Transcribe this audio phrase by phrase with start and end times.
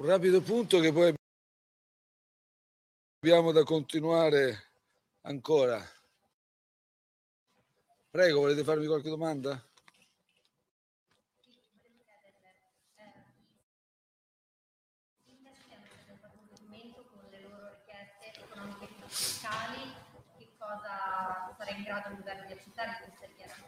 [0.00, 1.14] Un rapido punto che poi
[3.18, 4.70] abbiamo da continuare
[5.26, 5.78] ancora.
[8.10, 9.62] Prego, volete farmi qualche domanda?
[21.76, 23.62] in grado il governo di accettare queste richieste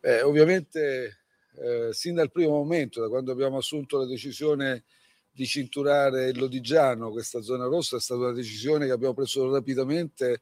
[0.00, 1.21] eh, ovviamente
[1.56, 4.84] eh, sin dal primo momento, da quando abbiamo assunto la decisione
[5.30, 10.40] di cinturare il Lodigiano, questa zona rossa, è stata una decisione che abbiamo preso rapidamente,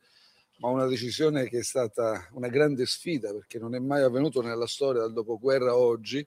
[0.59, 4.67] ma una decisione che è stata una grande sfida perché non è mai avvenuto nella
[4.67, 6.27] storia dal dopoguerra a oggi.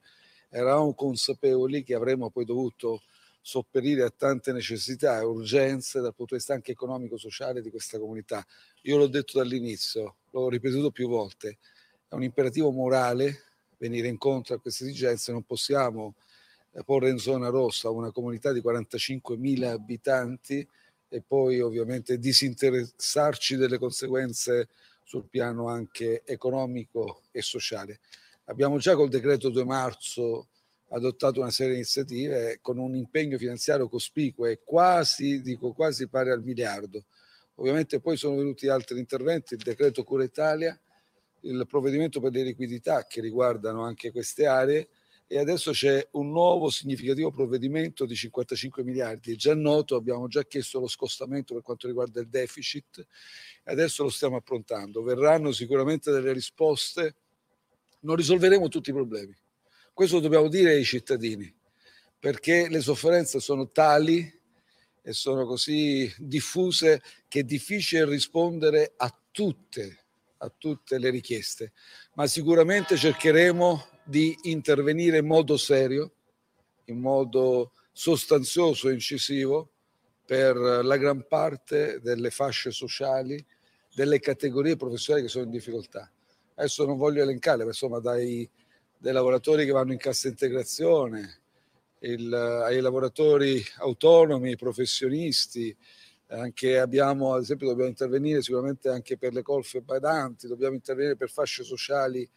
[0.49, 3.01] Eravamo consapevoli che avremmo poi dovuto
[3.41, 8.43] sopperire a tante necessità e urgenze dal punto di vista anche economico-sociale di questa comunità.
[8.83, 11.57] Io l'ho detto dall'inizio, l'ho ripetuto più volte,
[12.07, 13.52] è un imperativo morale
[13.83, 16.15] venire incontro a queste esigenze, non possiamo
[16.71, 20.65] eh, porre in zona rossa una comunità di 45.000 abitanti
[21.09, 24.69] e poi ovviamente disinteressarci delle conseguenze
[25.03, 27.99] sul piano anche economico e sociale.
[28.45, 30.47] Abbiamo già col decreto 2 marzo
[30.89, 36.29] adottato una serie di iniziative con un impegno finanziario cospicuo e quasi, dico quasi pari
[36.29, 37.03] al miliardo.
[37.55, 40.79] Ovviamente poi sono venuti altri interventi, il decreto Cura Italia,
[41.43, 44.89] il provvedimento per le liquidità che riguardano anche queste aree
[45.25, 49.33] e adesso c'è un nuovo significativo provvedimento di 55 miliardi.
[49.33, 53.05] È già noto, abbiamo già chiesto lo scostamento per quanto riguarda il deficit
[53.65, 55.01] adesso lo stiamo approntando.
[55.01, 57.15] Verranno sicuramente delle risposte,
[58.01, 59.35] non risolveremo tutti i problemi,
[59.93, 61.53] questo lo dobbiamo dire ai cittadini,
[62.19, 64.41] perché le sofferenze sono tali
[65.01, 70.02] e sono così diffuse che è difficile rispondere a tutte,
[70.43, 71.71] a tutte le richieste,
[72.15, 76.11] ma sicuramente cercheremo di intervenire in modo serio,
[76.85, 79.69] in modo sostanzioso e incisivo
[80.25, 83.43] per la gran parte delle fasce sociali,
[83.93, 86.11] delle categorie professionali che sono in difficoltà.
[86.55, 88.49] Adesso non voglio elencare, ma insomma dai
[89.03, 91.41] dei lavoratori che vanno in cassa integrazione,
[91.99, 95.75] il, ai lavoratori autonomi, professionisti,
[96.33, 101.29] anche abbiamo, ad esempio, dobbiamo intervenire sicuramente anche per le colfe badanti, dobbiamo intervenire per
[101.29, 102.27] fasce sociali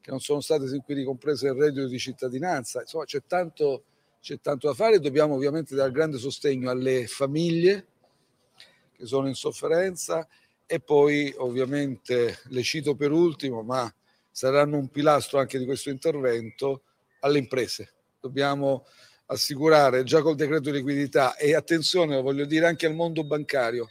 [0.00, 2.80] che non sono state sin qui ricomprese nel reddito di cittadinanza.
[2.80, 3.84] Insomma, c'è tanto,
[4.20, 5.00] c'è tanto da fare.
[5.00, 7.86] Dobbiamo ovviamente dare grande sostegno alle famiglie
[8.92, 10.26] che sono in sofferenza
[10.64, 13.92] e poi ovviamente le cito per ultimo, ma
[14.30, 16.82] saranno un pilastro anche di questo intervento
[17.20, 17.94] alle imprese.
[18.20, 18.86] Dobbiamo
[19.26, 23.90] assicurare già col decreto di liquidità e attenzione, lo voglio dire anche al mondo bancario.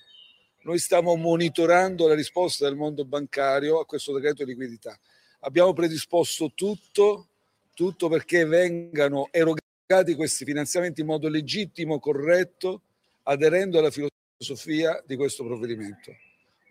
[0.64, 4.98] Noi stiamo monitorando la risposta del mondo bancario a questo decreto di liquidità.
[5.42, 7.28] Abbiamo predisposto tutto,
[7.74, 12.82] tutto perché vengano erogati questi finanziamenti in modo legittimo, corretto,
[13.24, 16.16] aderendo alla filosofia di questo provvedimento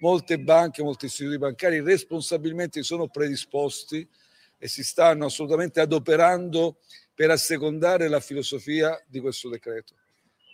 [0.04, 4.06] molte banche, molti istituti bancari responsabilmente sono predisposti
[4.58, 6.76] e si stanno assolutamente adoperando
[7.14, 9.94] per assecondare la filosofia di questo decreto.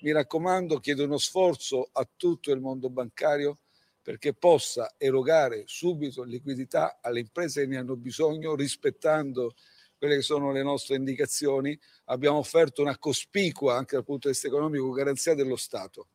[0.03, 3.59] Mi raccomando, chiedo uno sforzo a tutto il mondo bancario
[4.03, 9.55] perché possa erogare subito liquidità alle imprese che ne hanno bisogno rispettando
[9.99, 11.79] quelle che sono le nostre indicazioni.
[12.07, 16.09] Abbiamo offerto una cospicua, anche dal punto di vista economico, garanzia dello Stato.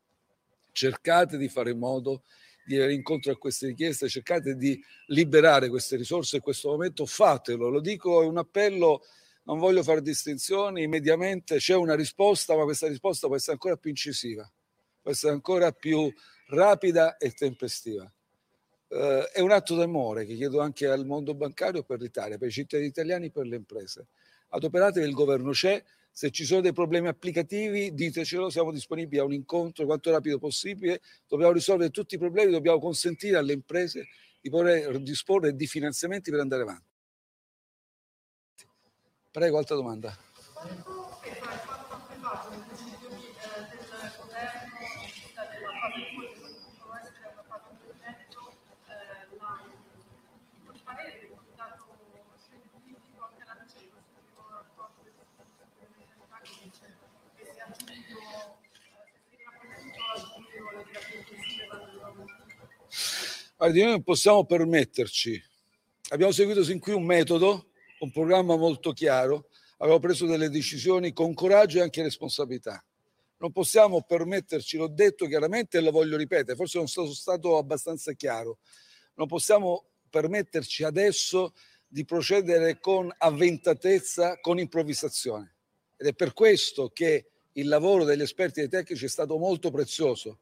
[0.71, 2.23] Cercate di fare in modo
[2.65, 7.69] di venire incontro a queste richieste, cercate di liberare queste risorse in questo momento, fatelo,
[7.69, 9.03] lo dico, è un appello,
[9.45, 13.89] non voglio fare distinzioni, mediamente c'è una risposta, ma questa risposta può essere ancora più
[13.91, 14.49] incisiva,
[15.01, 16.11] può essere ancora più
[16.47, 18.11] rapida e tempestiva.
[18.87, 22.51] Eh, è un atto d'amore che chiedo anche al mondo bancario per l'Italia, per i
[22.51, 24.07] cittadini italiani, per le imprese.
[24.49, 29.33] Adoperatevi, il governo c'è, se ci sono dei problemi applicativi, ditecelo, siamo disponibili a un
[29.33, 31.01] incontro quanto rapido possibile.
[31.27, 34.07] Dobbiamo risolvere tutti i problemi, dobbiamo consentire alle imprese
[34.41, 36.94] di poter disporre di finanziamenti per andare avanti.
[39.35, 40.17] Prego, altra domanda.
[63.57, 65.43] Guardi, noi non possiamo permetterci.
[66.11, 67.65] Abbiamo seguito sin qui un metodo,
[68.05, 72.83] un programma molto chiaro, abbiamo preso delle decisioni con coraggio e anche responsabilità.
[73.37, 78.13] Non possiamo permetterci, l'ho detto chiaramente e lo voglio ripetere, forse non sono stato abbastanza
[78.13, 78.59] chiaro,
[79.15, 81.53] non possiamo permetterci adesso
[81.87, 85.55] di procedere con avventatezza, con improvvisazione.
[85.97, 89.71] Ed è per questo che il lavoro degli esperti e dei tecnici è stato molto
[89.71, 90.39] prezioso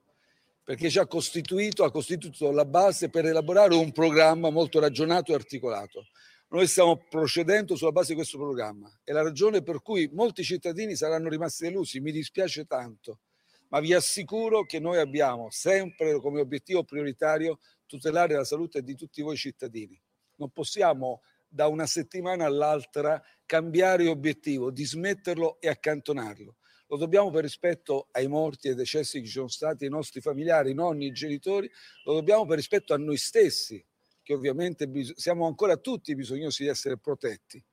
[0.63, 5.35] perché ci ha costituito, ha costituito la base per elaborare un programma molto ragionato e
[5.35, 6.07] articolato.
[6.53, 8.87] Noi stiamo procedendo sulla base di questo programma.
[9.03, 11.99] È la ragione per cui molti cittadini saranno rimasti delusi.
[11.99, 13.21] Mi dispiace tanto,
[13.69, 17.57] ma vi assicuro che noi abbiamo sempre come obiettivo prioritario
[17.87, 19.99] tutelare la salute di tutti voi cittadini.
[20.35, 26.57] Non possiamo da una settimana all'altra cambiare obiettivo, dismetterlo e accantonarlo.
[26.85, 30.21] Lo dobbiamo per rispetto ai morti e ai decessi che ci sono stati, ai nostri
[30.21, 31.67] familiari, i nonni, i genitori,
[32.03, 33.83] lo dobbiamo per rispetto a noi stessi,
[34.23, 37.63] che ovviamente siamo ancora tutti bisognosi di essere protetti.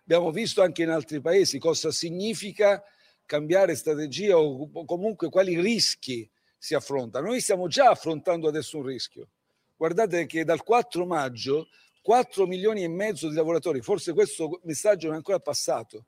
[0.00, 2.82] Abbiamo visto anche in altri paesi cosa significa
[3.24, 6.28] cambiare strategia o comunque quali rischi
[6.58, 7.28] si affrontano.
[7.28, 9.28] Noi stiamo già affrontando adesso un rischio.
[9.76, 11.68] Guardate che dal 4 maggio
[12.02, 16.06] 4 milioni e mezzo di lavoratori, forse questo messaggio non è ancora passato,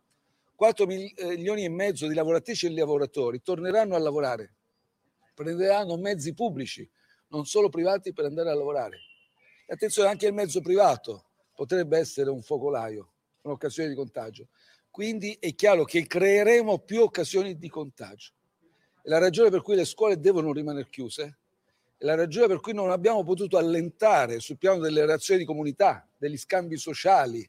[0.54, 4.54] 4 milioni e mezzo di lavoratrici e lavoratori torneranno a lavorare,
[5.34, 6.88] prenderanno mezzi pubblici,
[7.28, 8.98] non solo privati, per andare a lavorare.
[9.72, 14.48] Attenzione, anche il mezzo privato potrebbe essere un focolaio, un'occasione di contagio.
[14.90, 18.32] Quindi è chiaro che creeremo più occasioni di contagio.
[19.02, 21.38] E la ragione per cui le scuole devono rimanere chiuse
[21.96, 26.06] è la ragione per cui non abbiamo potuto allentare sul piano delle reazioni di comunità,
[26.18, 27.48] degli scambi sociali,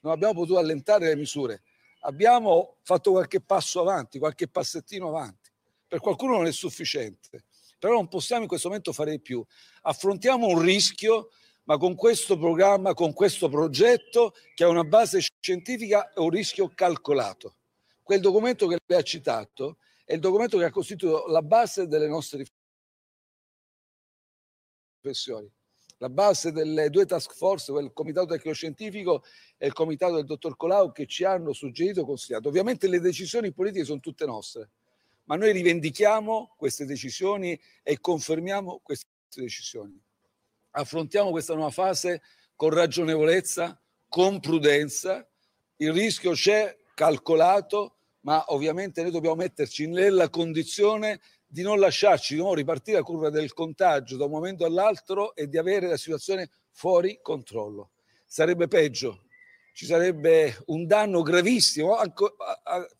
[0.00, 1.62] non abbiamo potuto allentare le misure.
[2.00, 5.48] Abbiamo fatto qualche passo avanti, qualche passettino avanti.
[5.86, 7.44] Per qualcuno non è sufficiente,
[7.78, 9.44] però non possiamo in questo momento fare di più.
[9.82, 11.30] Affrontiamo un rischio,
[11.64, 16.70] ma con questo programma, con questo progetto che ha una base scientifica e un rischio
[16.74, 17.56] calcolato.
[18.02, 22.06] Quel documento che lei ha citato è il documento che ha costituito la base delle
[22.06, 22.44] nostre
[25.00, 25.52] riflessioni.
[25.98, 29.24] La base delle due task force, il comitato tecnico-scientifico
[29.56, 32.48] e il comitato del dottor Colau, che ci hanno suggerito e consigliato.
[32.48, 34.70] Ovviamente le decisioni politiche sono tutte nostre
[35.26, 40.00] ma noi rivendichiamo queste decisioni e confermiamo queste decisioni.
[40.70, 42.22] Affrontiamo questa nuova fase
[42.54, 45.26] con ragionevolezza, con prudenza.
[45.76, 52.40] Il rischio c'è, calcolato, ma ovviamente noi dobbiamo metterci nella condizione di non lasciarci, di
[52.40, 56.50] non ripartire la curva del contagio da un momento all'altro e di avere la situazione
[56.70, 57.92] fuori controllo.
[58.26, 59.25] Sarebbe peggio
[59.76, 61.98] ci sarebbe un danno gravissimo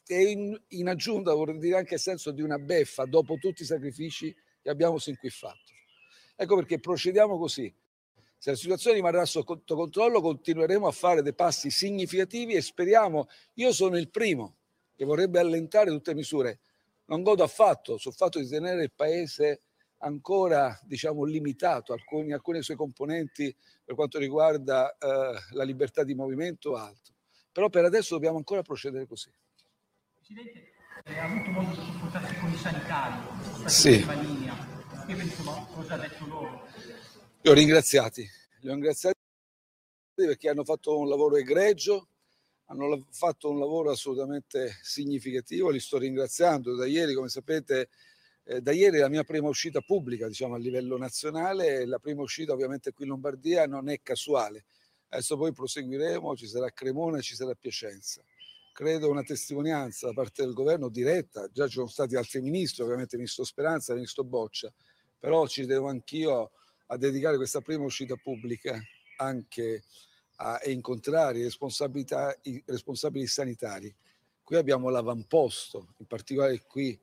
[0.07, 3.65] e in, in, aggiunta vorrei dire anche il senso di una beffa dopo tutti i
[3.65, 5.73] sacrifici che abbiamo sin qui fatto.
[6.37, 7.75] Ecco perché procediamo così.
[8.37, 13.73] Se la situazione rimarrà sotto controllo continueremo a fare dei passi significativi e speriamo, io
[13.73, 14.57] sono il primo
[14.95, 16.59] che vorrebbe allentare tutte le misure.
[17.07, 19.63] Non godo affatto sul fatto di tenere il paese
[19.99, 23.55] ancora diciamo, limitato alcuni, alcune sue componenti
[23.85, 27.15] per quanto riguarda eh, la libertà di movimento o altro.
[27.53, 29.31] Però per adesso dobbiamo ancora procedere così.
[30.17, 30.73] Presidente,
[31.05, 34.05] ha avuto modo di confrontarsi con i sanitari, sì.
[34.21, 34.75] linea.
[35.07, 36.67] Insomma, cosa ha detto loro?
[37.41, 38.29] Li ho ringraziati,
[38.61, 39.15] li ho ringraziati
[40.15, 42.09] perché hanno fatto un lavoro egregio,
[42.67, 46.75] hanno fatto un lavoro assolutamente significativo, li sto ringraziando.
[46.75, 47.89] Da ieri, come sapete,
[48.49, 52.23] eh, da ieri è la mia prima uscita pubblica, diciamo a livello nazionale, la prima
[52.23, 54.67] uscita ovviamente qui in Lombardia non è casuale.
[55.09, 58.23] Adesso poi proseguiremo, ci sarà Cremona, ci sarà Piacenza.
[58.73, 63.17] Credo una testimonianza da parte del governo diretta, già ci sono stati altri ministri, ovviamente
[63.17, 64.73] il ministro Speranza, il ministro Boccia,
[65.19, 66.53] però ci devo anch'io
[66.87, 68.81] a dedicare questa prima uscita pubblica
[69.17, 69.83] anche
[70.37, 73.93] a incontrare i, i responsabili sanitari.
[74.43, 76.97] Qui abbiamo l'avamposto, in particolare qui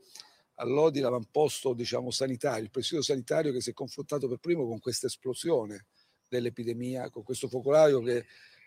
[0.55, 5.07] all'Odi l'avamposto diciamo, sanitario, il presidio sanitario che si è confrontato per primo con questa
[5.07, 5.85] esplosione
[6.27, 8.25] dell'epidemia, con questo focolaio che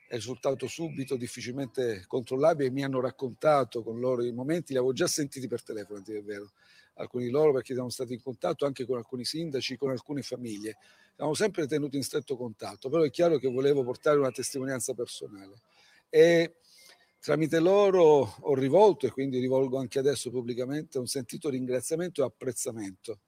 [0.08, 5.06] è risultato subito difficilmente controllabile mi hanno raccontato con loro i momenti, li avevo già
[5.06, 6.52] sentiti per telefono, è vero,
[6.94, 10.76] alcuni di loro perché siamo stati in contatto anche con alcuni sindaci, con alcune famiglie.
[11.16, 15.60] Siamo sempre tenuti in stretto contatto, però è chiaro che volevo portare una testimonianza personale.
[16.08, 16.56] E
[17.20, 23.20] Tramite loro ho rivolto e quindi rivolgo anche adesso pubblicamente un sentito ringraziamento e apprezzamento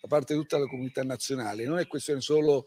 [0.00, 1.64] da parte di tutta la comunità nazionale.
[1.64, 2.66] Non è questione solo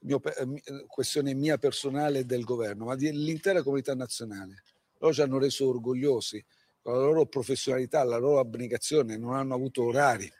[0.00, 4.62] mio, eh, questione mia personale e del governo, ma dell'intera comunità nazionale.
[4.98, 6.42] Loro ci hanno reso orgogliosi
[6.80, 10.30] con la loro professionalità, la loro abnegazione, non hanno avuto orari.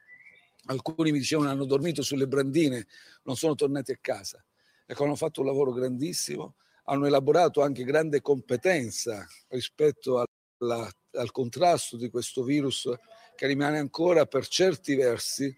[0.66, 2.86] Alcuni mi dicevano hanno dormito sulle brandine,
[3.24, 4.42] non sono tornati a casa.
[4.86, 10.24] Ecco, hanno fatto un lavoro grandissimo hanno elaborato anche grande competenza rispetto
[10.58, 12.90] alla, al contrasto di questo virus
[13.34, 15.54] che rimane ancora per certi versi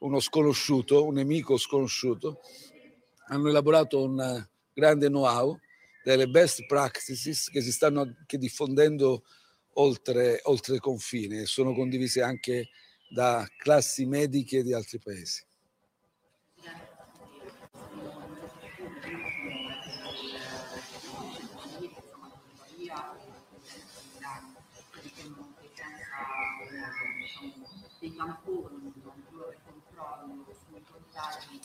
[0.00, 2.40] uno sconosciuto, un nemico sconosciuto.
[3.28, 5.58] Hanno elaborato un grande know-how,
[6.02, 9.24] delle best practices che si stanno anche diffondendo
[9.74, 12.70] oltre, oltre confine e sono condivise anche
[13.10, 15.44] da classi mediche di altri paesi.
[31.20, 31.60] Sui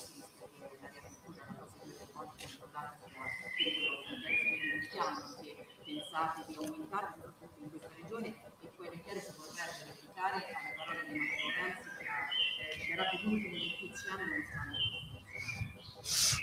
[4.98, 10.74] contagi pensate di aumentare soprattutto in questa e poi le chiare si potrebbe replicare alle
[10.76, 14.74] parole di Matteo Renzi che ha dichiarato che gli ultimi 15 anni non stanno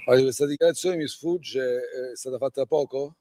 [0.06, 1.80] allora, questa dichiarazione mi sfugge,
[2.12, 3.14] è stata fatta da poco?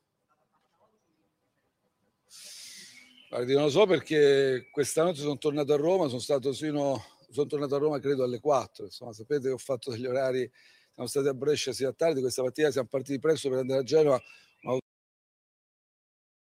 [3.29, 7.47] Guardi, non lo so perché questa notte sono tornato a Roma, sono stato sino, sono
[7.47, 10.49] tornato a Roma credo alle 4, insomma sapete che ho fatto degli orari,
[10.93, 14.21] siamo stati a Brescia sia tardi, questa mattina siamo partiti presto per andare a Genova,
[14.61, 14.79] ma ho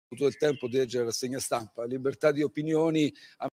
[0.09, 3.47] avuto il tempo di leggere la rassegna stampa, libertà di opinioni, a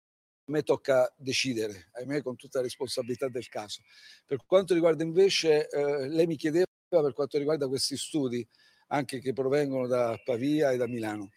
[0.51, 3.81] me tocca decidere, ahimè con tutta la responsabilità del caso.
[4.25, 8.47] Per quanto riguarda invece, eh, lei mi chiedeva per quanto riguarda questi studi,
[8.87, 11.31] anche che provengono da Pavia e da Milano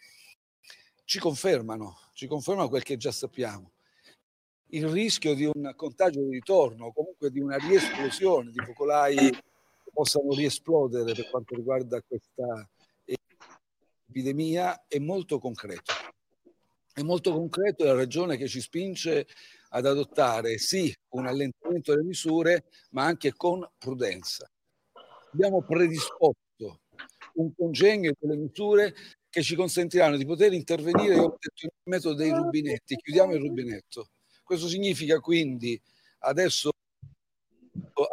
[1.11, 3.73] ci confermano, ci confermano quel che già sappiamo.
[4.73, 10.33] Il rischio di un contagio di ritorno, comunque di una riesplosione di focolai che possano
[10.33, 12.69] riesplodere per quanto riguarda questa
[14.07, 15.93] epidemia è molto concreto.
[16.93, 19.27] È molto concreto e la ragione che ci spinge
[19.71, 24.49] ad adottare sì un allentamento delle misure, ma anche con prudenza.
[25.33, 26.83] Abbiamo predisposto
[27.35, 28.95] un congegno delle misure
[29.29, 34.07] che ci consentiranno di poter intervenire, ho detto, il metodo dei rubinetti, chiudiamo il rubinetto.
[34.51, 35.81] Questo significa quindi
[36.23, 36.73] adesso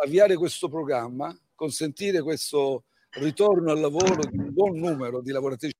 [0.04, 5.74] avviare questo programma, consentire questo ritorno al lavoro di un buon numero di lavoratrici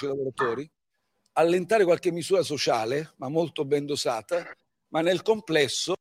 [0.00, 0.70] e lavoratori,
[1.32, 4.56] allentare qualche misura sociale, ma molto ben dosata,
[4.90, 5.96] ma nel complesso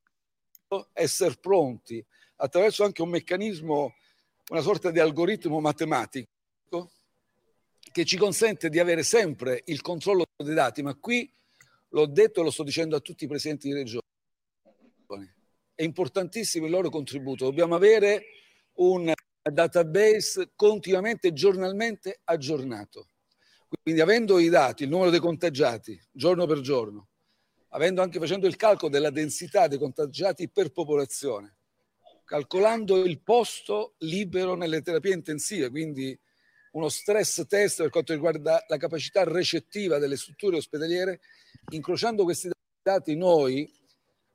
[0.93, 2.05] essere pronti
[2.35, 3.95] attraverso anche un meccanismo,
[4.51, 6.27] una sorta di algoritmo matematico
[7.91, 11.27] che ci consente di avere sempre il controllo dei dati, ma qui
[11.89, 14.03] l'ho detto e lo sto dicendo a tutti i presidenti di regione.
[15.73, 17.45] È importantissimo il loro contributo.
[17.45, 18.25] Dobbiamo avere
[18.73, 23.09] un database continuamente, giornalmente aggiornato.
[23.81, 27.09] Quindi avendo i dati, il numero dei contagiati giorno per giorno,
[27.69, 31.57] avendo anche facendo il calcolo della densità dei contagiati per popolazione,
[32.25, 36.19] calcolando il posto libero nelle terapie intensive, quindi
[36.71, 41.21] uno stress test per quanto riguarda la capacità recettiva delle strutture ospedaliere,
[41.69, 42.49] incrociando questi
[42.81, 43.71] dati noi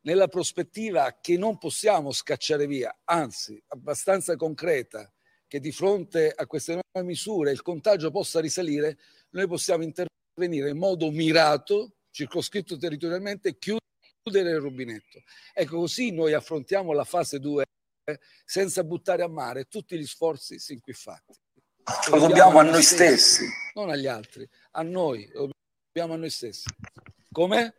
[0.02, 5.10] nella prospettiva che non possiamo scacciare via, anzi abbastanza concreta,
[5.46, 8.98] che di fronte a queste nuove misure il contagio possa risalire,
[9.30, 15.22] noi possiamo intervenire in modo mirato, circoscritto territorialmente, chiudere il rubinetto.
[15.52, 17.64] Ecco, così noi affrontiamo la fase 2
[18.44, 21.34] senza buttare a mare tutti gli sforzi sin qui fatti.
[22.10, 23.46] Lo dobbiamo a noi stessi.
[23.74, 25.50] Non agli altri, a noi, lo
[25.86, 26.68] dobbiamo a noi stessi.
[27.30, 27.74] Come?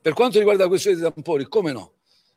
[0.00, 1.94] Per quanto riguarda la questione dei tamponi, come no?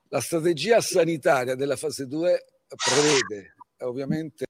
[0.10, 4.46] La strategia sanitaria della fase 2 prevede ovviamente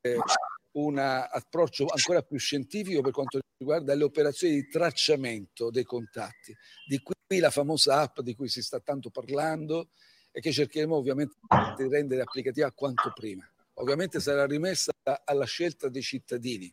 [0.74, 6.56] un approccio ancora più scientifico per quanto riguarda le operazioni di tracciamento dei contatti.
[6.86, 9.90] Di qui la famosa app di cui si sta tanto parlando
[10.32, 11.38] e che cercheremo ovviamente
[11.78, 14.92] di rendere applicativa quanto prima ovviamente sarà rimessa
[15.24, 16.72] alla scelta dei cittadini.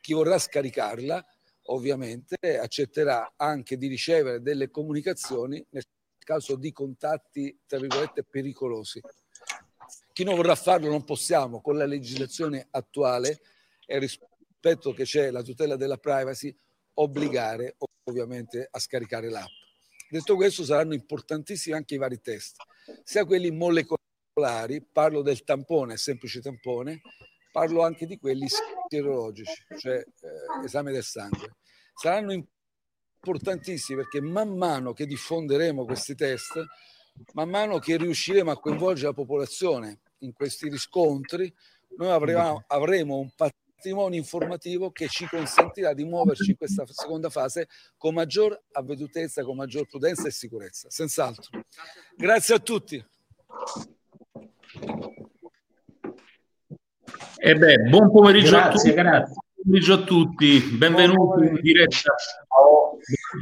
[0.00, 1.24] Chi vorrà scaricarla
[1.66, 5.84] ovviamente accetterà anche di ricevere delle comunicazioni nel
[6.18, 9.00] caso di contatti, tra virgolette, pericolosi.
[10.12, 13.40] Chi non vorrà farlo non possiamo, con la legislazione attuale
[13.86, 16.56] e rispetto che c'è la tutela della privacy,
[16.94, 19.48] obbligare ovviamente a scaricare l'app.
[20.10, 22.56] Detto questo, saranno importantissimi anche i vari test,
[23.02, 24.10] sia quelli molecolari
[24.92, 27.02] parlo del tampone, semplice tampone,
[27.50, 28.46] parlo anche di quelli
[28.88, 31.56] sierologici, cioè eh, esame del sangue.
[31.94, 36.64] Saranno importantissimi perché man mano che diffonderemo questi test,
[37.34, 41.52] man mano che riusciremo a coinvolgere la popolazione in questi riscontri,
[41.98, 47.68] noi avremo, avremo un patrimonio informativo che ci consentirà di muoverci in questa seconda fase
[47.98, 51.64] con maggior avvedutezza, con maggior prudenza e sicurezza, senz'altro.
[52.16, 53.04] Grazie a tutti.
[57.36, 58.92] E beh, buon pomeriggio grazie, a tutti.
[58.92, 59.34] Grazie.
[59.34, 62.14] Buon pomeriggio a tutti, benvenuti in diretta,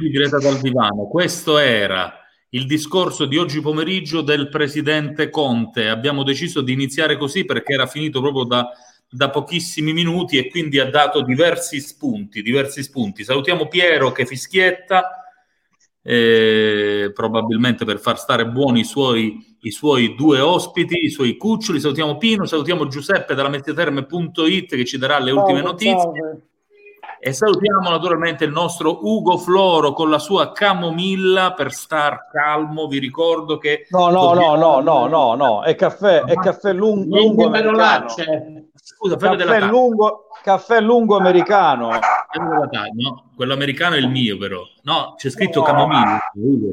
[0.01, 1.07] in diretta dal divano.
[1.07, 2.13] Questo era
[2.49, 5.87] il discorso di oggi pomeriggio del presidente Conte.
[5.87, 8.69] Abbiamo deciso di iniziare così perché era finito proprio da,
[9.09, 13.23] da pochissimi minuti e quindi ha dato diversi spunti, diversi spunti.
[13.23, 15.21] Salutiamo Piero che fischietta
[16.01, 21.79] eh, probabilmente per far stare buoni i suoi, i suoi due ospiti, i suoi cuccioli.
[21.79, 26.47] Salutiamo Pino, salutiamo Giuseppe dalla Mezzaterme.it che ci darà le ultime notizie.
[27.23, 32.87] E salutiamo naturalmente il nostro Ugo Floro con la sua camomilla per star calmo.
[32.87, 33.85] Vi ricordo che.
[33.89, 34.55] No, no, dobbiamo...
[34.55, 37.51] no, no, no, no, no, è caffè, è caffè lungo, lungo.
[39.01, 41.89] Scusa, caffè lungo, caffè lungo americano.
[41.89, 44.61] No, quello americano è il mio, però.
[44.83, 45.65] No, c'è scritto no.
[45.65, 46.19] camomilla.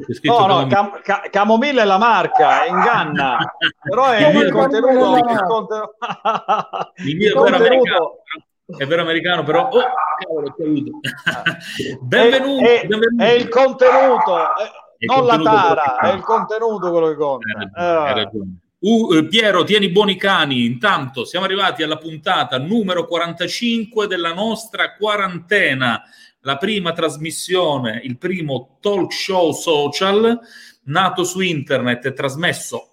[0.05, 3.39] C'è scritto no, no, cam- ca- camomilla è la marca, è inganna.
[3.81, 5.15] però è il, il contenuto.
[5.15, 5.95] Il, contenuto.
[7.05, 8.17] il mio è americano
[8.77, 9.81] è vero americano, però oh,
[10.19, 10.53] cavolo,
[12.01, 13.23] benvenuto, è, benvenuto.
[13.23, 17.47] È, il contenuto, è, non la tara, è il contenuto quello che conta.
[17.73, 20.65] Hai ragione, Uh, Piero, tieni buoni cani.
[20.65, 26.01] Intanto siamo arrivati alla puntata numero 45 della nostra quarantena,
[26.41, 30.39] la prima trasmissione, il primo talk show social
[30.83, 32.89] nato su internet e trasmesso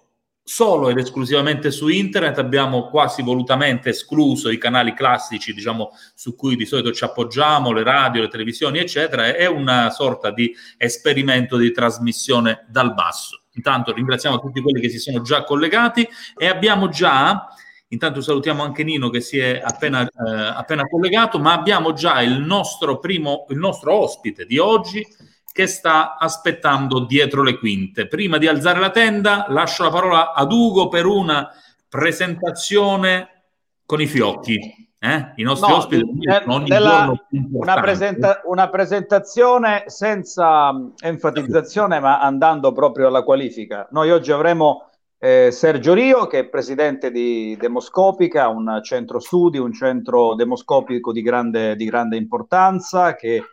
[0.47, 6.55] solo ed esclusivamente su internet, abbiamo quasi volutamente escluso i canali classici, diciamo, su cui
[6.55, 11.71] di solito ci appoggiamo, le radio, le televisioni, eccetera, è una sorta di esperimento di
[11.73, 13.41] trasmissione dal basso.
[13.57, 17.47] Intanto ringraziamo tutti quelli che si sono già collegati e abbiamo già,
[17.89, 22.39] intanto salutiamo anche Nino che si è appena, eh, appena collegato, ma abbiamo già il
[22.39, 25.05] nostro primo, il nostro ospite di oggi,
[25.51, 28.07] che sta aspettando dietro le quinte.
[28.07, 31.49] Prima di alzare la tenda, lascio la parola ad Ugo per una
[31.89, 33.45] presentazione
[33.83, 34.86] con i fiocchi.
[34.99, 35.33] Eh?
[35.35, 36.03] I nostri no, ospiti
[36.47, 37.13] ogni della,
[37.51, 43.87] una, presenta- una, presentazione senza mm, enfatizzazione, ma andando proprio alla qualifica.
[43.91, 44.89] Noi oggi avremo
[45.19, 51.21] eh, Sergio Rio, che è presidente di Demoscopica, un centro studi, un centro demoscopico di
[51.21, 53.43] grande, di grande importanza, che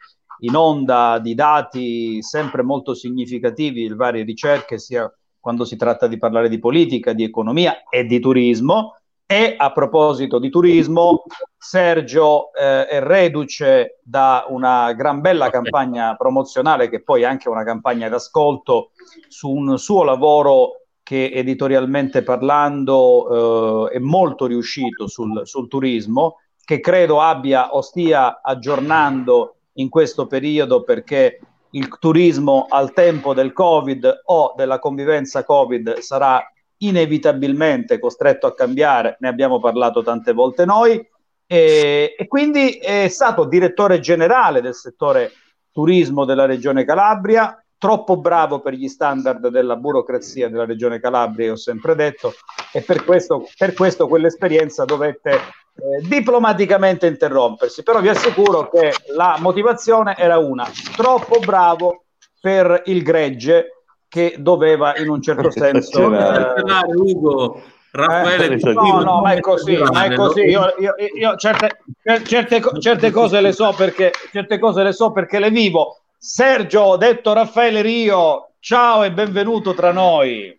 [0.40, 6.16] in onda di dati sempre molto significativi in varie ricerche, sia quando si tratta di
[6.16, 8.96] parlare di politica, di economia e di turismo.
[9.26, 11.22] E a proposito di turismo,
[11.56, 17.64] Sergio eh, è reduce da una gran bella campagna promozionale, che poi è anche una
[17.64, 18.90] campagna d'ascolto
[19.28, 26.80] su un suo lavoro che editorialmente parlando eh, è molto riuscito sul, sul turismo, che
[26.80, 34.22] credo abbia o stia aggiornando in questo periodo perché il turismo al tempo del Covid
[34.26, 36.42] o della convivenza Covid sarà
[36.78, 41.06] inevitabilmente costretto a cambiare, ne abbiamo parlato tante volte noi,
[41.46, 45.32] e, e, quindi è stato direttore generale del settore
[45.70, 51.56] turismo della Regione Calabria, troppo bravo per gli standard della burocrazia della Regione Calabria, ho
[51.56, 52.32] sempre detto,
[52.72, 59.36] e per questo, per questo quell'esperienza dovette eh, diplomaticamente interrompersi, però vi assicuro che la
[59.40, 62.04] motivazione era una, troppo bravo
[62.40, 63.83] per il gregge
[64.14, 66.14] che doveva in un certo senso...
[66.14, 66.62] Eh,
[66.94, 70.42] Ugo, Raffaele, eh, no, no, ma è così, ma è così.
[70.42, 71.80] Io, io, io certe,
[72.22, 76.02] certe, certe, cose le so perché, certe cose le so perché le vivo.
[76.16, 80.56] Sergio, detto Raffaele Rio, ciao e benvenuto tra noi.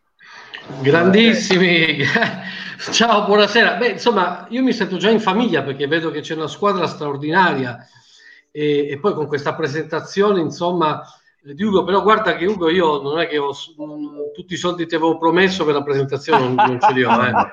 [0.81, 2.03] Grandissimi,
[2.91, 3.75] Ciao, buonasera.
[3.75, 7.87] Beh, insomma, io mi sento già in famiglia perché vedo che c'è una squadra straordinaria
[8.51, 11.01] e, e poi con questa presentazione, insomma,
[11.53, 13.53] di Ugo, però guarda che Ugo io non è che ho
[14.34, 17.12] tutti i soldi ti avevo promesso per la presentazione, non, non ce li ho.
[17.12, 17.31] Eh.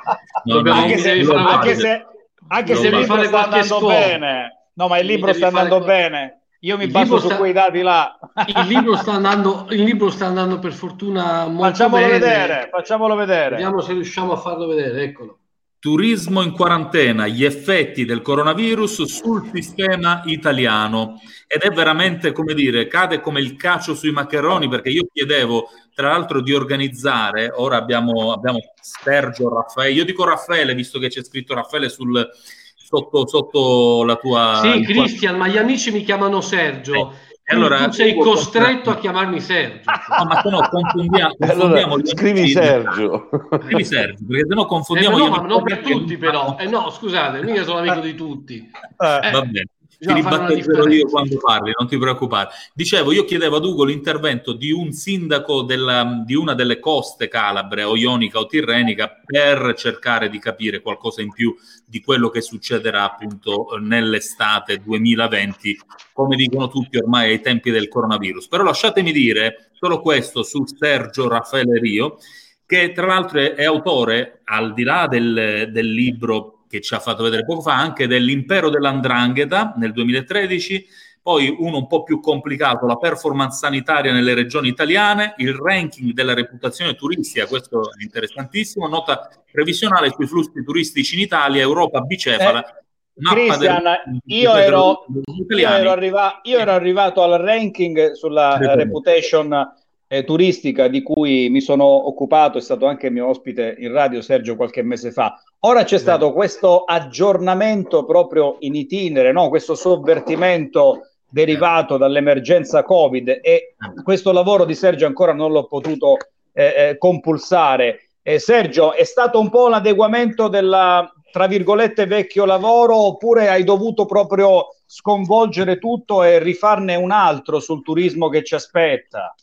[0.44, 2.07] No, anche, se, anche, se,
[2.48, 4.68] anche se il libro sta andando bene.
[4.72, 6.42] No, ma il libro sta andando bene.
[6.61, 8.18] Io mi baso su quei dati là.
[8.46, 12.18] il, libro sta andando, il libro sta andando per fortuna molto facciamolo bene.
[12.18, 13.50] Vedere, facciamolo vedere.
[13.50, 15.38] Vediamo se riusciamo a farlo vedere, eccolo.
[15.82, 21.20] Turismo in quarantena, gli effetti del coronavirus sul sistema italiano.
[21.48, 26.10] Ed è veramente, come dire, cade come il cacio sui maccheroni, perché io chiedevo, tra
[26.10, 31.52] l'altro, di organizzare, ora abbiamo, abbiamo Sergio, Raffaele, io dico Raffaele, visto che c'è scritto
[31.52, 32.30] Raffaele sul,
[32.76, 34.60] sotto, sotto la tua...
[34.62, 37.10] Sì, Cristian, ma gli amici mi chiamano Sergio.
[37.10, 39.90] Eh, allora, tu sei costretto a chiamarmi Sergio.
[40.18, 43.28] No, ma se no confondiamo, confondiamo allora, scrivi Sergio.
[43.62, 45.16] Scrivi Sergio, perché se no confondiamo...
[45.16, 46.56] Eh, no, ma non per tutti però.
[46.58, 48.56] Eh, no, scusate, mica sono amico di tutti.
[48.56, 49.66] Eh, va bene
[50.04, 52.48] ti ribattezzerò io quando parli, non ti preoccupare.
[52.74, 57.84] Dicevo, io chiedevo ad Ugo l'intervento di un sindaco della, di una delle coste calabre,
[57.84, 61.54] o ionica o tirrenica, per cercare di capire qualcosa in più
[61.86, 65.80] di quello che succederà appunto nell'estate 2020,
[66.12, 68.48] come dicono tutti ormai ai tempi del coronavirus.
[68.48, 72.18] Però lasciatemi dire solo questo su Sergio Raffaele Rio,
[72.66, 77.00] che tra l'altro è, è autore, al di là del, del libro che ci ha
[77.00, 80.87] fatto vedere poco fa, anche dell'impero dell'andrangheta nel 2013,
[81.20, 86.32] poi uno un po' più complicato, la performance sanitaria nelle regioni italiane, il ranking della
[86.32, 92.64] reputazione turistica, questo è interessantissimo, nota previsionale sui flussi turistici in Italia, Europa bicefala.
[92.64, 92.80] Eh.
[93.14, 95.04] Cristian, io, ero,
[95.48, 99.70] io, ero arriva, io ero arrivato al ranking sulla reputation
[100.12, 104.57] eh, turistica di cui mi sono occupato, è stato anche mio ospite in radio Sergio
[104.57, 105.42] qualche mese fa.
[105.61, 109.48] Ora c'è stato questo aggiornamento proprio in itinere, no?
[109.48, 116.18] questo sovvertimento derivato dall'emergenza Covid e questo lavoro di Sergio ancora non l'ho potuto
[116.53, 118.11] eh, eh, compulsare.
[118.20, 123.64] Eh, Sergio, è stato un po' un adeguamento della, tra virgolette, vecchio lavoro oppure hai
[123.64, 129.35] dovuto proprio sconvolgere tutto e rifarne un altro sul turismo che ci aspetta?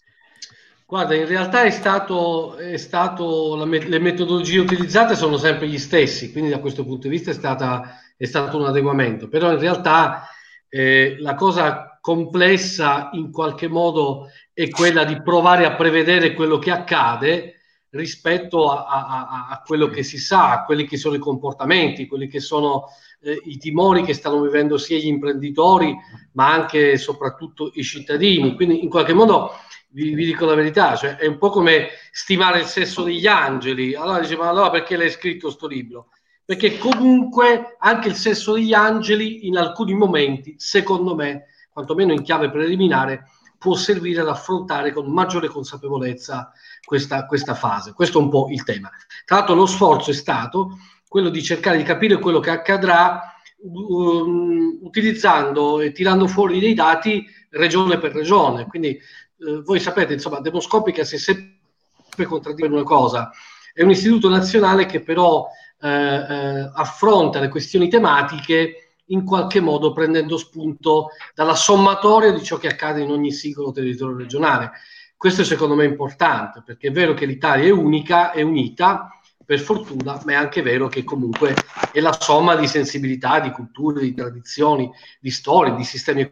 [0.89, 6.31] Guarda, in realtà è stato, è stato la, le metodologie utilizzate sono sempre gli stessi,
[6.31, 10.27] quindi da questo punto di vista è, stata, è stato un adeguamento, però in realtà
[10.67, 16.71] eh, la cosa complessa in qualche modo è quella di provare a prevedere quello che
[16.71, 17.53] accade
[17.91, 22.27] rispetto a, a, a quello che si sa, a quelli che sono i comportamenti, quelli
[22.27, 22.85] che sono
[23.21, 25.95] eh, i timori che stanno vivendo sia gli imprenditori,
[26.31, 28.55] ma anche e soprattutto i cittadini.
[28.55, 29.51] Quindi in qualche modo
[29.91, 33.95] vi, vi, dico la verità, cioè è un po' come stimare il sesso degli angeli.
[33.95, 36.09] Allora dice, ma allora perché l'hai scritto questo libro?
[36.45, 42.49] Perché comunque anche il sesso degli angeli in alcuni momenti, secondo me, quantomeno in chiave
[42.49, 43.25] preliminare,
[43.57, 46.51] può servire ad affrontare con maggiore consapevolezza
[46.83, 47.93] questa, questa fase.
[47.93, 48.89] Questo è un po' il tema.
[49.25, 54.79] Tra l'altro lo sforzo è stato quello di cercare di capire quello che accadrà um,
[54.81, 58.65] utilizzando e tirando fuori dei dati regione per regione.
[58.65, 58.97] Quindi
[59.39, 63.31] eh, voi sapete, insomma, Demoscopica si è sempre contraddire una cosa,
[63.73, 65.47] è un istituto nazionale che però
[65.81, 72.57] eh, eh, affronta le questioni tematiche in qualche modo prendendo spunto dalla sommatoria di ciò
[72.57, 74.71] che accade in ogni singolo territorio regionale.
[75.15, 79.09] Questo secondo me è importante, perché è vero che l'Italia è unica, è unita,
[79.45, 81.55] per fortuna, ma è anche vero che comunque
[81.91, 86.31] è la somma di sensibilità, di culture, di tradizioni, di storie, di sistemi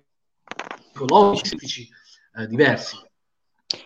[0.93, 1.89] economici,
[2.37, 2.97] eh, diversi.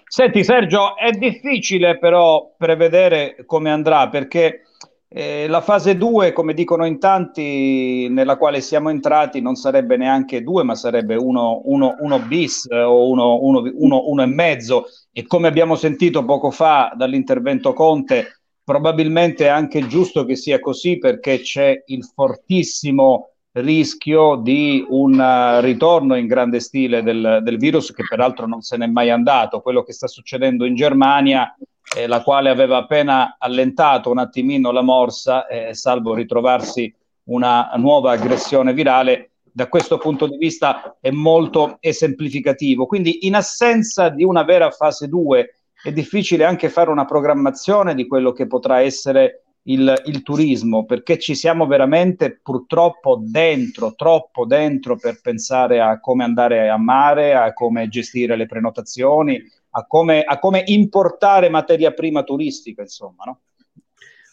[0.07, 4.63] Senti Sergio, è difficile però prevedere come andrà perché
[5.07, 10.43] eh, la fase 2, come dicono in tanti, nella quale siamo entrati non sarebbe neanche
[10.43, 16.51] 2, ma sarebbe 1 bis eh, o 1 e mezzo e come abbiamo sentito poco
[16.51, 24.35] fa dall'intervento Conte, probabilmente è anche giusto che sia così perché c'è il fortissimo rischio
[24.35, 28.87] di un uh, ritorno in grande stile del, del, virus che peraltro non se n'è
[28.87, 29.61] mai andato.
[29.61, 31.53] Quello che sta succedendo in Germania,
[31.95, 36.93] eh, la quale aveva appena allentato un attimino la morsa, eh, salvo ritrovarsi
[37.25, 42.85] una nuova aggressione virale, da questo punto di vista è molto esemplificativo.
[42.85, 48.07] Quindi in assenza di una vera fase 2 è difficile anche fare una programmazione di
[48.07, 54.95] quello che potrà essere il, il, turismo, perché ci siamo veramente purtroppo dentro, troppo dentro
[54.95, 60.39] per pensare a come andare a mare, a come gestire le prenotazioni, a come, a
[60.39, 63.39] come importare materia prima turistica, insomma, no?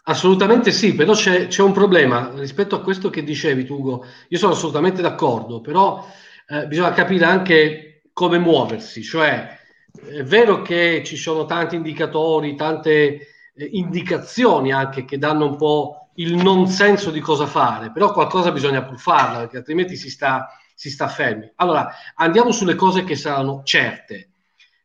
[0.04, 4.06] Assolutamente sì, però c'è, c'è, un problema rispetto a questo che dicevi, Tugo.
[4.28, 6.02] Io sono assolutamente d'accordo, però
[6.48, 9.56] eh, bisogna capire anche come muoversi, cioè
[10.10, 13.26] è vero che ci sono tanti indicatori, tante
[13.58, 18.52] eh, indicazioni anche che danno un po' il non senso di cosa fare, però qualcosa
[18.52, 21.50] bisogna pur farla, perché altrimenti si sta, si sta fermi.
[21.56, 24.30] Allora, andiamo sulle cose che saranno certe.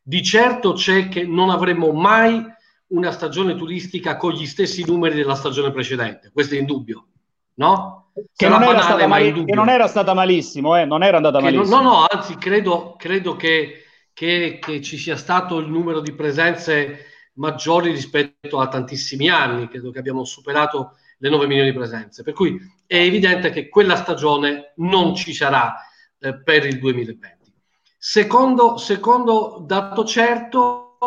[0.01, 2.43] Di certo c'è che non avremo mai
[2.87, 7.07] una stagione turistica con gli stessi numeri della stagione precedente, questo è indubbio,
[7.55, 8.11] no?
[8.35, 10.85] Che non, banale, mali- che non, era stata malissimo, eh?
[10.85, 11.81] non era andata che malissimo.
[11.81, 17.07] No, no, anzi, credo, credo che, che, che ci sia stato il numero di presenze
[17.33, 22.33] maggiori rispetto a tantissimi anni, credo che abbiamo superato le 9 milioni di presenze, per
[22.33, 25.75] cui è evidente che quella stagione non ci sarà
[26.19, 27.53] eh, per il 2020.
[27.97, 30.97] Secondo, secondo dato certo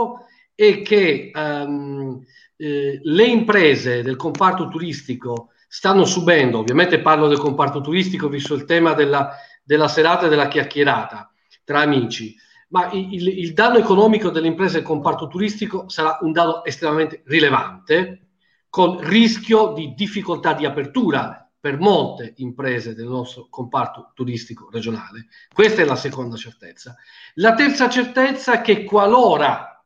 [0.55, 2.25] è che um,
[2.57, 8.65] eh, le imprese del comparto turistico stanno subendo, ovviamente parlo del comparto turistico visto il
[8.65, 11.31] tema della, della serata e della chiacchierata
[11.65, 12.35] tra amici,
[12.69, 18.29] ma il, il danno economico delle imprese del comparto turistico sarà un danno estremamente rilevante,
[18.69, 25.27] con rischio di difficoltà di apertura per molte imprese del nostro comparto turistico regionale.
[25.53, 26.95] Questa è la seconda certezza.
[27.35, 29.83] La terza certezza è che qualora,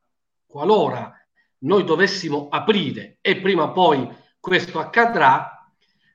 [0.47, 1.15] qualora
[1.59, 5.73] noi dovessimo aprire e prima o poi questo accadrà,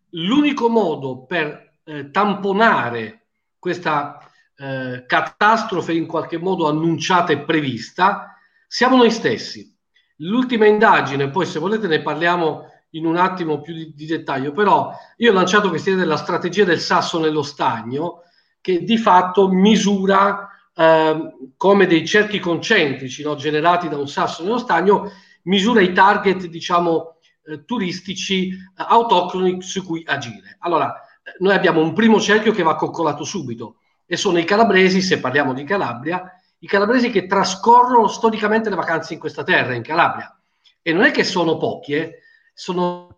[0.10, 4.25] l'unico modo per eh, tamponare questa
[4.58, 8.36] eh, catastrofe in qualche modo annunciata e prevista,
[8.68, 9.74] siamo noi stessi.
[10.20, 14.94] L'ultima indagine, poi se volete ne parliamo in un attimo più di, di dettaglio, però
[15.18, 18.22] io ho lanciato questa idea della strategia del sasso nello stagno,
[18.62, 24.58] che di fatto misura eh, come dei cerchi concentrici no, generati da un sasso nello
[24.58, 25.12] stagno,
[25.44, 30.56] misura i target, diciamo, eh, turistici eh, autoctoni su cui agire.
[30.60, 30.94] Allora,
[31.40, 35.54] noi abbiamo un primo cerchio che va coccolato subito e sono i calabresi, se parliamo
[35.54, 40.36] di Calabria, i calabresi che trascorrono storicamente le vacanze in questa terra, in Calabria.
[40.82, 42.20] E non è che sono pochi, eh,
[42.54, 43.18] sono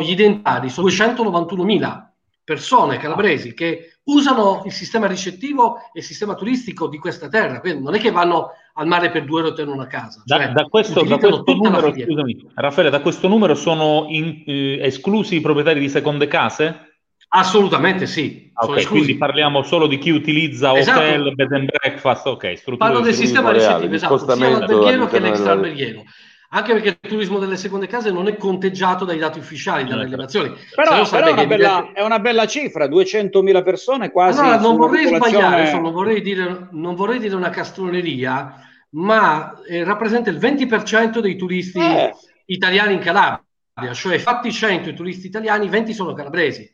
[0.00, 2.06] gli identitari, sono 291.000
[2.46, 7.82] persone calabresi che usano il sistema ricettivo e il sistema turistico di questa terra, quindi
[7.82, 10.22] non è che vanno al mare per due ore e tornano a casa.
[10.24, 14.78] Da, cioè, da questo, da questo numero, scusami, Raffaele, da questo numero sono in, eh,
[14.80, 16.95] esclusi i proprietari di seconde case?
[17.28, 18.50] Assolutamente sì.
[18.54, 21.00] Okay, quindi parliamo solo di chi utilizza esatto.
[21.00, 22.76] hotel, bed and breakfast, ok.
[22.76, 26.04] Parlo del sistema ricettivo, esatto, sia l'alberghiero che l'extraalberghiero.
[26.50, 30.54] Anche perché il turismo delle seconde case non è conteggiato dai dati ufficiali, dalle rilevazioni.
[30.74, 34.38] Però, però è, una bella, è, una bella, cifra, 200.000 persone quasi.
[34.38, 38.54] Allora, non vorrei sbagliare, non vorrei, dire, non vorrei dire una castroneria,
[38.90, 42.14] ma eh, rappresenta il 20% dei turisti eh.
[42.46, 46.72] italiani in Calabria, cioè fatti 100 i turisti italiani, 20 sono calabresi.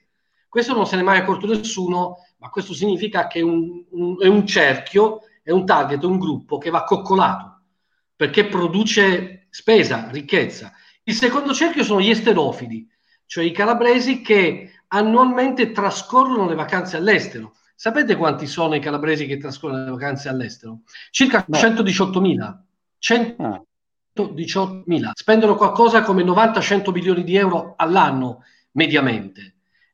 [0.52, 4.26] Questo non se ne è mai accorto nessuno, ma questo significa che un, un, è
[4.26, 7.62] un cerchio, è un target, è un gruppo che va coccolato,
[8.14, 10.70] perché produce spesa, ricchezza.
[11.04, 12.86] Il secondo cerchio sono gli esterofili,
[13.24, 17.54] cioè i calabresi che annualmente trascorrono le vacanze all'estero.
[17.74, 20.80] Sapete quanti sono i calabresi che trascorrono le vacanze all'estero?
[21.10, 21.56] Circa no.
[21.56, 22.58] 118.000.
[24.14, 25.10] 118.000.
[25.14, 29.51] Spendono qualcosa come 90-100 milioni di euro all'anno, mediamente.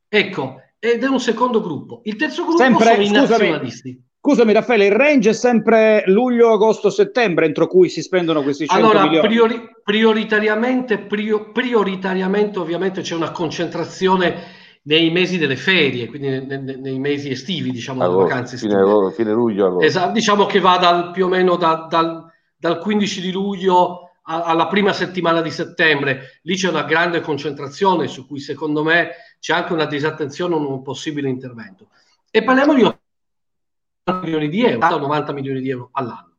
[0.09, 2.01] Ecco, ed è un secondo gruppo.
[2.05, 4.03] Il terzo gruppo sempre, sono i nazionalisti.
[4.21, 8.85] Scusami Raffaele, il range è sempre luglio, agosto, settembre entro cui si spendono questi 100
[8.85, 9.29] allora, milioni?
[9.29, 16.81] Priori, prioritariamente, prio, prioritariamente ovviamente c'è una concentrazione nei mesi delle ferie, quindi nei, nei,
[16.81, 18.75] nei mesi estivi, diciamo, agosto, delle vacanze estive.
[18.75, 19.87] Fine, fine luglio, agosto.
[19.87, 22.25] Esatto, diciamo che va dal, più o meno da, dal,
[22.57, 26.41] dal 15 di luglio alla prima settimana di settembre.
[26.43, 30.83] Lì c'è una grande concentrazione su cui secondo me c'è anche una disattenzione o un
[30.83, 31.89] possibile intervento.
[32.31, 36.37] E parliamo di 80 milioni di euro, 90 milioni di euro all'anno.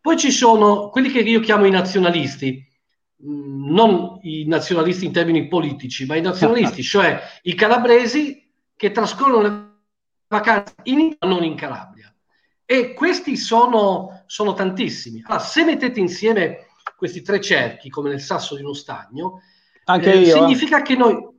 [0.00, 2.62] Poi ci sono quelli che io chiamo i nazionalisti,
[3.26, 9.40] mm, non i nazionalisti in termini politici, ma i nazionalisti, cioè i calabresi che trascorrono
[9.40, 9.72] le
[10.28, 12.14] vacanze in Italia, non in Calabria.
[12.66, 15.22] E questi sono, sono tantissimi.
[15.24, 19.40] Allora, se mettete insieme questi tre cerchi, come nel sasso di uno stagno,
[19.86, 20.24] eh, io, eh.
[20.24, 21.33] significa che noi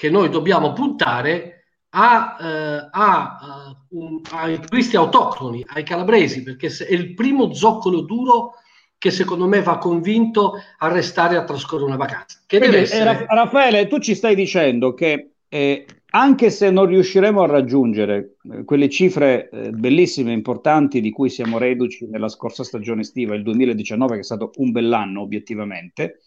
[0.00, 6.94] che noi dobbiamo puntare a, eh, a, uh, ai turisti autoctoni, ai calabresi, perché è
[6.94, 8.54] il primo zoccolo duro
[8.96, 12.40] che secondo me va convinto a restare a trascorrere una vacanza.
[12.46, 13.24] Che Quindi, deve eh, essere...
[13.24, 18.64] eh, Raffaele, tu ci stai dicendo che eh, anche se non riusciremo a raggiungere eh,
[18.64, 24.14] quelle cifre eh, bellissime importanti di cui siamo reduci nella scorsa stagione estiva, il 2019,
[24.14, 26.20] che è stato un bell'anno obiettivamente,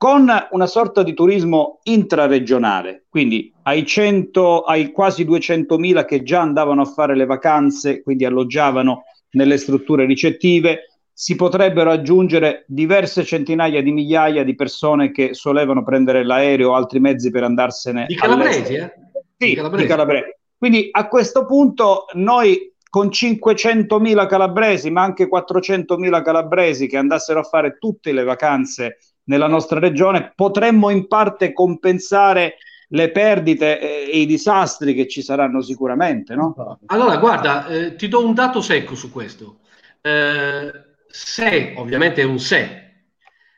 [0.00, 6.80] con una sorta di turismo intraregionale, quindi ai, 100, ai quasi 200.000 che già andavano
[6.80, 13.92] a fare le vacanze, quindi alloggiavano nelle strutture ricettive, si potrebbero aggiungere diverse centinaia di
[13.92, 18.06] migliaia di persone che solevano prendere l'aereo o altri mezzi per andarsene.
[18.06, 18.92] Di calabresi, eh?
[19.36, 19.84] Sì, di calabresi.
[19.84, 20.34] di calabresi.
[20.56, 27.44] Quindi a questo punto noi con 500.000 calabresi, ma anche 400.000 calabresi che andassero a
[27.44, 28.96] fare tutte le vacanze
[29.30, 32.56] nella nostra regione, potremmo in parte compensare
[32.88, 33.78] le perdite
[34.10, 36.78] e i disastri che ci saranno sicuramente, no?
[36.86, 39.60] Allora, guarda, eh, ti do un dato secco su questo.
[40.00, 40.70] Eh,
[41.06, 43.04] se, ovviamente è un se,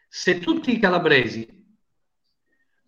[0.07, 1.49] se tutti i calabresi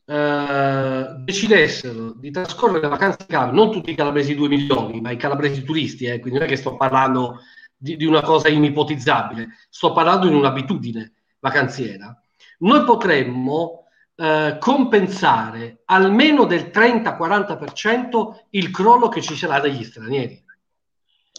[0.04, 5.10] eh, decidessero di trascorrere le vacanze in Calabria, non tutti i calabresi 2 milioni, ma
[5.10, 7.40] i calabresi turisti, eh, quindi non è che sto parlando
[7.74, 12.18] di, di una cosa inimipotizzabile, sto parlando di un'abitudine vacanziera
[12.58, 13.86] noi potremmo
[14.16, 20.42] eh, compensare almeno del 30-40% il crollo che ci sarà dagli stranieri.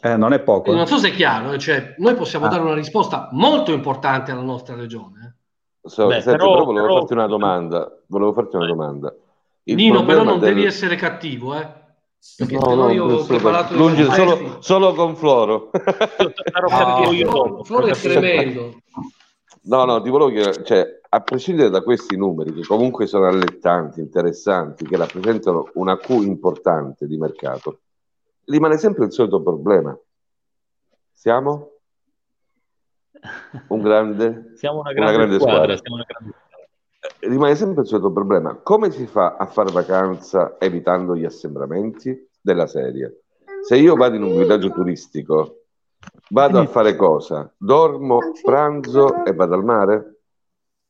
[0.01, 0.73] Eh, non è poco.
[0.73, 2.49] non so se è chiaro, eh, cioè, noi possiamo ah.
[2.49, 5.38] dare una risposta molto importante alla nostra regione.
[5.82, 5.89] Eh.
[5.89, 6.97] So, Beh, senti, però, però, volevo però...
[6.99, 7.99] farti una domanda.
[8.08, 9.15] Volevo farti una domanda.
[9.63, 10.54] Il Nino, però non del...
[10.54, 11.84] devi essere cattivo, eh?
[12.38, 15.69] Perché no, no, io ho preparato lungi, solo, solo, con Floro.
[15.71, 18.73] no, Floro è tremendo.
[19.67, 23.99] No, no, ti volevo chiedere, cioè, a prescindere da questi numeri, che comunque sono allettanti,
[23.99, 27.80] interessanti, che rappresentano una Q importante di mercato,
[28.45, 29.97] rimane sempre il solito problema.
[31.12, 31.71] Siamo?
[33.69, 35.78] Un grande, siamo una grande, una grande squadra.
[35.78, 35.95] squadra.
[35.95, 36.36] Una grande...
[37.19, 38.56] Eh, rimane sempre il solito problema.
[38.56, 43.21] Come si fa a fare vacanza evitando gli assembramenti della serie?
[43.63, 45.64] Se io vado in un villaggio turistico,
[46.30, 47.52] vado a fare cosa?
[47.58, 50.15] Dormo, pranzo e vado al mare?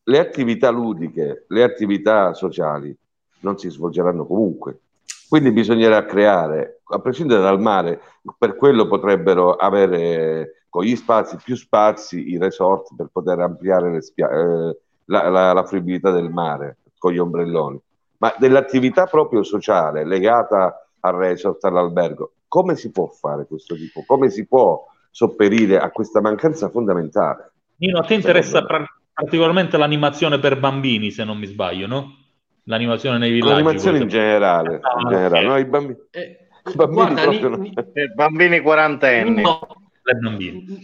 [0.03, 2.95] Le attività ludiche, le attività sociali
[3.39, 4.79] non si svolgeranno comunque.
[5.27, 7.99] Quindi bisognerà creare, a prescindere dal mare,
[8.37, 14.29] per quello potrebbero avere con gli spazi, più spazi, i resort per poter ampliare spia-
[14.29, 17.79] eh, la, la, la fruibilità del mare con gli ombrelloni.
[18.17, 24.03] Ma dell'attività proprio sociale legata al resort, all'albergo, come si può fare questo tipo?
[24.05, 27.53] Come si può sopperire a questa mancanza fondamentale?
[27.77, 32.17] Nino, a te interessa pra- particolarmente l'animazione per bambini, se non mi sbaglio, no?
[32.63, 33.51] L'animazione nei villaggi.
[33.51, 35.47] L'animazione in generale, ah, in generale.
[35.47, 39.35] No, i bambini, eh, i bambini, guarda, ni, ni, eh, bambini quarantenni.
[39.35, 39.59] Nino,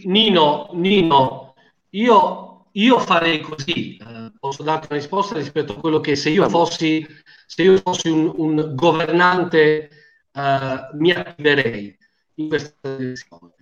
[0.04, 1.54] Nino, Nino
[1.90, 6.48] io, io, farei così, eh, posso darti una risposta rispetto a quello che se io
[6.48, 7.06] fossi,
[7.44, 9.90] se io fossi un, un governante
[10.32, 11.94] eh, mi attiverei
[12.36, 13.52] in questa direzione.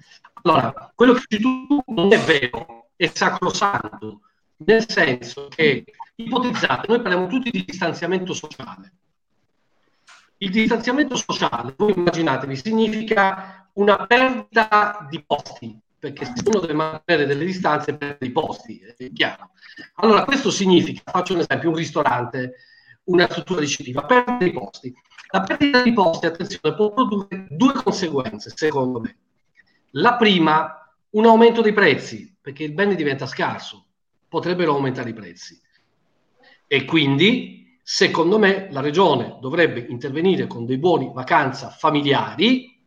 [0.42, 4.20] Allora, quello che dici tu non è vero, è sacrosanto,
[4.56, 8.92] nel senso che ipotizzate, noi parliamo tutti di distanziamento sociale.
[10.38, 17.26] Il distanziamento sociale, voi immaginatevi, significa una perdita di posti, perché se uno deve mantenere
[17.26, 19.50] delle distanze perde i posti, è chiaro.
[19.96, 22.54] Allora, questo significa, faccio un esempio, un ristorante,
[23.04, 24.94] una struttura ricettiva, perde i posti.
[25.32, 29.16] La perdita di posti, attenzione, può produrre due conseguenze, secondo me.
[29.94, 33.86] La prima, un aumento dei prezzi, perché il bene diventa scarso,
[34.28, 35.60] potrebbero aumentare i prezzi.
[36.66, 42.78] E quindi, secondo me, la regione dovrebbe intervenire con dei buoni vacanza familiari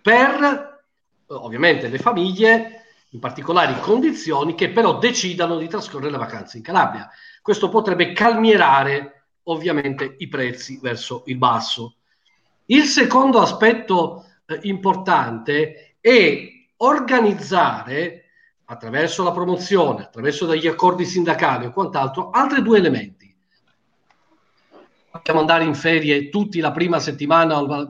[0.00, 0.84] per,
[1.26, 7.10] ovviamente, le famiglie in particolari condizioni che però decidano di trascorrere le vacanze in Calabria.
[7.42, 11.96] Questo potrebbe calmierare ovviamente i prezzi verso il basso.
[12.66, 18.24] Il secondo aspetto eh, importante è organizzare
[18.64, 23.28] attraverso la promozione, attraverso degli accordi sindacali o quant'altro, altri due elementi.
[25.10, 27.86] Possiamo andare in ferie tutti la prima settimana, la,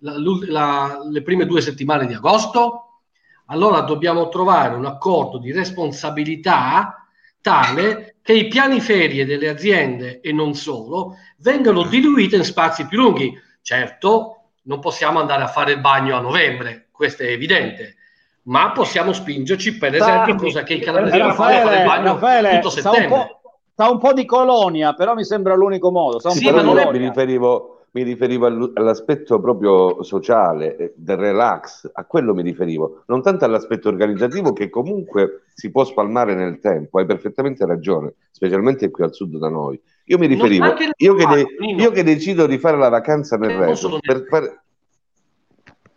[0.00, 3.00] la, le prime due settimane di agosto?
[3.46, 7.06] Allora dobbiamo trovare un accordo di responsabilità
[7.42, 12.98] tale che i piani ferie delle aziende e non solo vengano diluiti in spazi più
[12.98, 13.38] lunghi.
[13.60, 17.96] Certo, non possiamo andare a fare il bagno a novembre, questo è evidente,
[18.44, 23.06] ma possiamo spingerci, per esempio, Dai, cosa che i canadesi Raffaele, Raffaele tutto settembre.
[23.06, 23.26] Sta un,
[23.72, 26.18] sta un, po', di colonia, però mi sembra l'unico modo.
[26.30, 26.90] Sì, ma non è...
[26.90, 33.20] mi riferivo, mi riferivo all'aspetto proprio sociale, eh, del relax, a quello mi riferivo, non
[33.20, 39.04] tanto all'aspetto organizzativo che comunque si può spalmare nel tempo, hai perfettamente ragione, specialmente qui
[39.04, 39.78] al sud da noi.
[40.04, 43.98] Io mi riferivo, io che, de- io che, decido di fare la vacanza nel resto,
[44.00, 44.60] per fare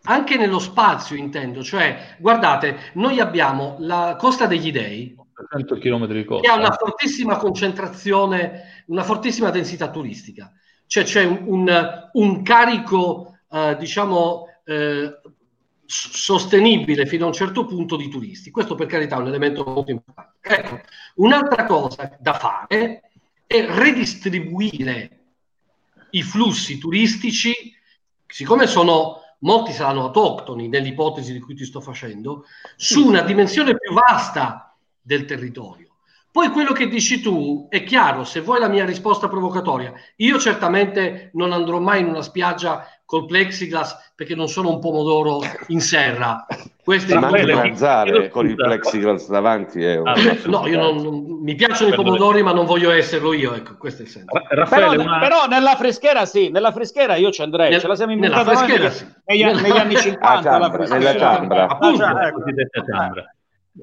[0.03, 5.15] anche nello spazio intendo, cioè guardate, noi abbiamo la Costa degli Dei
[5.49, 6.47] 100 km di costa.
[6.47, 10.51] che ha una fortissima concentrazione, una fortissima densità turistica,
[10.85, 15.19] cioè c'è un, un, un carico eh, diciamo eh,
[15.85, 18.51] sostenibile fino a un certo punto di turisti.
[18.51, 20.37] Questo per carità è un elemento molto importante.
[20.41, 20.81] Ecco,
[21.15, 23.01] un'altra cosa da fare
[23.47, 25.17] è redistribuire
[26.11, 27.53] i flussi turistici,
[28.27, 33.93] siccome sono molti saranno autoctoni nell'ipotesi di cui ti sto facendo, su una dimensione più
[33.93, 35.88] vasta del territorio.
[36.31, 41.31] Poi quello che dici tu è chiaro, se vuoi la mia risposta provocatoria, io certamente
[41.33, 46.45] non andrò mai in una spiaggia col plexiglass perché non sono un pomodoro in serra.
[46.83, 50.13] Questo è anche mangiare con il plexiglass davanti è ah,
[50.45, 54.03] No, io non, non, mi piacciono i pomodori, ma non voglio esserlo io, ecco, questo
[54.03, 54.27] è il senso.
[54.49, 55.19] Raffaele, però, una...
[55.19, 58.65] però, nella freschera sì, nella freschera io ci andrei, Nel, ce la siamo inventata nella
[58.65, 59.05] freschera, sì.
[59.25, 61.67] negli, negli, anni 50 ah, ciambra, nella ciambra.
[61.67, 62.43] Appunto, ah, ecco.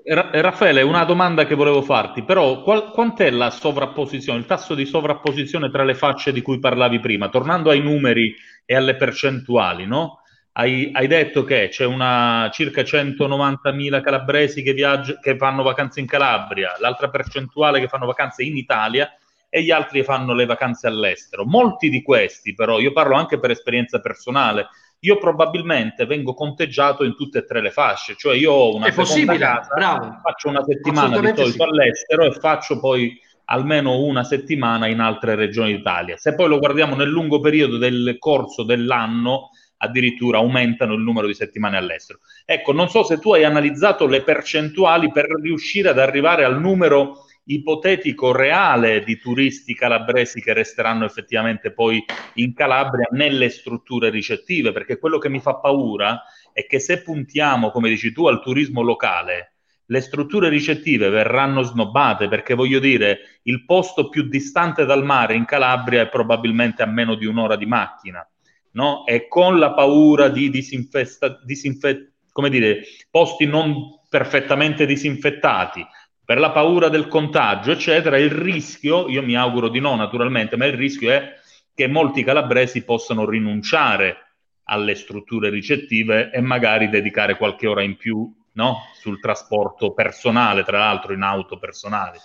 [0.04, 5.70] Raffaele, una domanda che volevo farti, però qual, quant'è la sovrapposizione, il tasso di sovrapposizione
[5.70, 7.28] tra le facce di cui parlavi prima?
[7.28, 8.34] Tornando ai numeri
[8.64, 10.20] e alle percentuali, no?
[10.52, 16.06] Hai, hai detto che c'è una circa 190.000 calabresi che, viaggi- che fanno vacanze in
[16.06, 19.08] Calabria, l'altra percentuale che fanno vacanze in Italia
[19.48, 21.44] e gli altri fanno le vacanze all'estero.
[21.44, 24.68] Molti di questi, però, io parlo anche per esperienza personale,
[25.00, 28.90] io probabilmente vengo conteggiato in tutte e tre le fasce, cioè io ho una È
[28.90, 30.20] seconda casa, bravo.
[30.22, 31.62] faccio una settimana di solito sì.
[31.62, 36.16] all'estero e faccio poi almeno una settimana in altre regioni d'Italia.
[36.16, 41.34] Se poi lo guardiamo nel lungo periodo del corso dell'anno, addirittura aumentano il numero di
[41.34, 42.20] settimane all'estero.
[42.44, 47.25] Ecco, non so se tu hai analizzato le percentuali per riuscire ad arrivare al numero
[47.46, 54.98] ipotetico reale di turisti calabresi che resteranno effettivamente poi in Calabria nelle strutture ricettive, perché
[54.98, 56.22] quello che mi fa paura
[56.52, 62.26] è che se puntiamo, come dici tu, al turismo locale, le strutture ricettive verranno snobbate
[62.26, 67.14] perché voglio dire il posto più distante dal mare in Calabria è probabilmente a meno
[67.14, 68.28] di un'ora di macchina
[68.72, 69.06] no?
[69.06, 75.86] e con la paura di disinfesta- disinfe- come dire, posti non perfettamente disinfettati
[76.26, 80.66] per la paura del contagio eccetera il rischio io mi auguro di no naturalmente ma
[80.66, 81.38] il rischio è
[81.74, 84.26] che molti calabresi possano rinunciare
[84.64, 88.78] alle strutture ricettive e magari dedicare qualche ora in più no?
[88.98, 92.18] sul trasporto personale, tra l'altro in auto personali.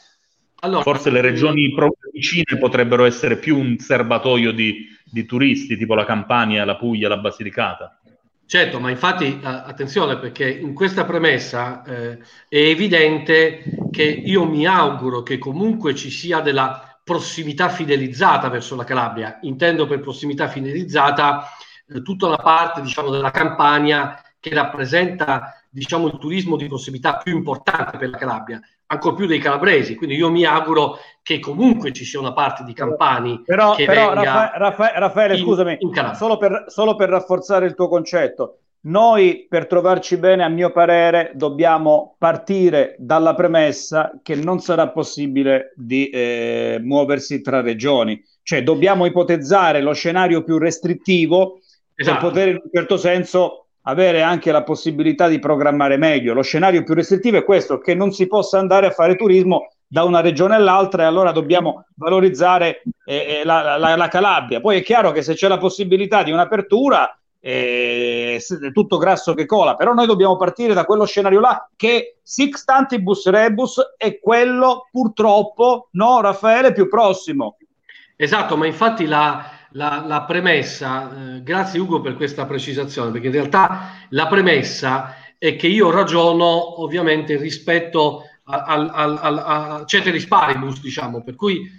[0.63, 1.73] Allora, Forse le regioni
[2.11, 7.17] vicine potrebbero essere più un serbatoio di, di, turisti, tipo la Campania, la Puglia, la
[7.17, 8.00] Basilicata.
[8.51, 12.17] Certo, ma infatti attenzione perché in questa premessa eh,
[12.49, 18.83] è evidente che io mi auguro che comunque ci sia della prossimità fidelizzata verso la
[18.83, 19.39] Calabria.
[19.43, 21.47] Intendo per prossimità fidelizzata
[21.87, 27.33] eh, tutta la parte diciamo, della Campania che rappresenta diciamo, il turismo di prossimità più
[27.33, 28.59] importante per la Calabria,
[28.91, 29.95] ancora più dei calabresi.
[29.95, 33.41] Quindi io mi auguro che comunque ci sia una parte di campani.
[33.45, 37.87] Però, però Raffa- Raffa- Raffaele, in, scusami, in solo, per, solo per rafforzare il tuo
[37.87, 38.57] concetto.
[38.83, 45.71] Noi per trovarci bene, a mio parere, dobbiamo partire dalla premessa che non sarà possibile
[45.75, 51.59] di eh, muoversi tra regioni, cioè dobbiamo ipotizzare lo scenario più restrittivo
[51.93, 52.17] esatto.
[52.17, 56.33] per poter in un certo senso avere anche la possibilità di programmare meglio.
[56.33, 60.03] Lo scenario più restrittivo è questo, che non si possa andare a fare turismo da
[60.03, 64.61] una regione all'altra e allora dobbiamo valorizzare eh, eh la, la, la, Calabria.
[64.61, 69.45] Poi è chiaro che se c'è la possibilità di un'apertura eh, è tutto grasso che
[69.45, 74.87] cola, però noi dobbiamo partire da quello scenario là che sic stantibus rebus è quello
[74.91, 77.57] purtroppo, no Raffaele, più prossimo.
[78.15, 79.43] Esatto, ma infatti la,
[79.73, 85.55] la, la premessa, eh, grazie Ugo per questa precisazione, perché in realtà la premessa è
[85.55, 91.69] che io ragiono ovviamente rispetto al, al, al, a ceteris paribus, diciamo, per cui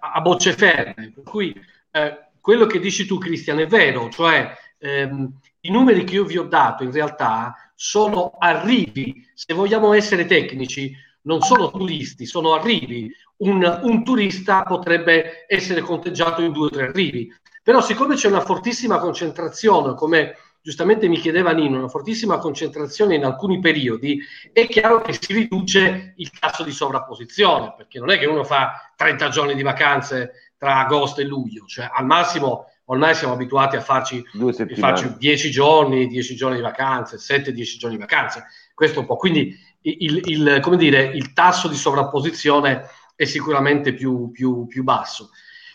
[0.00, 1.54] a bocce ferme, per cui
[1.90, 6.38] eh, quello che dici tu Cristian è vero, cioè ehm, i numeri che io vi
[6.38, 13.12] ho dato in realtà sono arrivi, se vogliamo essere tecnici, non sono turisti, sono arrivi.
[13.40, 17.32] Un, un, turista potrebbe essere conteggiato in due o tre arrivi.
[17.62, 23.24] Però siccome c'è una fortissima concentrazione, come giustamente mi chiedeva Nino, una fortissima concentrazione in
[23.24, 24.20] alcuni periodi,
[24.52, 28.92] è chiaro che si riduce il tasso di sovrapposizione, perché non è che uno fa
[28.94, 33.80] 30 giorni di vacanze tra agosto e luglio, cioè al massimo ormai siamo abituati a
[33.80, 34.22] farci,
[34.76, 39.16] farci 10 giorni, 10 giorni di vacanze, 7-10 giorni di vacanze, questo un po'.
[39.16, 42.86] Quindi il, il, come dire, il tasso di sovrapposizione
[43.20, 45.28] è sicuramente più, più, più basso.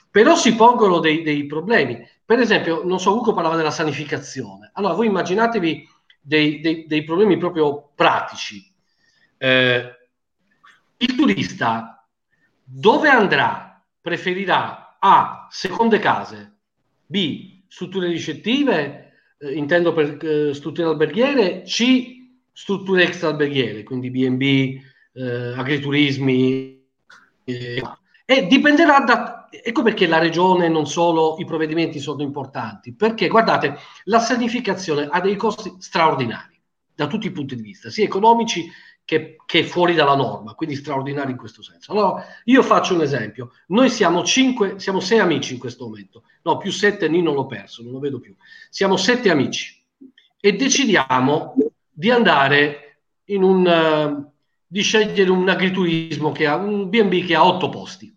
[0.09, 2.03] Però si pongono dei, dei, problemi.
[2.25, 4.71] Per esempio, non so, Ugo parlava della sanificazione.
[4.73, 5.87] Allora, voi immaginatevi
[6.19, 8.67] dei, dei, dei problemi proprio pratici.
[9.37, 9.95] Eh,
[10.97, 12.03] il turista
[12.63, 13.79] dove andrà?
[14.01, 15.47] Preferirà A.
[15.51, 16.57] Seconde case,
[17.05, 17.61] B.
[17.67, 24.81] Strutture ricettive, eh, intendo per eh, strutture alberghiere, C strutture extra alberghiere, quindi B&B,
[25.13, 26.74] eh, agriturismi,
[27.45, 27.81] eh,
[28.25, 29.47] e dipenderà da...
[29.49, 35.21] Ecco perché la regione, non solo i provvedimenti sono importanti, perché guardate, la sanificazione ha
[35.21, 36.59] dei costi straordinari
[36.93, 38.69] da tutti i punti di vista, sia economici
[39.05, 41.91] che, che, fuori dalla norma, quindi straordinari in questo senso.
[41.91, 43.51] Allora, io faccio un esempio.
[43.67, 46.23] Noi siamo cinque, siamo sei amici in questo momento.
[46.41, 48.35] No, più sette, Nino l'ho perso, non lo vedo più.
[48.69, 49.81] Siamo sette amici
[50.39, 51.55] e decidiamo
[51.91, 54.34] di andare in un, uh,
[54.67, 58.13] di scegliere un agriturismo che ha un B&B che ha otto posti.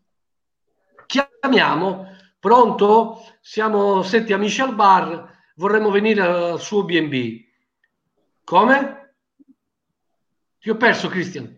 [1.06, 2.06] Chiamiamo,
[2.38, 3.24] pronto?
[3.40, 7.44] Siamo sette amici al bar, vorremmo venire al suo B&B.
[8.44, 9.14] Come?
[10.58, 11.54] Ti ho perso, Cristian.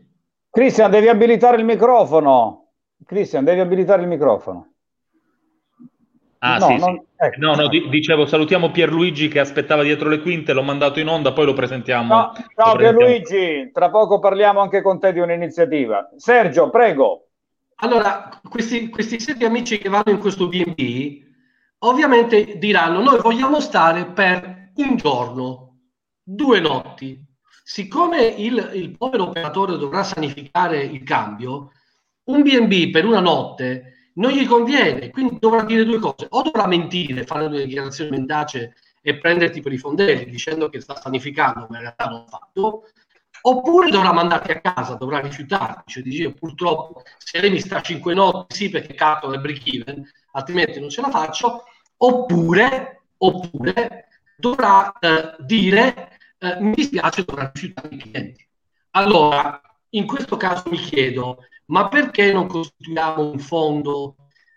[0.51, 2.73] Cristian, devi abilitare il microfono.
[3.05, 4.70] Cristian, devi abilitare il microfono.
[6.43, 6.95] Ah, no, sì, non...
[6.95, 7.09] sì.
[7.23, 7.41] Ecco.
[7.41, 11.33] No, no, di- dicevo, salutiamo Pierluigi che aspettava dietro le quinte, l'ho mandato in onda,
[11.33, 12.15] poi lo presentiamo.
[12.15, 16.11] No, ciao Pierluigi, tra poco parliamo anche con te di un'iniziativa.
[16.17, 17.29] Sergio, prego.
[17.83, 21.23] Allora, questi, questi sette amici che vanno in questo B&B,
[21.81, 25.79] ovviamente diranno, noi vogliamo stare per un giorno,
[26.23, 27.23] due notti.
[27.63, 31.73] Siccome il, il povero operatore dovrà sanificare il cambio,
[32.25, 36.67] un B&B per una notte non gli conviene, quindi dovrà dire due cose, o dovrà
[36.67, 41.77] mentire, fare due dichiarazioni mendace e prenderti per i fondelli dicendo che sta sanificando, ma
[41.77, 42.85] in realtà non l'ha fatto,
[43.43, 48.13] oppure dovrà mandarti a casa, dovrà rifiutarti, cioè dice purtroppo se lei mi sta 5
[48.13, 51.65] notti, sì perché catto è break even, altrimenti non ce la faccio,
[51.97, 58.47] oppure, oppure dovrà eh, dire eh, mi dispiace, dovrà rifiutare i clienti.
[58.91, 59.61] Allora,
[59.91, 61.39] in questo caso mi chiedo,
[61.71, 64.17] ma perché non costituiamo un fondo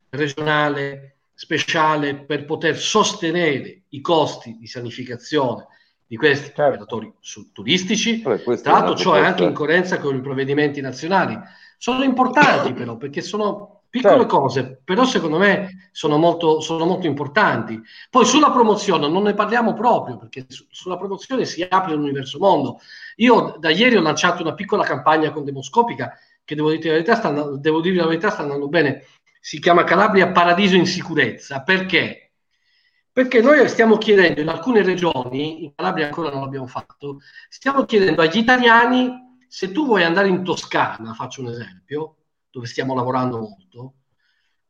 [0.10, 5.68] regionale speciale per poter sostenere i costi di sanificazione
[6.06, 6.64] di questi certo.
[6.64, 7.14] operatori
[7.52, 8.22] turistici?
[8.22, 11.40] Beh, Tra l'altro, ciò è anche in coerenza con i provvedimenti nazionali.
[11.78, 14.38] Sono importanti però perché sono piccole certo.
[14.38, 17.80] cose, però secondo me sono molto, sono molto, importanti.
[18.10, 22.80] Poi sulla promozione non ne parliamo proprio perché su, sulla promozione si apre l'universo mondo.
[23.18, 27.16] Io da ieri ho lanciato una piccola campagna con Demoscopica che devo dire la verità
[27.16, 29.06] sta, devo dire la verità, sta andando bene.
[29.40, 31.62] Si chiama Calabria Paradiso in Sicurezza.
[31.64, 32.32] Perché?
[33.12, 38.22] Perché noi stiamo chiedendo in alcune regioni, in Calabria ancora non l'abbiamo fatto, stiamo chiedendo
[38.24, 42.16] agli italiani se tu vuoi andare in Toscana, faccio un esempio,
[42.50, 43.94] dove stiamo lavorando molto,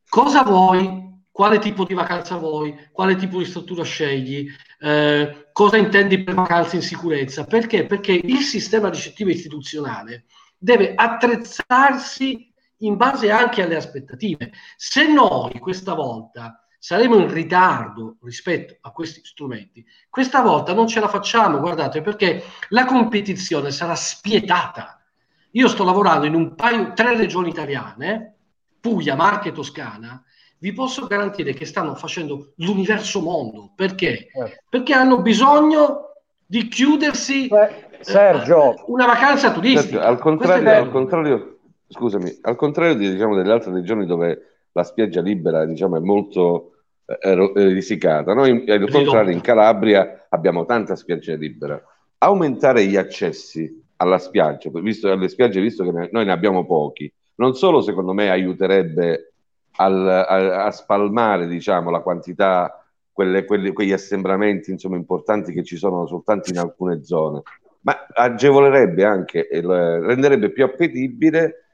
[0.10, 4.46] cosa vuoi, quale tipo di vacanza vuoi, quale tipo di struttura scegli,
[4.80, 7.46] eh, cosa intendi per vacanze in sicurezza.
[7.46, 7.86] Perché?
[7.86, 10.26] Perché il sistema ricettivo istituzionale
[10.64, 14.54] deve attrezzarsi in base anche alle aspettative.
[14.78, 21.02] Se noi questa volta saremo in ritardo rispetto a questi strumenti, questa volta non ce
[21.02, 25.04] la facciamo, guardate, perché la competizione sarà spietata.
[25.52, 28.36] Io sto lavorando in un paio, tre regioni italiane,
[28.80, 30.24] Puglia, Marche e Toscana,
[30.60, 33.74] vi posso garantire che stanno facendo l'universo mondo.
[33.76, 34.28] Perché?
[34.28, 34.64] Eh.
[34.70, 36.14] Perché hanno bisogno
[36.46, 38.76] di chiudersi eh Sergio.
[38.76, 40.04] Eh, una vacanza turistica.
[40.04, 45.22] Al contrario, al contrario, scusami, al contrario di, diciamo, delle altre regioni dove la spiaggia
[45.22, 46.72] libera diciamo, è molto
[47.06, 51.82] eh, eh risicata, noi al contrario in Calabria abbiamo tanta spiaggia libera.
[52.18, 57.12] Aumentare gli accessi alla spiaggia, visto, alle spiagge, visto che ne, noi ne abbiamo pochi,
[57.36, 59.34] non solo secondo me aiuterebbe
[59.76, 65.78] al, a, a, spalmare diciamo, la quantità, quelle, quelle, quegli assembramenti insomma, importanti che ci
[65.78, 67.42] sono soltanto in alcune zone,
[67.84, 71.66] ma agevolerebbe anche, renderebbe più appetibile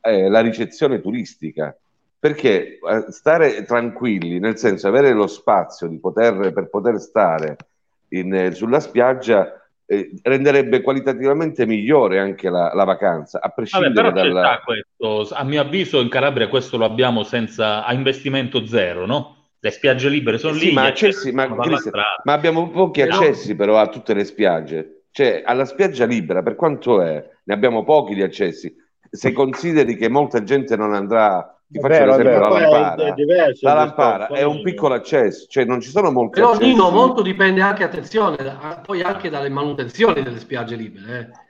[0.00, 1.76] eh, la ricezione turistica,
[2.18, 7.56] perché eh, stare tranquilli, nel senso avere lo spazio poter, per poter stare
[8.08, 14.60] in, sulla spiaggia, eh, renderebbe qualitativamente migliore anche la, la vacanza, a prescindere Vabbè, dalla...
[14.64, 19.36] questo, a mio avviso in Calabria questo lo abbiamo senza, a investimento zero, no?
[19.60, 20.72] Le spiagge libere sono sì, lì.
[20.74, 25.03] Ma, accessi, ma, ma, abbiamo pochi accessi però a tutte le spiagge.
[25.14, 28.74] Cioè, alla spiaggia libera, per quanto è, ne abbiamo pochi di accessi.
[29.08, 33.14] Se consideri che molta gente non andrà, ti faccio vero, l'esempio la Lampara.
[33.14, 36.68] È, la Lampara è un piccolo accesso, cioè non ci sono molti Però accessi.
[36.68, 41.20] Nino, molto dipende anche, attenzione, poi anche dalle manutenzioni delle spiagge libere.
[41.20, 41.42] Eh.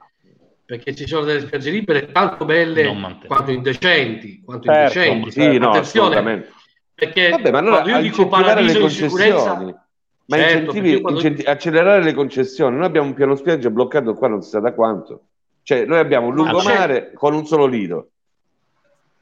[0.66, 2.94] Perché ci sono delle spiagge libere tanto belle
[3.26, 5.30] quanto indecenti, quanto certo, indecenti.
[5.30, 6.48] Sì, no, attenzione,
[6.94, 9.83] perché Vabbè, ma allora, io dico paradiso in sicurezza
[10.26, 11.18] ma certo, incentivi, quando...
[11.18, 12.76] incentivi, accelerare le concessioni.
[12.76, 15.26] Noi abbiamo un piano spiaggia bloccato qua non si sa da quanto.
[15.62, 18.10] Cioè, noi abbiamo un lungomare ah, con un solo lido.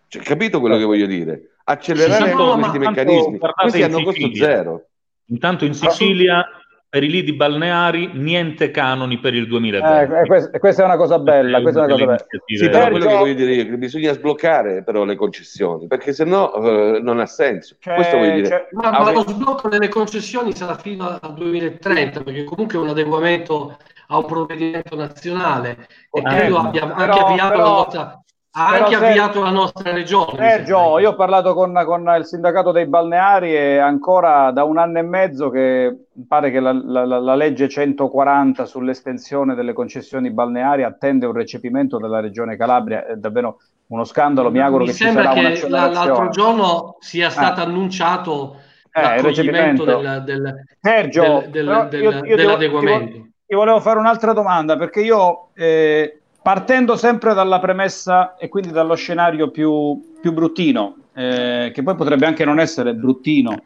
[0.09, 1.55] Cioè, capito quello che voglio dire?
[1.65, 3.39] Accelerare sì, no, questi meccanismi.
[3.39, 4.87] Questi hanno costo zero.
[5.27, 6.47] Intanto in Sicilia
[6.93, 10.13] per i lidi balneari niente canoni per il 2020.
[10.13, 11.63] Eh, questa, questa, è una cosa bella.
[11.63, 12.27] Questa è una cosa bella.
[12.45, 16.25] Sì, però quello che voglio dire io che bisogna sbloccare però le concessioni, perché se
[16.25, 17.77] no eh, non ha senso.
[17.81, 18.69] C'è, Questo voglio dire.
[18.73, 23.79] Ma, ma lo sblocco delle concessioni sarà fino al 2030, perché comunque è un adeguamento
[24.09, 28.23] a un provvedimento nazionale e eh, credo abbia anche però, avviato però, la nostra
[28.55, 30.37] ha anche Sergio, avviato la nostra regione.
[30.37, 34.99] Sergio, io ho parlato con, con, il sindacato dei balneari e ancora da un anno
[34.99, 41.25] e mezzo che pare che la, la, la, legge 140 sull'estensione delle concessioni balneari attende
[41.25, 43.07] un recepimento della regione Calabria.
[43.07, 44.51] È davvero uno scandalo.
[44.51, 47.65] Mi auguro Mi che ci sarà che l'altro giorno sia stato eh.
[47.65, 48.57] annunciato
[48.93, 53.13] eh, l'accoglimento del, del, Sergio, del, del, io, io dell'adeguamento.
[53.13, 55.49] Ti, ti volevo fare un'altra domanda perché io...
[55.55, 61.95] Eh, partendo sempre dalla premessa e quindi dallo scenario più, più bruttino, eh, che poi
[61.95, 63.57] potrebbe anche non essere bruttino,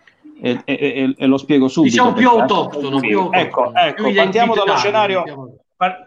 [0.41, 1.95] e, e, e, e lo spiego subito.
[1.95, 3.73] Diciamo più autoctono, più autoctono.
[3.73, 5.59] Ecco, ecco partiamo, dallo scenario,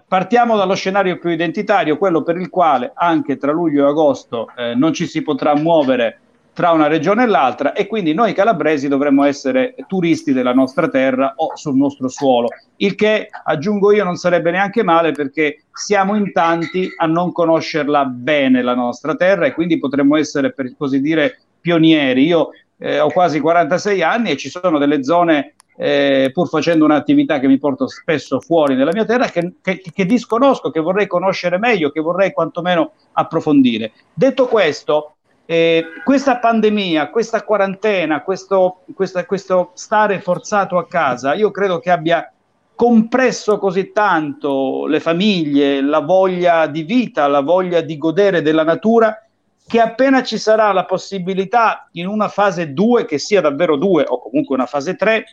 [0.07, 4.76] partiamo dallo scenario più identitario, quello per il quale anche tra luglio e agosto eh,
[4.76, 6.20] non ci si potrà muovere
[6.60, 11.32] tra una regione e l'altra e quindi noi calabresi dovremmo essere turisti della nostra terra
[11.38, 16.34] o sul nostro suolo, il che aggiungo io non sarebbe neanche male perché siamo in
[16.34, 21.39] tanti a non conoscerla bene la nostra terra e quindi potremmo essere per così dire
[21.62, 22.26] pionieri.
[22.26, 27.39] Io eh, ho quasi 46 anni e ci sono delle zone eh, pur facendo un'attività
[27.39, 31.57] che mi porta spesso fuori dalla mia terra, che, che, che, disconosco, che vorrei conoscere
[31.57, 33.93] meglio, che vorrei quantomeno approfondire.
[34.14, 35.14] Detto questo,
[35.52, 41.89] eh, questa pandemia, questa quarantena, questo, questa, questo stare forzato a casa, io credo che
[41.89, 42.32] abbia
[42.76, 49.26] compresso così tanto le famiglie, la voglia di vita, la voglia di godere della natura,
[49.66, 54.22] che appena ci sarà la possibilità in una fase 2, che sia davvero 2 o
[54.22, 55.26] comunque una fase 3,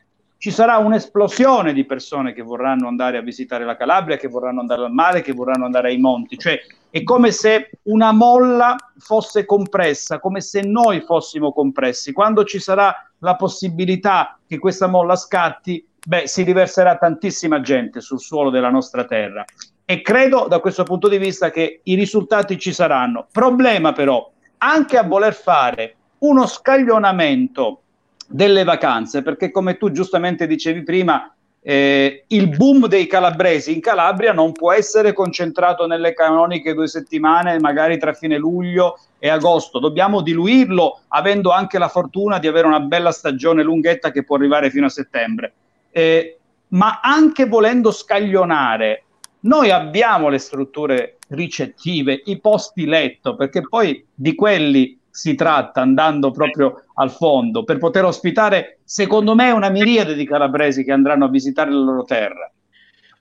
[0.46, 4.84] ci sarà un'esplosione di persone che vorranno andare a visitare la Calabria, che vorranno andare
[4.84, 6.38] al mare, che vorranno andare ai monti.
[6.38, 6.56] Cioè
[6.88, 12.12] è come se una molla fosse compressa, come se noi fossimo compressi.
[12.12, 18.20] Quando ci sarà la possibilità che questa molla scatti, beh, si riverserà tantissima gente sul
[18.20, 19.44] suolo della nostra terra.
[19.84, 23.26] E credo da questo punto di vista che i risultati ci saranno.
[23.32, 27.80] Problema però, anche a voler fare uno scaglionamento
[28.26, 31.32] delle vacanze, perché come tu giustamente dicevi prima,
[31.68, 37.58] eh, il boom dei calabresi in Calabria non può essere concentrato nelle canoniche due settimane,
[37.58, 39.80] magari tra fine luglio e agosto.
[39.80, 44.70] Dobbiamo diluirlo, avendo anche la fortuna di avere una bella stagione lunghetta che può arrivare
[44.70, 45.52] fino a settembre.
[45.90, 49.02] Eh, ma anche volendo scaglionare,
[49.40, 56.30] noi abbiamo le strutture ricettive, i posti letto, perché poi di quelli si tratta andando
[56.30, 61.30] proprio al fondo per poter ospitare, secondo me, una miriade di calabresi che andranno a
[61.30, 62.52] visitare la loro terra.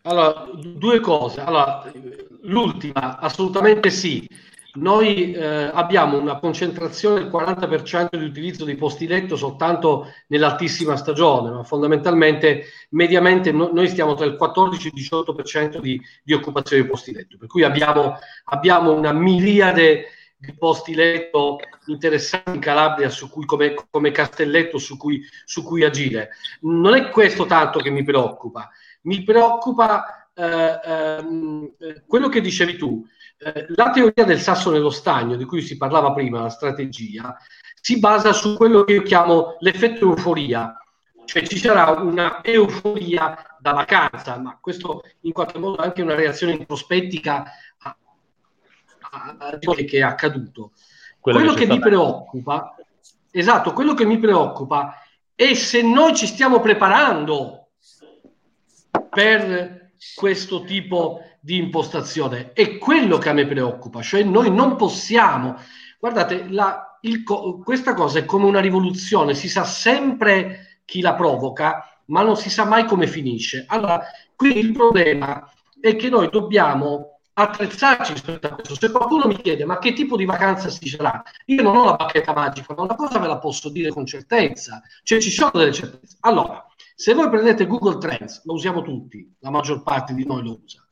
[0.02, 1.39] Allora, due cose.
[1.39, 1.89] Allora,
[2.41, 4.28] l'ultima, assolutamente sì.
[4.74, 11.50] Noi eh, abbiamo una concentrazione del 40% di utilizzo di posti letto soltanto nell'altissima stagione,
[11.50, 16.84] ma fondamentalmente, mediamente, no, noi stiamo tra il 14 e il 18% di, di occupazione
[16.84, 20.08] di posti letto, per cui abbiamo, abbiamo una miriade
[20.46, 25.84] di posti letto interessanti in Calabria su cui, come, come Castelletto su cui, su cui,
[25.84, 26.30] agire.
[26.62, 28.70] Non è questo tanto che mi preoccupa,
[29.02, 33.06] mi preoccupa eh, eh, quello che dicevi tu.
[33.38, 37.38] Eh, la teoria del sasso nello stagno, di cui si parlava prima, la strategia,
[37.82, 40.76] si basa su quello che io chiamo l'effetto euforia,
[41.26, 46.16] cioè ci sarà una euforia da vacanza, ma questo in qualche modo è anche una
[46.16, 47.46] reazione introspettica
[49.16, 50.72] a, che è accaduto.
[51.20, 52.76] Quello, quello che, che mi preoccupa,
[53.32, 55.01] esatto, quello che mi preoccupa
[55.34, 57.70] è se noi ci stiamo preparando
[59.09, 62.53] per questo tipo di impostazione.
[62.53, 65.57] È quello che a me preoccupa, cioè noi non possiamo,
[65.99, 72.01] guardate, la, il, questa cosa è come una rivoluzione, si sa sempre chi la provoca,
[72.05, 73.66] ma non si sa mai come finisce.
[73.68, 74.03] Allora,
[74.36, 78.76] qui il problema è che noi dobbiamo attrezzarci rispetto a questo.
[78.76, 81.96] Se qualcuno mi chiede ma che tipo di vacanza si sarà, io non ho la
[81.96, 85.74] bacchetta magica, ma una cosa ve la posso dire con certezza, cioè ci sono delle
[85.74, 86.18] certezze.
[86.22, 86.66] Allora,
[86.96, 90.86] se voi prendete Google Trends, lo usiamo tutti, la maggior parte di noi lo usa.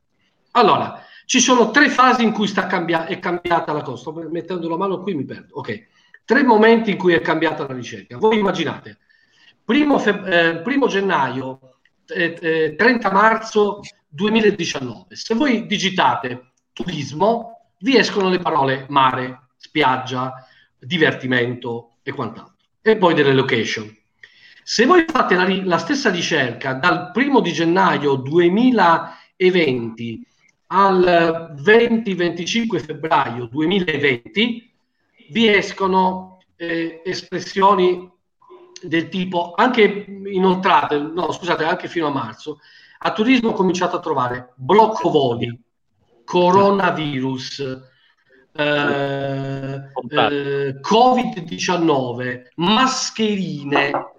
[0.51, 4.01] Allora, ci sono tre fasi in cui sta cambia- è cambiata la cosa.
[4.01, 5.57] Sto mettendo la mano qui, mi perdo.
[5.57, 5.87] Ok.
[6.25, 8.17] Tre momenti in cui è cambiata la ricerca.
[8.17, 8.99] Voi immaginate,
[9.63, 11.59] primo, feb- eh, primo gennaio,
[12.05, 13.79] eh, eh, 30 marzo
[14.13, 15.15] 2019.
[15.15, 20.45] Se voi digitate turismo, vi escono le parole mare, spiaggia,
[20.77, 22.53] divertimento e quant'altro.
[22.81, 23.91] E poi delle location.
[24.63, 30.25] Se voi fate la, la stessa ricerca dal primo di gennaio 2020
[30.67, 34.71] al 20-25 febbraio 2020,
[35.29, 38.09] vi escono eh, espressioni
[38.81, 42.59] del tipo anche inoltrate, no scusate, anche fino a marzo,
[43.05, 45.59] a turismo ho cominciato a trovare blocco voli,
[46.23, 47.81] coronavirus,
[48.55, 54.11] eh, eh, Covid-19, mascherine.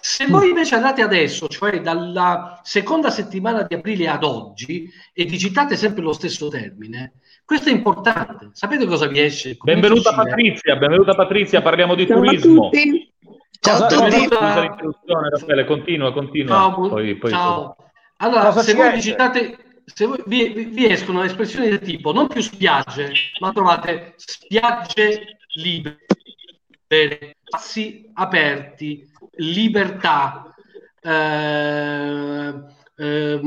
[0.00, 5.76] Se voi invece andate adesso, cioè dalla seconda settimana di aprile ad oggi, e digitate
[5.76, 8.50] sempre lo stesso termine, questo è importante.
[8.52, 9.56] Sapete cosa vi esce?
[9.60, 12.70] Benvenuta Patrizia, benvenuta Patrizia, parliamo di Ciao turismo.
[13.60, 14.28] Ciao a tutti.
[15.32, 16.54] Raffaele, continua, continua.
[16.54, 17.76] Ciao, poi, poi ciao.
[18.20, 23.12] Allora, se voi digitate, se voi, vi, vi, escono espressioni del tipo non più spiagge,
[23.40, 30.52] ma trovate spiagge libere, spazi aperti, libertà,
[31.00, 32.54] eh,
[32.96, 33.40] eh,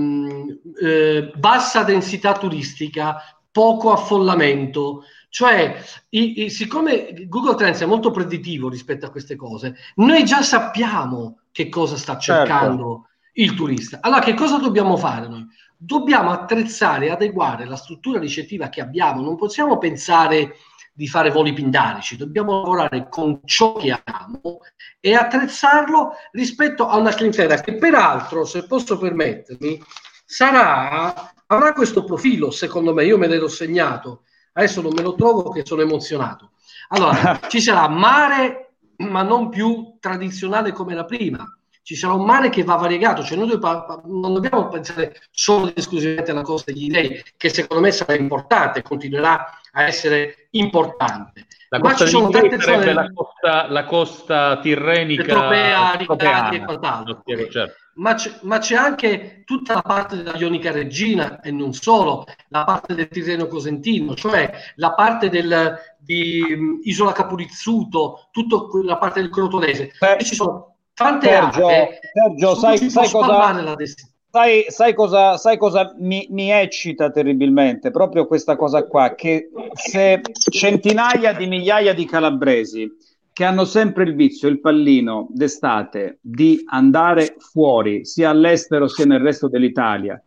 [0.81, 5.03] eh, bassa densità turistica, poco affollamento.
[5.27, 10.41] Cioè, i, i, siccome Google Trends è molto predittivo rispetto a queste cose, noi già
[10.41, 13.07] sappiamo che cosa sta cercando.
[13.33, 13.99] Il turista.
[14.01, 15.47] Allora, che cosa dobbiamo fare noi?
[15.83, 20.57] dobbiamo attrezzare e adeguare la struttura ricettiva che abbiamo, non possiamo pensare
[20.93, 24.59] di fare voli pindarici, dobbiamo lavorare con ciò che abbiamo
[24.99, 29.81] e attrezzarlo rispetto a una clientela che peraltro, se posso permettermi,
[30.23, 35.49] sarà, avrà questo profilo, secondo me, io me l'ero segnato, adesso non me lo trovo
[35.49, 36.51] che sono emozionato.
[36.89, 41.43] Allora, ci sarà mare, ma non più tradizionale come la prima.
[41.83, 46.31] Ci sarà un mare che va variegato, cioè noi non dobbiamo pensare solo ed esclusivamente
[46.31, 51.47] alla costa degli dei, che secondo me sarà importante, continuerà a essere importante.
[51.69, 57.23] La costa ci sono tante zone la costa, la costa tirrenica, Petropea, Riccardi e quant'altro.
[57.25, 57.75] Certo.
[57.93, 62.63] Ma, c'è, ma c'è anche tutta la parte della Ionica Regina e non solo, la
[62.63, 69.21] parte del Tirreno Cosentino, cioè la parte del, di um, Isola Capurizzuto, tutta la parte
[69.21, 69.93] del Crotonese.
[69.97, 71.99] Beh, ci sono tante Sergio, aree.
[72.13, 73.75] Sergio sai, sai cosa,
[74.29, 77.91] sai, sai cosa, sai cosa mi, mi, eccita terribilmente?
[77.91, 82.89] Proprio questa cosa qua, che se centinaia di migliaia di calabresi
[83.33, 89.21] che hanno sempre il vizio, il pallino d'estate, di andare fuori, sia all'estero sia nel
[89.21, 90.21] resto dell'Italia,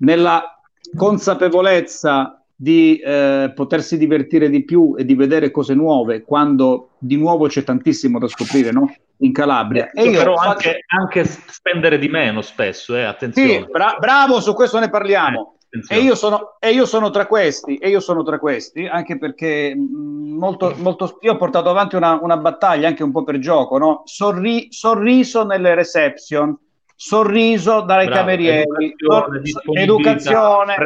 [0.00, 0.60] nella
[0.94, 7.46] consapevolezza di eh, potersi divertire di più e di vedere cose nuove quando di nuovo
[7.46, 8.92] c'è tantissimo da scoprire no?
[9.18, 9.90] In Calabria.
[9.90, 10.68] E io però faccio...
[10.68, 13.48] anche, anche, spendere di meno spesso, eh, attenzione.
[13.48, 15.54] Sì, bra- bravo, su questo ne parliamo.
[15.88, 19.18] Eh, e, io sono, e io sono tra questi, e io sono tra questi, anche
[19.18, 23.38] perché mm, molto, molto, io ho portato avanti una, una battaglia anche un po' per
[23.38, 24.02] gioco, no?
[24.06, 26.56] Sorri- sorriso nelle reception,
[26.94, 30.76] sorriso dai Bravo, camerieri, educazione, educazione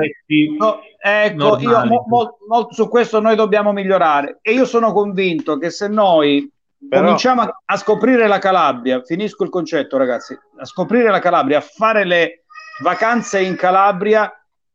[0.59, 5.59] no, ecco, io, mo, mo, mo, su questo noi dobbiamo migliorare e io sono convinto
[5.59, 6.51] che se noi
[6.89, 7.03] Però...
[7.03, 11.63] cominciamo a, a, scoprire la Calabria, finisco il concetto ragazzi, a scoprire la Calabria, a
[11.63, 12.45] fare le
[12.83, 14.33] vacanze in Calabria,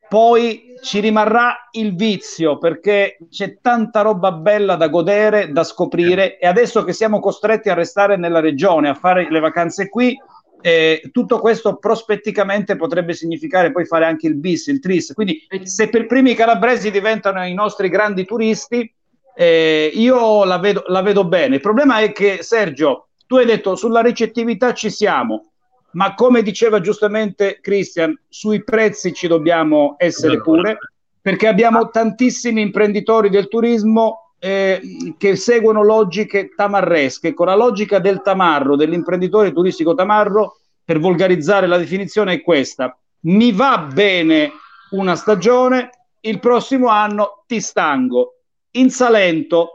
[0.08, 6.47] poi ci rimarrà il vizio perché c'è tanta roba bella da godere, da scoprire e
[6.47, 10.18] adesso che siamo costretti a restare nella regione, a fare le vacanze qui,
[10.62, 15.14] eh, tutto questo prospetticamente potrebbe significare poi fare anche il bis, il tris.
[15.14, 18.91] Quindi, se per primi i calabresi diventano i nostri grandi turisti,
[19.39, 21.55] eh, io la vedo, la vedo bene.
[21.55, 25.51] Il problema è che, Sergio, tu hai detto sulla ricettività ci siamo,
[25.91, 30.77] ma come diceva giustamente Christian, sui prezzi ci dobbiamo essere pure,
[31.21, 34.81] perché abbiamo tantissimi imprenditori del turismo eh,
[35.19, 41.77] che seguono logiche tamarresche, con la logica del tamarro, dell'imprenditore turistico tamarro, per volgarizzare la
[41.77, 42.97] definizione è questa.
[43.21, 44.51] Mi va bene
[44.91, 45.89] una stagione,
[46.21, 48.36] il prossimo anno ti stango.
[48.72, 49.70] In Salento,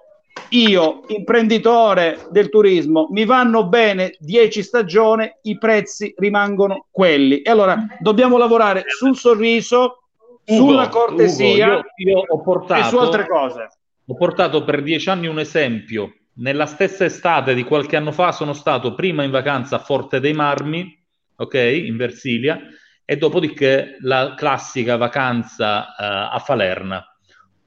[0.51, 7.43] io, imprenditore del turismo, mi vanno bene 10 stagioni, i prezzi rimangono quelli.
[7.43, 10.03] E allora dobbiamo lavorare sul sorriso,
[10.45, 13.69] Ugo, sulla cortesia Ugo, io, io portato, e su altre cose
[14.13, 16.15] ho portato per dieci anni un esempio.
[16.35, 20.33] Nella stessa estate di qualche anno fa sono stato prima in vacanza a Forte dei
[20.33, 20.99] Marmi,
[21.37, 22.61] ok, in Versilia,
[23.05, 27.05] e dopodiché la classica vacanza uh, a Falerna.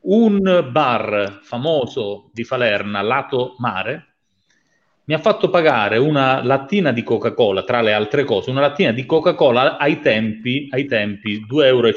[0.07, 4.17] Un bar famoso di Falerna, lato mare,
[5.05, 9.03] mi ha fatto pagare una lattina di Coca-Cola, tra le altre cose, una lattina di
[9.07, 11.91] Coca-Cola ai tempi, ai tempi 2,50 euro,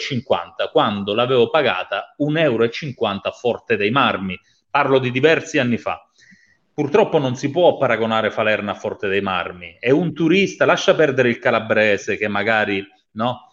[0.73, 4.41] quando l'avevo pagata 1,50 euro a Forte dei Marmi.
[4.71, 6.03] Parlo di diversi anni fa.
[6.73, 9.77] Purtroppo non si può paragonare Falerna a Forte dei Marmi.
[9.79, 12.83] È un turista, lascia perdere il calabrese che magari,
[13.13, 13.48] no?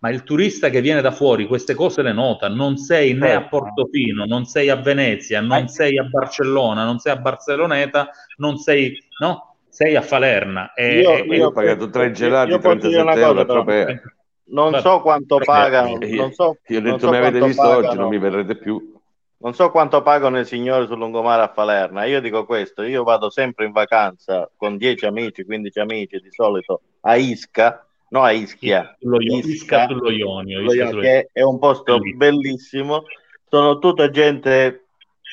[0.00, 3.40] Ma il turista che viene da fuori queste cose le nota, non sei né a
[3.40, 3.58] certo.
[3.58, 8.98] Portofino, non sei a Venezia, non sei a Barcellona, non sei a Barceloneta, non sei,
[9.20, 9.56] no?
[9.68, 10.72] Sei a Falerna.
[10.72, 14.00] E, io, io ho pagato tre gelati, 37 euro a
[14.46, 15.98] Non so quanto pagano.
[15.98, 17.86] Non so, io ho detto mi avete visto pagano.
[17.86, 18.98] oggi, non mi verrete più.
[19.42, 22.04] Non so quanto pagano i signori sul lungomare a Falerna.
[22.04, 26.80] Io dico questo: io vado sempre in vacanza con 10 amici, 15 amici di solito
[27.02, 33.04] a Isca no a Ischia, Ischia sullo Ionio, Ischia sullo che è un posto bellissimo,
[33.48, 34.86] sono tutta gente,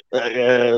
[0.10, 0.74] eh,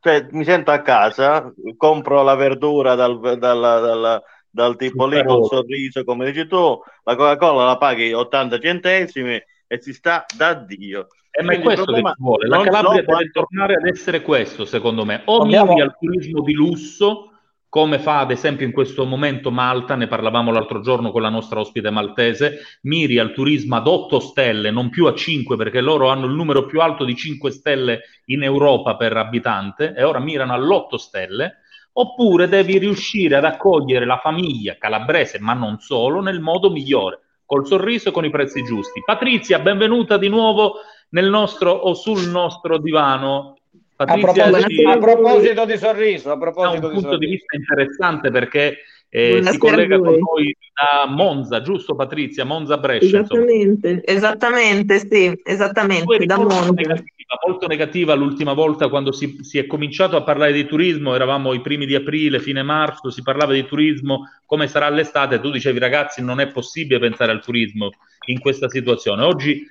[0.00, 5.44] cioè, mi sento a casa, compro la verdura dal, dal, dal, dal tipo lì con
[5.44, 11.08] sorriso, come dici tu, la Coca-Cola la paghi 80 centesimi e si sta da Dio.
[11.30, 12.46] Eh, ma è questo che ci vuole.
[12.46, 13.40] La Calabria deve quanto...
[13.40, 15.22] tornare ad essere questo, secondo me.
[15.24, 15.72] O Abbiamo...
[15.72, 17.32] miri al turismo di lusso,
[17.74, 21.58] come fa ad esempio in questo momento Malta, ne parlavamo l'altro giorno con la nostra
[21.58, 26.26] ospite maltese, miri al turismo ad 8 stelle, non più a 5 perché loro hanno
[26.26, 30.94] il numero più alto di 5 stelle in Europa per abitante e ora mirano all'8
[30.94, 31.62] stelle,
[31.94, 37.22] oppure devi riuscire ad accogliere la famiglia calabrese, ma non solo, nel modo migliore.
[37.44, 39.02] col sorriso e con i prezzi giusti.
[39.04, 40.74] Patrizia, benvenuta di nuovo
[41.10, 43.56] nel nostro o sul nostro divano.
[43.96, 47.18] Patrizia, a, proposito, a proposito di sorriso, a proposito un punto sorriso.
[47.18, 48.78] di vista interessante perché
[49.08, 52.44] eh, si collega con noi da Monza, giusto Patrizia?
[52.44, 53.20] Monza Brescia.
[53.20, 54.16] Esattamente, insomma.
[54.16, 56.72] esattamente, sì, esattamente, da Monza.
[56.72, 61.52] Negativa, molto negativa l'ultima volta quando si, si, è cominciato a parlare di turismo, eravamo
[61.52, 65.78] i primi di aprile, fine marzo, si parlava di turismo, come sarà l'estate, tu dicevi
[65.78, 67.90] ragazzi non è possibile pensare al turismo
[68.26, 69.22] in questa situazione.
[69.22, 69.64] Oggi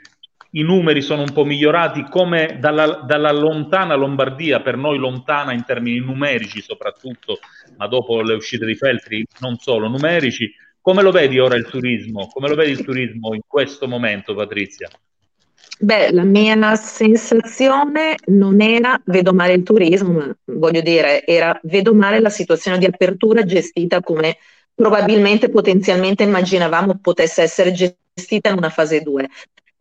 [0.55, 5.63] i numeri sono un po' migliorati come dalla, dalla, lontana Lombardia, per noi lontana in
[5.65, 7.39] termini numerici soprattutto,
[7.77, 10.51] ma dopo le uscite di Feltri non solo numerici.
[10.79, 12.27] Come lo vedi ora il turismo?
[12.27, 14.89] Come lo vedi il turismo in questo momento, Patrizia?
[15.79, 22.19] Beh, la mia sensazione non era vedo male il turismo, voglio dire, era vedo male
[22.19, 24.37] la situazione di apertura gestita come
[24.75, 29.29] probabilmente potenzialmente immaginavamo potesse essere gestita in una fase 2.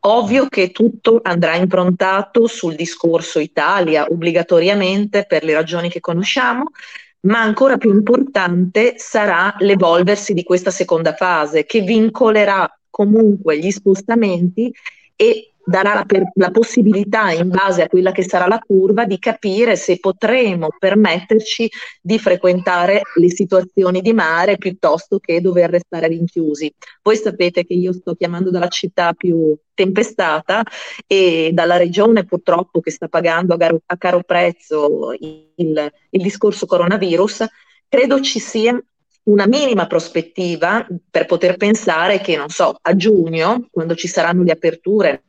[0.04, 6.72] Ovvio che tutto andrà improntato sul discorso Italia obbligatoriamente per le ragioni che conosciamo,
[7.20, 14.74] ma ancora più importante sarà l'evolversi di questa seconda fase che vincolerà comunque gli spostamenti
[15.14, 19.18] e darà la, per, la, possibilità, in base a quella che sarà la curva, di
[19.18, 26.72] capire se potremo permetterci di frequentare le situazioni di mare piuttosto che dover restare rinchiusi.
[27.02, 30.62] Voi sapete che io sto chiamando dalla città più tempestata
[31.06, 36.66] e dalla regione purtroppo che sta pagando a, caro, a caro prezzo il, il discorso
[36.66, 37.46] coronavirus,
[37.88, 38.78] credo ci sia
[39.24, 44.52] una minima prospettiva per poter pensare che, non so, a giugno, quando ci saranno le
[44.52, 45.22] aperture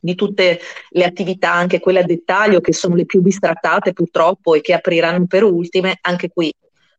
[0.00, 4.60] di tutte le attività, anche quelle a dettaglio, che sono le più bistrattate purtroppo e
[4.60, 6.52] che apriranno per ultime, anche qui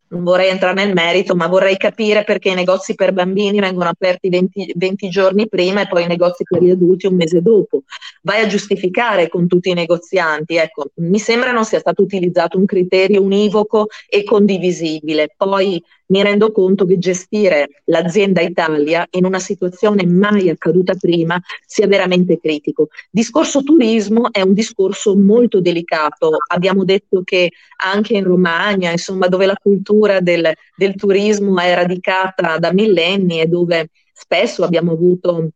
[0.10, 4.30] non vorrei entrare nel merito, ma vorrei capire perché i negozi per bambini vengono aperti
[4.30, 7.84] 20, 20, giorni prima e poi i negozi per gli adulti un mese dopo.
[8.24, 10.56] Vai a giustificare con tutti i negozianti.
[10.56, 15.34] Ecco, mi sembra non sia stato utilizzato un criterio univoco e condivisibile.
[15.36, 21.88] Poi mi rendo conto che gestire l'azienda Italia in una situazione mai accaduta prima sia
[21.88, 22.88] veramente critico.
[23.10, 26.38] Discorso turismo è un discorso molto delicato.
[26.52, 27.52] Abbiamo detto che
[27.84, 33.46] anche in Romagna, insomma, dove la cultura del, del turismo è radicata da millenni e
[33.46, 35.50] dove spesso abbiamo avuto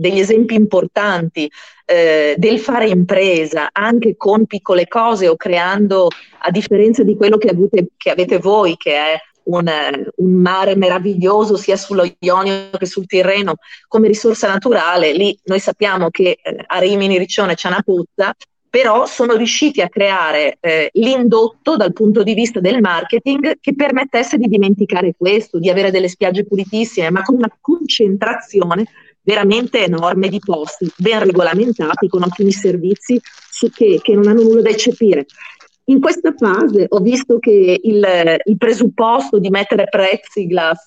[0.00, 1.50] degli esempi importanti
[1.84, 7.48] eh, del fare impresa anche con piccole cose o creando, a differenza di quello che
[7.48, 9.18] avete, che avete voi, che è
[9.58, 9.70] un,
[10.16, 13.56] un, mare meraviglioso sia sullo Ionio che sul Tirreno
[13.88, 18.34] come risorsa naturale, lì noi sappiamo che eh, a Rimini Riccione c'è una pozza,
[18.70, 24.38] però sono riusciti a creare eh, l'indotto dal punto di vista del marketing che permettesse
[24.38, 28.84] di dimenticare questo, di avere delle spiagge pulitissime, ma con una concentrazione
[29.22, 33.20] veramente enorme di posti, ben regolamentati, con ottimi servizi
[33.74, 35.26] che, che non hanno nulla da eccepire.
[35.90, 38.06] In questa fase ho visto che il,
[38.44, 40.86] il presupposto di mettere plexiglass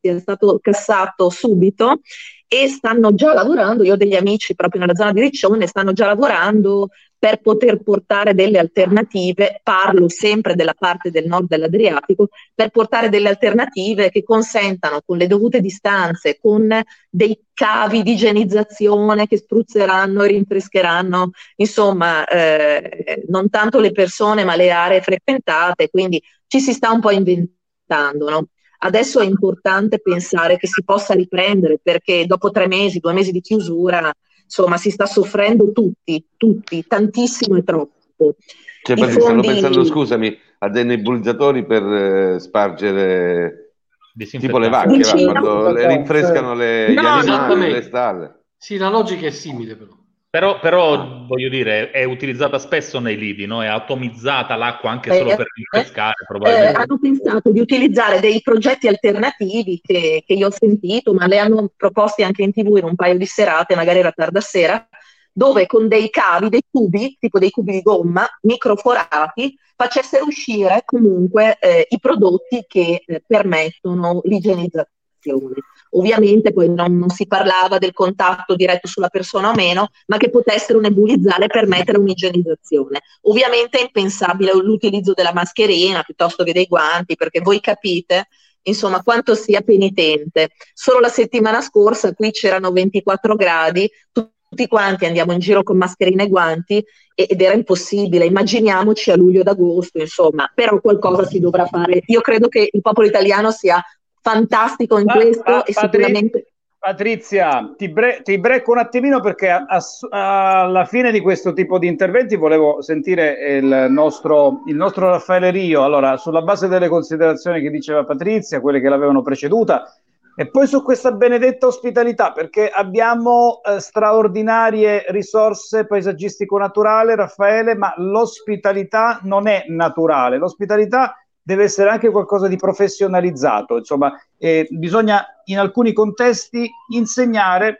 [0.00, 2.00] sia stato cassato subito
[2.48, 6.06] e stanno già lavorando, io ho degli amici proprio nella zona di Riccione, stanno già
[6.06, 6.88] lavorando
[7.20, 13.28] per poter portare delle alternative, parlo sempre della parte del nord dell'Adriatico, per portare delle
[13.28, 16.66] alternative che consentano con le dovute distanze, con
[17.10, 24.56] dei cavi di igienizzazione che spruzzeranno e rinfrescheranno, insomma, eh, non tanto le persone ma
[24.56, 28.46] le aree frequentate, quindi ci si sta un po' inventando, no?
[28.78, 33.42] Adesso è importante pensare che si possa riprendere perché dopo tre mesi, due mesi di
[33.42, 34.10] chiusura,
[34.50, 38.34] insomma si sta soffrendo tutti, tutti, tantissimo e troppo.
[38.82, 39.12] Cioè, fondi...
[39.12, 43.74] stanno pensando, scusami, a dei nebulizzatori per eh, spargere
[44.16, 48.40] tipo le vacche, va, quando le rinfrescano le, no, gli animali, le stalle.
[48.56, 49.96] Sì, la logica è simile però.
[50.30, 53.64] Però, però, voglio dire, è utilizzata spesso nei lidi, no?
[53.64, 56.14] è atomizzata l'acqua anche solo eh, per rinfrescare.
[56.44, 61.38] Eh, hanno pensato di utilizzare dei progetti alternativi che, che, io ho sentito, ma le
[61.38, 64.88] hanno proposti anche in tv in un paio di serate, magari era tarda sera,
[65.32, 71.58] dove con dei cavi, dei cubi, tipo dei cubi di gomma, microforati, facessero uscire comunque
[71.58, 75.54] eh, i prodotti che eh, permettono l'igienizzazione.
[75.90, 80.30] Ovviamente poi non, non, si parlava del contatto diretto sulla persona o meno, ma che
[80.30, 83.00] potessero nebulizzare e permettere un'igienizzazione.
[83.22, 88.28] Ovviamente è impensabile l'utilizzo della mascherina piuttosto che dei guanti, perché voi capite
[88.62, 90.50] insomma quanto sia penitente.
[90.74, 96.24] Solo la settimana scorsa qui c'erano 24 gradi, tutti quanti andiamo in giro con mascherine
[96.24, 96.84] e guanti
[97.14, 98.26] ed era impossibile.
[98.26, 102.02] Immaginiamoci a luglio ed agosto, insomma, però qualcosa si dovrà fare.
[102.06, 103.82] Io credo che il popolo italiano sia
[104.20, 106.44] fantastico in ma, questo ma, e sicuramente...
[106.80, 111.78] Patrizia, ti, bre- ti brecco un attimino perché a- a- alla fine di questo tipo
[111.78, 115.84] di interventi volevo sentire il nostro, il nostro Raffaele Rio.
[115.84, 119.94] Allora, sulla base delle considerazioni che diceva Patrizia, quelle che l'avevano preceduta,
[120.34, 129.20] e poi su questa benedetta ospitalità, perché abbiamo eh, straordinarie risorse paesaggistico-naturali, Raffaele, ma l'ospitalità
[129.24, 130.38] non è naturale.
[130.38, 137.78] L'ospitalità deve essere anche qualcosa di professionalizzato, insomma, eh, bisogna in alcuni contesti insegnare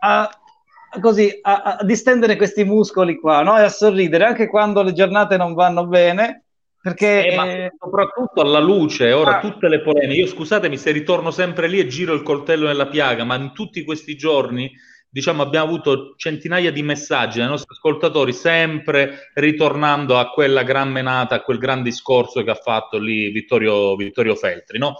[0.00, 0.28] a,
[1.00, 3.58] così, a, a, distendere questi muscoli qua, no?
[3.58, 6.44] E a sorridere anche quando le giornate non vanno bene,
[6.80, 10.20] perché eh, eh, soprattutto alla luce, ora ah, tutte le polemiche.
[10.20, 13.84] Io scusatemi se ritorno sempre lì e giro il coltello nella piaga, ma in tutti
[13.84, 14.70] questi giorni
[15.12, 21.34] diciamo, abbiamo avuto centinaia di messaggi dai nostri ascoltatori, sempre ritornando a quella gran menata,
[21.34, 24.78] a quel gran discorso che ha fatto lì Vittorio, Vittorio Feltri.
[24.78, 24.96] No?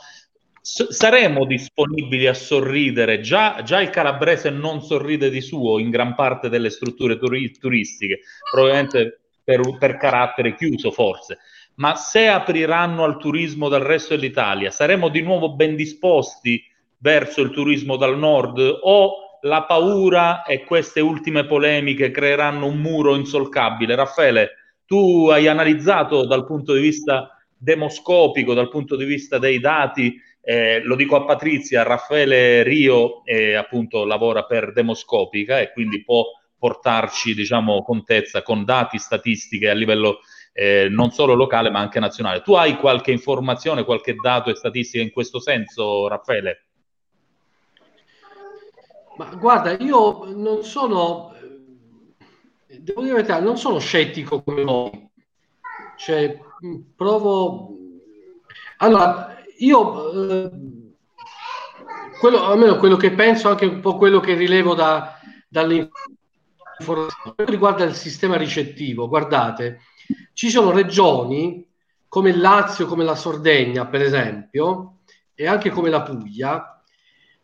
[0.60, 6.14] S- saremo disponibili a sorridere, già, già, il calabrese non sorride di suo in gran
[6.14, 11.38] parte delle strutture turi- turistiche, probabilmente per, per carattere chiuso forse.
[11.76, 16.62] Ma se apriranno al turismo dal resto dell'Italia, saremo di nuovo ben disposti
[16.98, 23.14] verso il turismo dal nord o la paura e queste ultime polemiche creeranno un muro
[23.14, 23.94] insolcabile.
[23.94, 24.50] Raffaele,
[24.86, 30.82] tu hai analizzato dal punto di vista demoscopico, dal punto di vista dei dati, eh,
[30.82, 36.24] lo dico a Patrizia, Raffaele Rio eh, appunto lavora per Demoscopica e quindi può
[36.58, 40.20] portarci diciamo contezza con dati statistiche a livello
[40.52, 42.42] eh, non solo locale ma anche nazionale.
[42.42, 46.66] Tu hai qualche informazione, qualche dato e statistica in questo senso, Raffaele?
[49.16, 51.34] Ma guarda, io non sono,
[52.66, 55.10] devo dire la verità, non sono scettico come voi.
[55.96, 56.40] Cioè,
[56.96, 57.76] provo...
[58.78, 60.50] Allora, io, eh,
[62.18, 67.94] quello, almeno quello che penso, anche un po' quello che rilevo da, dall'informazione, riguarda il
[67.94, 69.80] sistema ricettivo, guardate,
[70.32, 71.68] ci sono regioni
[72.08, 74.98] come il Lazio, come la Sardegna, per esempio,
[75.34, 76.71] e anche come la Puglia,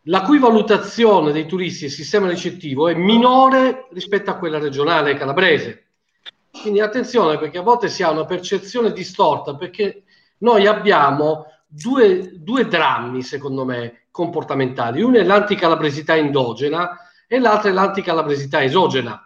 [0.09, 5.85] la cui valutazione dei turisti e sistema ricettivo è minore rispetto a quella regionale calabrese.
[6.61, 10.03] Quindi attenzione perché a volte si ha una percezione distorta perché
[10.39, 15.03] noi abbiamo due, due drammi, secondo me, comportamentali.
[15.03, 16.97] Uno è l'anticalabresità endogena
[17.27, 19.23] e l'altro è l'anticalabresità esogena.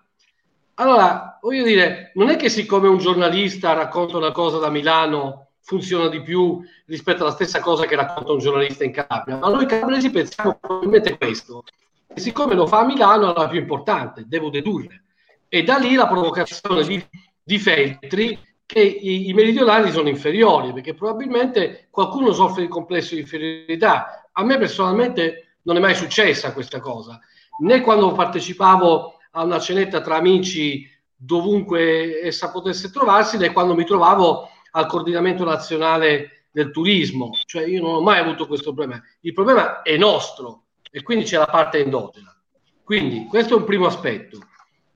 [0.76, 6.10] Allora, voglio dire, non è che siccome un giornalista racconta una cosa da Milano funziona
[6.10, 10.10] di più rispetto alla stessa cosa che racconta un giornalista in Calabria, ma noi calabresi
[10.10, 11.64] pensiamo probabilmente questo.
[12.08, 15.04] E siccome lo fa a Milano, è più importante, devo dedurre.
[15.48, 17.04] E da lì la provocazione di,
[17.42, 23.22] di Feltri che i, i, meridionali sono inferiori, perché probabilmente qualcuno soffre di complesso di
[23.22, 24.30] inferiorità.
[24.32, 27.20] A me personalmente non è mai successa questa cosa,
[27.62, 33.86] né quando partecipavo a una cenetta tra amici dovunque essa potesse trovarsi, né quando mi
[33.86, 39.02] trovavo al coordinamento nazionale del turismo, cioè io non ho mai avuto questo problema.
[39.22, 42.36] Il problema è nostro e quindi c'è la parte endogena.
[42.84, 44.40] Quindi questo è un primo aspetto.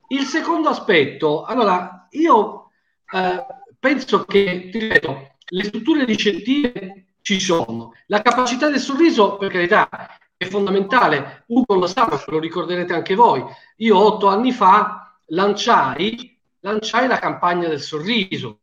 [0.10, 2.72] Il secondo aspetto, allora io
[3.12, 3.46] eh,
[3.80, 7.94] penso che, ti ripeto, le strutture ricettive ci sono.
[8.08, 9.90] La capacità del sorriso, per carità,
[10.38, 11.44] è fondamentale.
[11.48, 13.44] Ugo lo sa, lo ricorderete anche voi.
[13.78, 18.60] Io otto anni fa lanciai, lanciai la campagna del sorriso,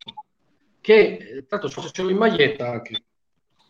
[0.85, 3.03] che tanto ce l'ho in maglietta anche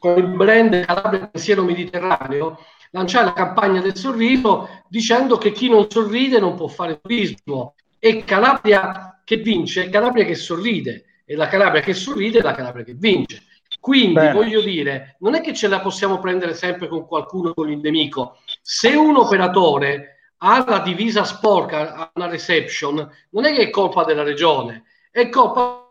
[0.01, 2.59] con il brand Calabria Pensiero Mediterraneo
[2.91, 7.77] lanciare la campagna del sorriso dicendo che chi non sorride non può fare turismo.
[8.01, 11.05] E Calabria che vince è Calabria che sorride.
[11.25, 13.45] E la Calabria che sorride è la Calabria che vince.
[13.79, 14.33] Quindi Bene.
[14.33, 18.39] voglio dire non è che ce la possiamo prendere sempre con qualcuno con il nemico.
[18.61, 24.05] Se un operatore ha la divisa sporca ha una reception non è che è colpa
[24.05, 25.84] della regione è colpa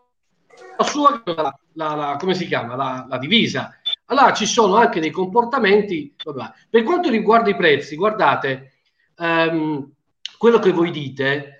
[0.76, 2.74] la sua la, la, come si chiama?
[2.76, 3.78] La, la, divisa.
[4.06, 6.52] Allora ci sono anche dei comportamenti vabbè.
[6.70, 8.72] per quanto riguarda i prezzi guardate
[9.16, 9.92] ehm,
[10.38, 11.50] quello che voi dite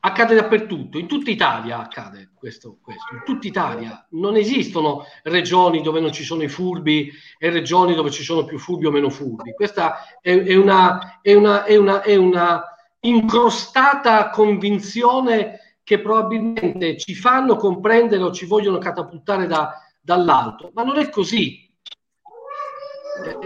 [0.00, 4.06] accade dappertutto in tutta Italia accade questo, questo in tutta Italia.
[4.10, 8.58] Non esistono regioni dove non ci sono i furbi e regioni dove ci sono più
[8.58, 9.52] furbi o meno furbi.
[9.54, 12.62] Questa è, è una è una, è una, è una
[13.00, 19.72] incrostata convinzione che probabilmente ci fanno comprendere o ci vogliono catapultare da,
[20.02, 21.66] dall'alto, ma non è così.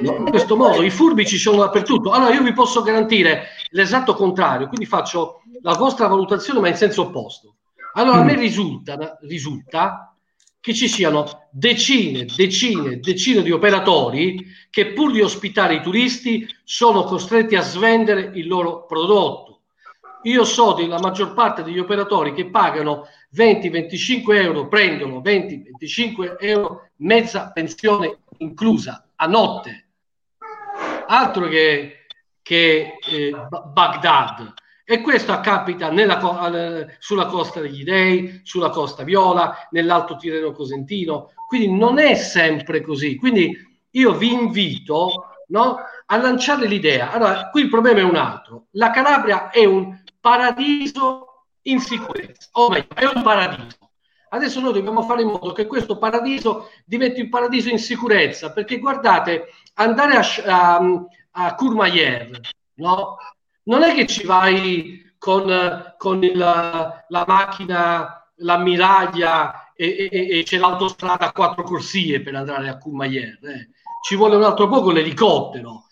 [0.01, 2.11] In questo modo i furbi ci sono dappertutto.
[2.11, 7.03] Allora io vi posso garantire l'esatto contrario, quindi faccio la vostra valutazione ma in senso
[7.03, 7.59] opposto.
[7.95, 10.13] Allora a me risulta, risulta
[10.59, 17.05] che ci siano decine, decine, decine di operatori che pur di ospitare i turisti sono
[17.05, 19.52] costretti a svendere il loro prodotto.
[20.23, 27.51] Io so della maggior parte degli operatori che pagano 20-25 euro, prendono 20-25 euro, mezza
[27.53, 29.87] pensione inclusa a notte.
[31.07, 32.07] Altro che,
[32.43, 33.35] che eh,
[33.73, 34.55] Baghdad.
[34.85, 41.33] E questo capita nella, sulla costa degli Dei, sulla costa Viola, nell'Alto Tirreno Cosentino.
[41.49, 43.17] Quindi non è sempre così.
[43.17, 43.57] Quindi
[43.91, 47.13] io vi invito no, a lanciare l'idea.
[47.13, 48.67] Allora, qui il problema è un altro.
[48.73, 53.77] La Calabria è un paradiso in sicurezza, o meglio, è un paradiso.
[54.31, 58.79] Adesso noi dobbiamo fare in modo che questo paradiso diventi un paradiso in sicurezza, perché
[58.79, 62.41] guardate, andare a, a, a Courmayeur,
[62.75, 63.19] no?
[63.65, 70.59] non è che ci vai con, con il, la macchina, l'ammiraglia e, e, e, c'è
[70.59, 73.39] l'autostrada a quattro corsie per andare a Courmayeur.
[73.43, 73.69] Eh.
[74.07, 75.87] Ci vuole un altro po' con l'elicottero.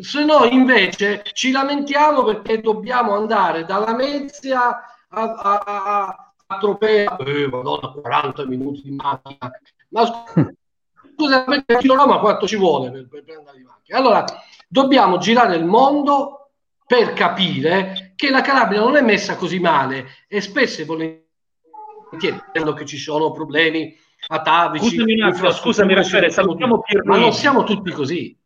[0.00, 7.16] Se no, invece, ci lamentiamo perché dobbiamo andare dalla Mezia a, a, a, a Tropea,
[7.16, 9.50] eh, madonna, 40 minuti di macchina.
[9.88, 10.24] Ma
[11.14, 13.98] scusa, perché a Roma quanto ci vuole per, per, per andare di macchina?
[13.98, 14.24] Allora,
[14.66, 16.50] dobbiamo girare il mondo
[16.86, 21.22] per capire che la Calabria non è messa così male e spesso e volentieri
[22.76, 23.94] che ci sono problemi
[24.28, 24.96] atavici.
[24.96, 27.08] Scusami scusami Raffaele, salutiamo Pierluigi.
[27.08, 28.38] Ma non siamo tutti così.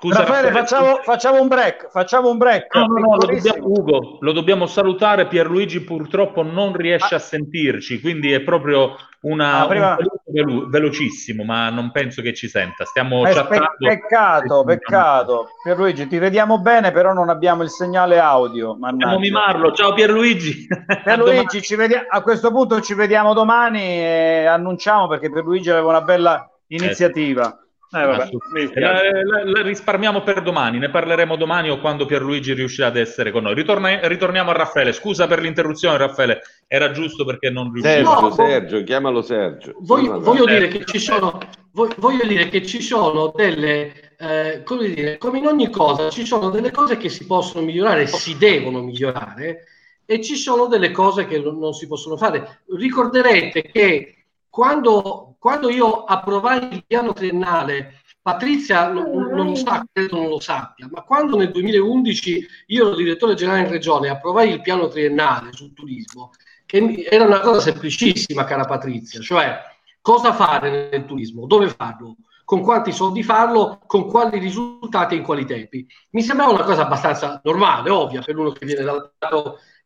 [0.00, 2.74] Scusa, Raffaele, facciamo, facciamo, un break, facciamo un break.
[2.74, 5.26] No, no, no, lo dobbiamo, Ugo, lo dobbiamo salutare.
[5.26, 7.18] Pierluigi purtroppo non riesce ah.
[7.18, 9.96] a sentirci, quindi è proprio una, ah, prima...
[10.24, 12.86] un velocissimo, ma non penso che ci senta.
[12.86, 13.66] Stiamo eh, chattando.
[13.76, 15.48] Peccato, peccato.
[15.62, 18.78] Pierluigi, ti vediamo bene, però non abbiamo il segnale audio.
[18.80, 19.72] Dobbiamo mimarlo.
[19.72, 20.66] Ciao Pierluigi.
[21.04, 26.00] Pierluigi, ci vediamo, a questo punto ci vediamo domani e annunciamo perché Pierluigi aveva una
[26.00, 27.54] bella iniziativa.
[27.54, 27.68] Eh.
[27.92, 28.28] Eh, vabbè,
[28.74, 28.92] la,
[29.24, 33.42] la, la, risparmiamo per domani, ne parleremo domani o quando Pierluigi riuscirà ad essere con
[33.42, 33.54] noi.
[33.54, 34.92] Ritorna, ritorniamo a Raffaele.
[34.92, 37.92] Scusa per l'interruzione, Raffaele, era giusto perché non riuscivo.
[37.92, 39.74] Sergio, no, Sergio, chiamalo Sergio.
[39.80, 41.40] Voglio, voglio, dire che ci sono,
[41.72, 46.50] voglio dire che ci sono delle, eh, come dire, come in ogni cosa, ci sono
[46.50, 49.64] delle cose che si possono migliorare, si devono migliorare,
[50.06, 52.62] e ci sono delle cose che non si possono fare.
[52.76, 60.18] Ricorderete che quando, quando io approvai il piano triennale, Patrizia non, non lo sa, credo
[60.18, 64.50] non lo sappia, ma quando nel 2011 io ero direttore generale in regione e approvai
[64.50, 66.32] il piano triennale sul turismo,
[66.66, 69.58] che era una cosa semplicissima, cara Patrizia, cioè
[70.02, 75.24] cosa fare nel turismo, dove farlo, con quanti soldi farlo, con quali risultati e in
[75.24, 75.86] quali tempi.
[76.10, 79.10] Mi sembrava una cosa abbastanza normale, ovvia, per uno che viene dal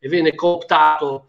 [0.01, 1.29] e viene cooptato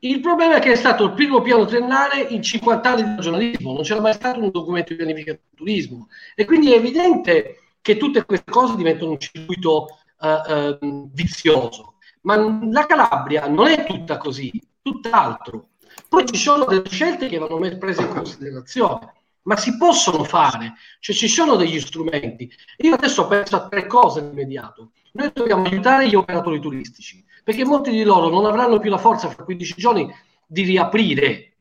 [0.00, 3.72] il problema è che è stato il primo piano triennale in 50 anni di giornalismo,
[3.72, 7.96] non c'era mai stato un documento di pianificazione del turismo e quindi è evidente che
[7.96, 11.94] tutte queste cose diventano un circuito uh, uh, vizioso.
[12.22, 14.50] Ma la Calabria non è tutta così,
[14.82, 15.68] tutt'altro.
[16.08, 21.14] Poi ci sono delle scelte che vanno prese in considerazione, ma si possono fare, cioè
[21.14, 22.50] ci sono degli strumenti.
[22.78, 24.92] Io adesso penso a tre cose immediato.
[25.12, 29.28] Noi dobbiamo aiutare gli operatori turistici, perché molti di loro non avranno più la forza
[29.28, 30.12] fra 15 giorni
[30.46, 31.52] di riaprire.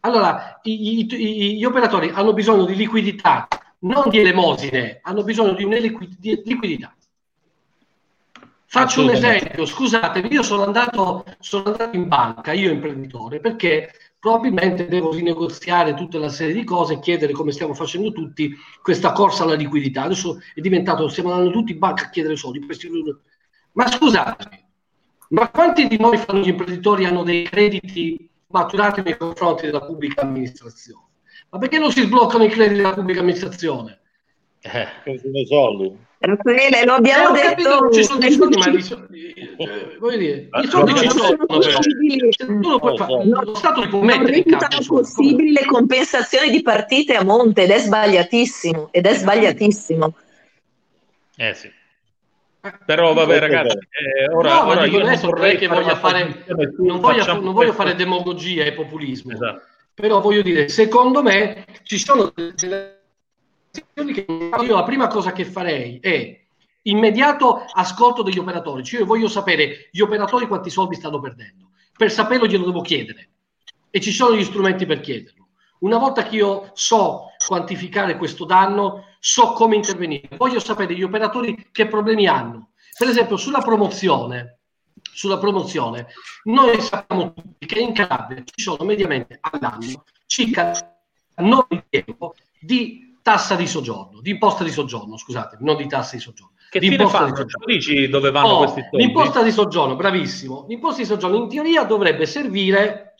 [0.00, 3.48] Allora, i, i, gli operatori hanno bisogno di liquidità,
[3.80, 5.66] non di elemosine, hanno bisogno di,
[6.18, 6.94] di liquidità.
[8.64, 13.92] Faccio un esempio, scusatemi, io sono andato, sono andato in banca, io imprenditore, perché
[14.22, 19.10] probabilmente devo rinegoziare tutta una serie di cose e chiedere, come stiamo facendo tutti, questa
[19.10, 20.04] corsa alla liquidità.
[20.04, 22.64] Adesso è diventato, stiamo andando tutti in banca a chiedere soldi.
[23.72, 24.64] Ma scusatemi,
[25.30, 30.20] ma quanti di noi fanno gli imprenditori hanno dei crediti maturati nei confronti della pubblica
[30.20, 31.06] amministrazione?
[31.50, 34.02] Ma perché non si sbloccano i crediti della pubblica amministrazione?
[34.60, 34.86] Eh,
[35.18, 35.96] sono soldi.
[36.24, 37.68] Raffaele, lo abbiamo eh, detto.
[37.68, 41.36] Capito, ci sono dei soldi, ma i soldi, eh, voglio dire, i soldi ci sono,
[41.36, 42.78] però.
[42.78, 47.24] Puoi fare, lo Stato li può mettere Non rendono possibili le compensazioni di partite a
[47.24, 48.88] monte ed è sbagliatissimo.
[48.92, 50.14] Ed è sbagliatissimo.
[51.36, 51.70] Eh sì.
[52.86, 56.44] Però vabbè ragazzi, eh, ora, no, ora io non vorrei che voglia fare,
[56.78, 59.66] non voglio, non voglio fare demagogia e populismo, esatto.
[59.92, 63.01] però voglio dire, secondo me ci sono delle
[63.94, 66.40] io la prima cosa che farei è
[66.82, 72.10] immediato ascolto degli operatori, cioè io voglio sapere gli operatori quanti soldi stanno perdendo, per
[72.10, 73.30] saperlo glielo devo chiedere
[73.90, 75.48] e ci sono gli strumenti per chiederlo.
[75.80, 80.28] Una volta che io so quantificare questo danno, so come intervenire.
[80.36, 82.70] Voglio sapere gli operatori che problemi hanno.
[82.96, 84.58] Per esempio, sulla promozione,
[85.12, 86.06] sulla promozione
[86.44, 90.72] noi sappiamo tutti che in Calabria ci sono mediamente all'anno circa
[91.36, 96.20] non impiego di tassa di soggiorno, di imposta di soggiorno, scusate, non di tassa di
[96.20, 96.56] soggiorno.
[96.68, 97.30] Che di fine fanno?
[97.30, 97.66] di soggiorno.
[97.66, 99.04] Dici dove vanno Oh, questi soldi?
[99.04, 100.64] L'imposta di soggiorno, bravissimo.
[100.68, 103.14] L'imposta di soggiorno in teoria dovrebbe servire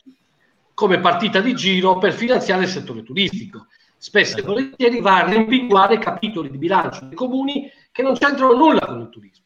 [0.73, 3.67] come partita di giro per finanziare il settore turistico.
[3.95, 8.85] Spesso e volentieri va a rimpinguare capitoli di bilancio dei comuni che non c'entrano nulla
[8.85, 9.45] con il turismo.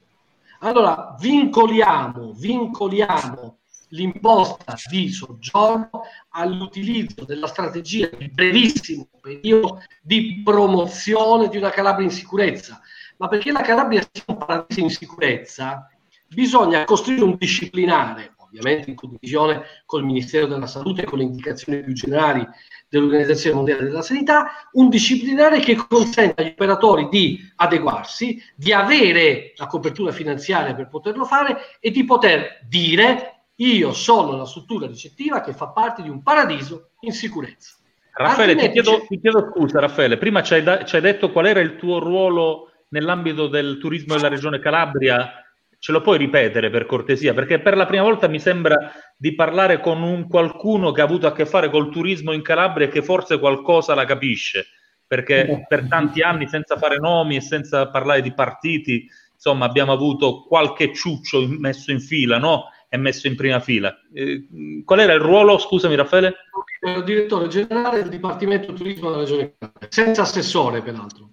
[0.62, 3.57] Allora vincoliamo, vincoliamo
[3.90, 12.12] l'imposta di soggiorno all'utilizzo della strategia di brevissimo periodo di promozione di una Calabria in
[12.12, 12.82] sicurezza.
[13.18, 15.90] Ma perché la Calabria sia un paradiso in sicurezza,
[16.28, 21.82] bisogna costruire un disciplinare, ovviamente in condivisione col Ministero della Salute e con le indicazioni
[21.82, 22.48] più generali
[22.90, 29.68] dell'Organizzazione Mondiale della Sanità, un disciplinare che consenta agli operatori di adeguarsi, di avere la
[29.68, 35.54] copertura finanziaria per poterlo fare e di poter dire io sono una struttura ricettiva che
[35.54, 37.76] fa parte di un paradiso in sicurezza.
[38.14, 41.46] Raffaele, ti chiedo, ti chiedo scusa, Raffaele, prima ci hai, da- ci hai detto qual
[41.46, 45.44] era il tuo ruolo nell'ambito del turismo della regione Calabria.
[45.80, 47.36] Ce lo puoi ripetere per cortesia?
[47.36, 51.28] Perché per la prima volta mi sembra di parlare con un qualcuno che ha avuto
[51.28, 54.66] a che fare col turismo in Calabria e che forse qualcosa la capisce.
[55.06, 60.44] Perché per tanti anni, senza fare nomi e senza parlare di partiti, insomma, abbiamo avuto
[60.44, 62.72] qualche ciuccio messo in fila, no?
[62.90, 63.94] E messo in prima fila.
[64.14, 64.48] Eh,
[64.86, 66.36] qual era il ruolo, scusami, Raffaele?
[66.80, 71.30] ero direttore generale del Dipartimento Turismo della Regione Calabria, senza assessore peraltro.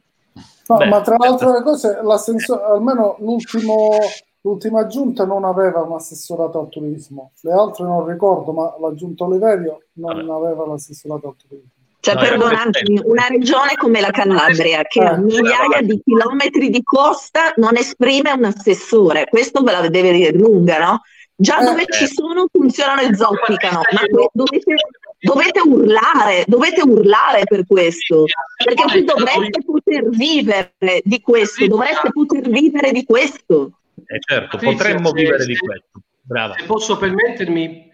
[0.67, 1.47] No, Beh, ma tra le certo.
[1.49, 3.99] altre cose, l'assessore- almeno l'ultimo,
[4.41, 7.33] l'ultima giunta non aveva un assessorato al turismo.
[7.43, 11.69] Le altre non ricordo, ma la giunta Oliverio non aveva l'assessorato al turismo.
[12.01, 16.83] Cioè, No, perdonatemi, una regione come la Calabria, che ha Eh, migliaia di chilometri di
[16.83, 19.27] costa, non esprime un assessore.
[19.29, 21.01] Questo ve la deve dire lunga, no?
[21.37, 24.01] Già Eh, dove ci sono funzionano e zoppicano, ma
[24.33, 24.75] dovete,
[25.19, 28.25] dovete urlare, dovete urlare per questo,
[28.63, 33.73] perché qui dovreste poter vivere di questo, dovreste poter vivere di questo.
[34.07, 36.03] Eh, certo, potremmo se- vivere di questo.
[36.23, 36.55] Brava.
[36.57, 37.91] Se posso permettermi,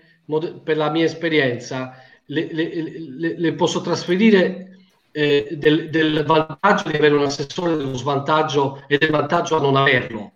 [0.62, 1.94] per la mia esperienza,
[2.26, 2.70] le, le-
[3.16, 4.76] le- le posso trasferire
[5.12, 9.76] eh, del, del vantaggio di avere un assessore, dello svantaggio e del vantaggio a non
[9.76, 10.32] averlo.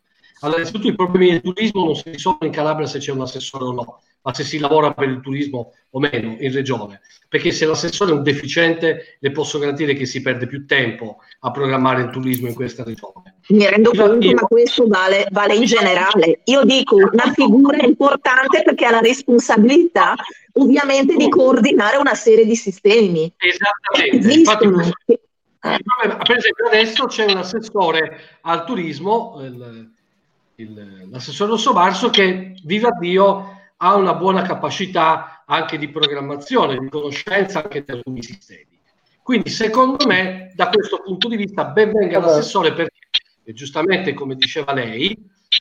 [0.48, 3.72] Innanzitutto i problemi del turismo non si risolvono in Calabria se c'è un assessore o
[3.72, 7.00] no, ma se si lavora per il turismo o meno in regione.
[7.28, 11.50] Perché se l'assessore è un deficiente, le posso garantire che si perde più tempo a
[11.50, 13.36] programmare il turismo in questa regione.
[13.48, 16.40] Mi rendo conto, ma questo vale, vale in generale.
[16.44, 20.14] Io dico una figura importante perché ha la responsabilità
[20.54, 23.32] ovviamente di coordinare una serie di sistemi.
[23.36, 24.28] Esattamente.
[24.28, 24.90] Esistono.
[25.60, 29.92] per esempio, adesso c'è un assessore al turismo, il-
[30.56, 36.88] il- l'assessore Rosso Marso, che viva Dio ha una buona capacità anche di programmazione, di
[36.88, 38.78] conoscenza anche di alcuni sistemi.
[39.22, 42.32] Quindi, secondo me, da questo punto di vista, ben venga Vabbè.
[42.32, 42.98] l'assessore perché,
[43.42, 45.16] e giustamente, come diceva lei,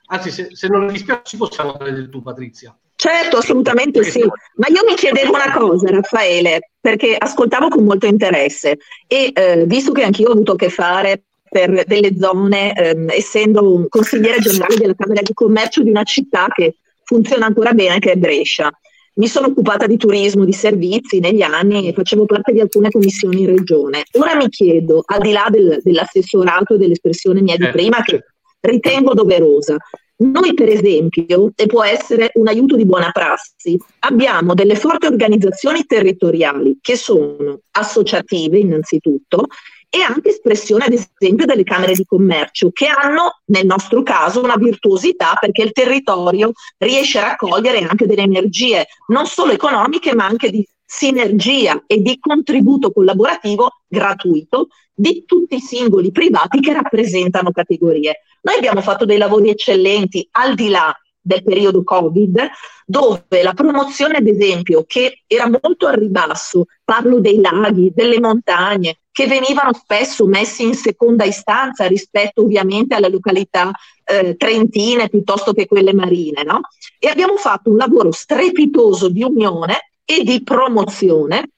[0.07, 2.77] anzi, se, se non le dispiace, ci possiamo parlare del tu, Patrizia.
[2.95, 4.21] Certo, assolutamente sì.
[4.21, 9.91] Ma io mi chiedevo una cosa, Raffaele, perché ascoltavo con molto interesse e eh, visto
[9.91, 11.23] che anch'io ho avuto a che fare
[11.53, 16.47] per delle zone, ehm, essendo un consigliere generale della Camera di Commercio di una città
[16.51, 18.71] che funziona ancora bene, che è Brescia.
[19.15, 23.41] Mi sono occupata di turismo, di servizi negli anni e facevo parte di alcune commissioni
[23.41, 24.03] in regione.
[24.13, 28.23] Ora mi chiedo, al di là del- dell'assessorato e dell'espressione mia di Certo, prima, che
[28.61, 29.77] ritengo doverosa,
[30.15, 35.83] noi, per esempio, e può essere un aiuto di buona prassi, abbiamo delle forti organizzazioni
[35.85, 39.45] territoriali che sono associative innanzitutto
[39.95, 44.55] e anche espressione, ad esempio, delle camere di commercio che hanno, nel nostro caso, una
[44.55, 50.49] virtuosità perché il territorio riesce a raccogliere anche delle energie non solo economiche ma anche
[50.49, 58.21] di sinergia e di contributo collaborativo gratuito di tutti i singoli privati che rappresentano categorie.
[58.41, 60.91] Noi abbiamo fatto dei lavori eccellenti al di là
[61.23, 62.49] del periodo Covid,
[62.85, 68.97] dove la promozione, ad esempio, che era molto al ribasso, parlo dei laghi, delle montagne,
[69.11, 73.71] che venivano spesso messi in seconda istanza rispetto ovviamente alle località
[74.03, 76.61] eh, trentine piuttosto che quelle marine, no?
[76.99, 81.49] E abbiamo fatto un lavoro strepitoso di unione e di promozione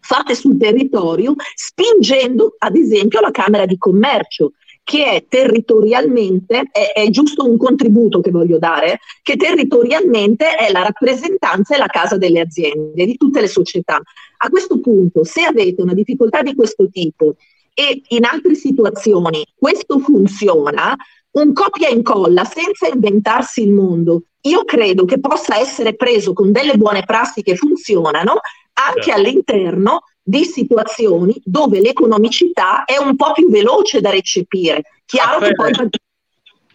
[0.00, 4.52] fatte sul territorio, spingendo ad esempio la Camera di Commercio,
[4.90, 10.82] che è territorialmente, è, è giusto un contributo che voglio dare, che territorialmente è la
[10.82, 14.02] rappresentanza e la casa delle aziende, di tutte le società.
[14.38, 17.36] A questo punto, se avete una difficoltà di questo tipo
[17.72, 20.96] e in altre situazioni questo funziona,
[21.32, 26.50] un copia e incolla senza inventarsi il mondo, io credo che possa essere preso con
[26.50, 28.40] delle buone prassi che funzionano
[28.72, 29.20] anche Certo.
[29.20, 30.00] all'interno
[30.30, 34.82] di situazioni dove l'economicità è un po' più veloce da recepire.
[35.04, 35.90] Chiaro Raffaele, che poi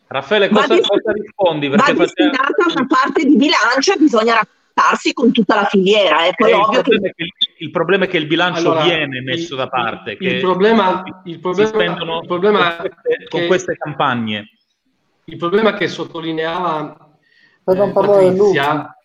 [0.07, 1.69] Raffaele cosa, va, cosa rispondi?
[1.69, 2.30] Perché va facciamo...
[2.32, 6.26] destinata una parte di bilancio e bisogna rapportarsi con tutta la filiera.
[6.27, 6.34] Eh.
[6.36, 7.10] Poi Eh, il, ovvio problema che...
[7.10, 10.11] è che, il problema è che il bilancio Allora, viene messo il- da parte.
[10.11, 14.49] il che problema- il si problema- spendono il problema con queste, con queste campagne.
[15.27, 17.18] Il problema che sottolineava
[17.65, 18.95] eh, Patrizia,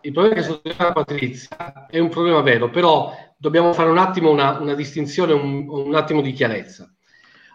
[0.00, 4.58] il problema che sottolineava Patrizia è un problema vero, però dobbiamo fare un attimo una,
[4.58, 6.92] una distinzione, un, un attimo di chiarezza.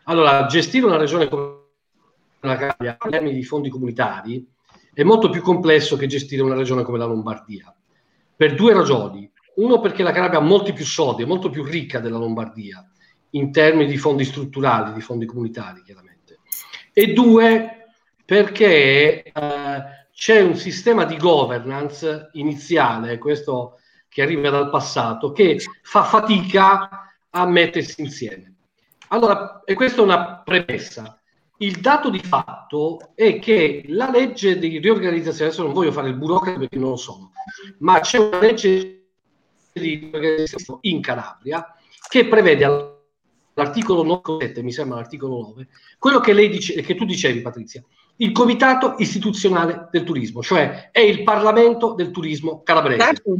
[0.05, 1.59] Allora, gestire una regione come
[2.41, 4.47] la Calabria in termini di fondi comunitari
[4.93, 7.73] è molto più complesso che gestire una regione come la Lombardia,
[8.35, 9.29] per due ragioni.
[9.53, 12.85] Uno perché la Calabria ha molti più soldi, è molto più ricca della Lombardia
[13.31, 16.39] in termini di fondi strutturali, di fondi comunitari, chiaramente.
[16.93, 17.85] E due
[18.25, 19.83] perché eh,
[20.13, 23.80] c'è un sistema di governance iniziale, questo
[24.11, 28.55] che arriva dal passato, che fa fatica a mettersi insieme.
[29.07, 31.17] Allora, e questa è una premessa.
[31.59, 36.15] Il dato di fatto è che la legge di riorganizzazione, adesso non voglio fare il
[36.15, 37.31] burocrate perché non lo sono,
[37.79, 39.05] ma c'è una legge
[39.71, 41.73] di riorganizzazione in Calabria
[42.09, 42.65] che prevede
[43.53, 45.67] all'articolo 9, mi sembra l'articolo 9,
[45.97, 47.81] quello che lei dice, che tu dicevi Patrizia,
[48.17, 53.35] il comitato istituzionale del turismo, cioè è il Parlamento del turismo calabrese Certo.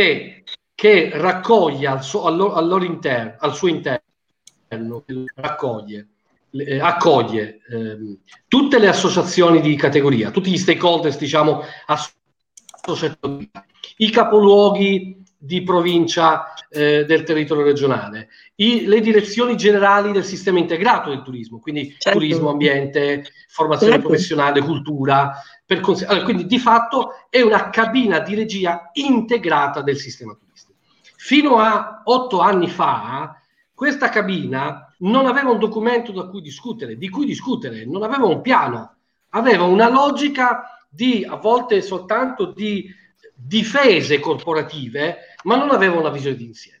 [0.00, 5.04] Che, che raccoglie al suo, al loro- al loro interno, al suo interno,
[5.34, 6.06] raccoglie,
[6.52, 13.50] eh, accoglie ehm, tutte le associazioni di categoria, tutti gli stakeholders, diciamo, associazioni,
[13.96, 21.10] i capoluoghi di provincia eh, del territorio regionale, i- le direzioni generali del sistema integrato
[21.10, 22.16] del turismo, quindi Certo.
[22.16, 24.06] turismo, ambiente, formazione Certo.
[24.06, 25.32] professionale, cultura,
[25.78, 30.78] cons- allora, quindi di fatto è una cabina di regia integrata del sistema turistico.
[31.16, 33.40] Fino a otto anni fa,
[33.72, 38.40] questa cabina non aveva un documento da cui discutere, di cui discutere, non aveva un
[38.40, 38.96] piano,
[39.30, 42.92] aveva una logica di a volte soltanto di
[43.34, 46.78] difese corporative, ma non aveva una visione d'insieme.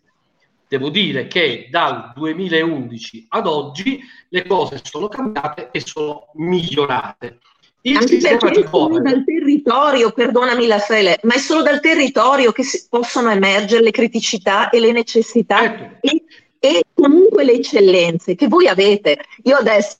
[0.68, 7.40] Devo dire che dal 2011 ad oggi le cose sono cambiate e sono migliorate.
[7.82, 11.62] Il Anche perché di è solo governance- dal territorio, perdonami la Fele, ma è solo
[11.62, 16.06] dal territorio che si- possono emergere le criticità e le necessità Certo.
[16.06, 16.24] e,
[16.58, 19.18] e comunque le eccellenze che voi avete.
[19.44, 19.96] Io adesso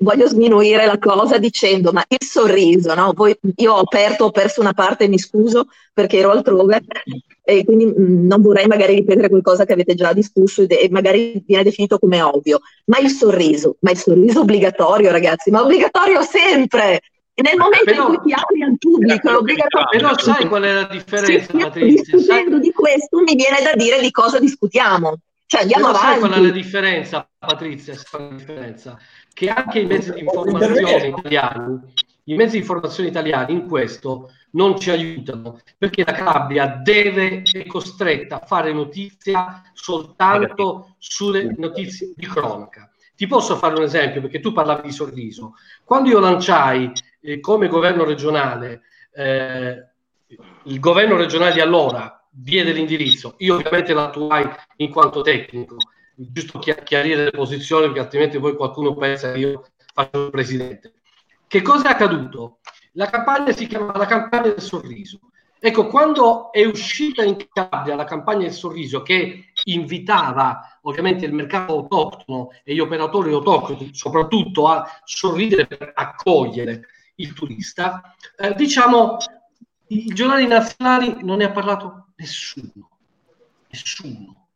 [0.00, 3.12] voglio sminuire la cosa dicendo, ma il sorriso, no?
[3.14, 6.82] Voi- io ho aperto, ho perso una parte, mi scuso perché ero altrove
[7.44, 11.62] e quindi mh, non vorrei magari ripetere qualcosa che avete già discusso e magari viene
[11.64, 17.00] definito come ovvio, ma il sorriso, ma il sorriso obbligatorio ragazzi, ma obbligatorio sempre!
[17.34, 20.00] Nel momento Però- in cui ti apri al pubblico è obbligatorio.
[20.00, 22.04] Però sai qual è la differenza, Patrizia?
[22.04, 25.16] Sai, discutendo di questo mi viene da dire di cosa discutiamo.
[25.46, 26.60] Cioè andiamo però sai qual è la avanti.
[26.60, 27.94] differenza, Patrizia?
[27.94, 28.98] sai la differenza?
[29.32, 31.80] Che anche i mezzi di informazione italiani,
[32.24, 37.66] i mezzi di informazione italiani in questo non ci aiutano, perché la Calabria deve, è
[37.66, 42.90] costretta a fare notizia soltanto sulle notizie di cronaca.
[43.16, 45.54] Ti posso fare un esempio, perché tu parlavi di sorriso.
[45.84, 46.90] Quando io lanciai
[47.22, 48.82] eh, come governo regionale,
[49.14, 49.86] eh,
[50.64, 55.76] il governo regionale di allora diede l'indirizzo, io ovviamente l'attuai in quanto tecnico,
[56.14, 60.94] giusto chi- chiarire le posizioni, perché altrimenti poi qualcuno pensa che io faccio il presidente.
[61.46, 62.58] Che cosa è accaduto?
[62.92, 65.20] La campagna si chiama la campagna del sorriso.
[65.64, 71.74] Ecco, quando è uscita in Calabria la campagna del sorriso che invitava ovviamente il mercato
[71.74, 79.16] autoctono e gli operatori autoctoni soprattutto a sorridere per accogliere il turista, eh, diciamo
[79.88, 82.90] i giornali nazionali non ne ha parlato nessuno.
[83.68, 84.48] Nessuno.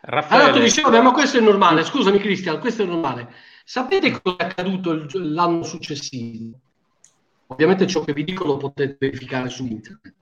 [0.00, 3.32] Raffaele, Allora tu vabbè, ma questo è normale, scusami Cristian, questo è normale.
[3.64, 6.58] Sapete cosa è accaduto il l'anno successivo?
[7.46, 10.14] Ovviamente ciò che vi dico lo potete verificare su internet.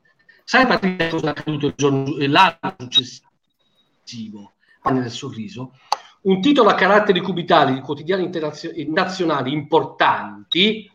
[0.45, 5.73] Sai Patrizia cosa è accaduto il giorno, l'anno successivo, Pane del Sorriso?
[6.23, 10.89] Un titolo a caratteri cubitali di quotidiani internazio- nazionali importanti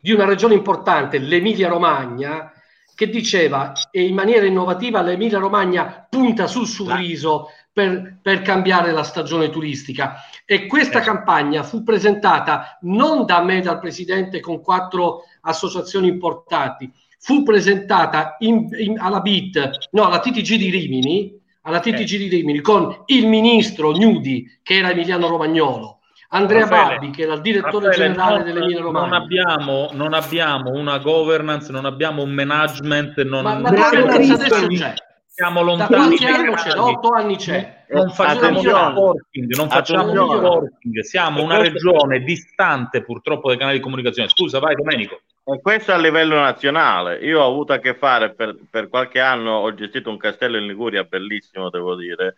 [0.00, 2.52] di una regione importante, l'Emilia Romagna,
[2.94, 9.04] che diceva e in maniera innovativa l'Emilia Romagna punta sul sorriso per, per cambiare la
[9.04, 10.16] stagione turistica.
[10.44, 17.44] E questa campagna fu presentata non da me, dal presidente, con quattro associazioni importanti, fu
[17.44, 23.02] presentata in- in- alla BIT, no, alla TTG di Rimini, alla TTG di Rimini, con
[23.06, 25.97] il ministro Gnudi, che era Emiliano Romagnolo,
[26.30, 29.16] Andrea Raffaele, Babbi, che era il direttore Raffaele, generale non- dell'Emilia Non Romagna.
[29.16, 34.94] abbiamo, non abbiamo una governance, non abbiamo un management, non, Ma la governance adesso c'è.
[35.26, 36.16] siamo lontani.
[36.18, 37.76] Da anno c'è, da otto anni c'è.
[37.90, 44.28] Non facciamo networking, non facciamo networking, siamo una regione distante purtroppo dai canali di comunicazione.
[44.28, 45.20] Scusa, vai Domenico.
[45.44, 47.16] E questo a livello nazionale.
[47.24, 50.66] Io ho avuto a che fare per, per qualche anno, ho gestito un castello in
[50.66, 52.34] Liguria bellissimo, devo dire,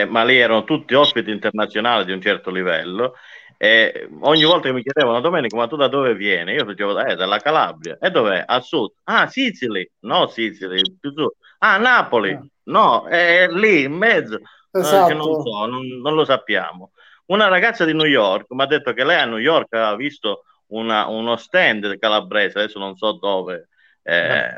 [0.00, 3.14] eh, ma lì erano tutti ospiti internazionali di un certo livello.
[3.56, 6.52] E ogni volta che mi chiedevano Domenico, ma tu da dove vieni?
[6.52, 7.98] Io dicevo, eh, dalla Calabria.
[8.00, 8.44] E dov'è?
[8.46, 8.92] A sud.
[9.04, 9.90] Ah, Sicily.
[10.00, 11.28] No, Sicily, più su.
[11.58, 12.38] Ah, Napoli.
[12.64, 14.38] No, è lì in mezzo.
[14.70, 15.10] Esatto.
[15.10, 16.92] Eh, non so, non, non lo sappiamo.
[17.26, 20.44] Una ragazza di New York mi ha detto che lei a New York aveva visto
[20.68, 23.68] una, uno stand calabrese, adesso non so dove.
[24.02, 24.54] Eh,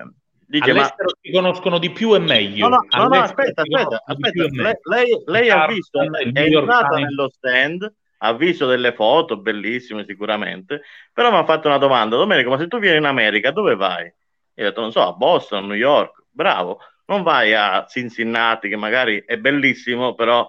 [0.51, 1.19] dice, All'estero ma...
[1.21, 2.69] si conoscono di più e meglio.
[2.69, 4.43] No, no, no aspetta, aspetta, aspetta.
[4.43, 10.83] Lei, lei, lei ha visto, è entrata nello stand, ha visto delle foto bellissime sicuramente,
[11.13, 14.05] però mi ha fatto una domanda, Domenico, ma se tu vieni in America, dove vai?
[14.07, 18.69] Io ho detto, non so, a Boston, a New York, bravo, non vai a Cincinnati,
[18.69, 20.49] che magari è bellissimo, però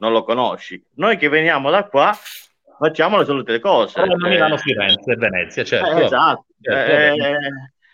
[0.00, 0.84] non lo conosci.
[0.96, 2.12] Noi che veniamo da qua
[2.78, 4.04] facciamo le solite cose.
[4.04, 5.96] Roma, Milano, Firenze, Venezia, certo.
[5.96, 6.44] Eh, esatto.
[6.60, 7.38] Certo, eh,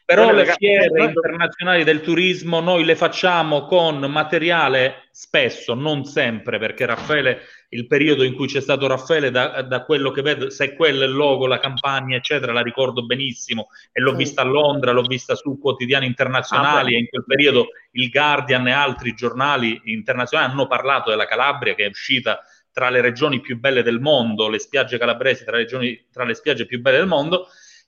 [0.05, 6.85] però le fiere internazionali del turismo noi le facciamo con materiale spesso, non sempre, perché
[6.85, 7.41] Raffaele,
[7.71, 11.07] il periodo in cui c'è stato Raffaele, da, da quello che vedo, se quello è
[11.07, 15.35] il logo, la campagna, eccetera, la ricordo benissimo e l'ho vista a Londra, l'ho vista
[15.35, 20.67] su quotidiani internazionali ah, e in quel periodo il Guardian e altri giornali internazionali hanno
[20.67, 22.41] parlato della Calabria che è uscita
[22.75, 26.67] tra le regioni più belle del mondo, le spiagge calabresi tra, regioni, tra le spiagge
[26.67, 27.47] più belle del mondo.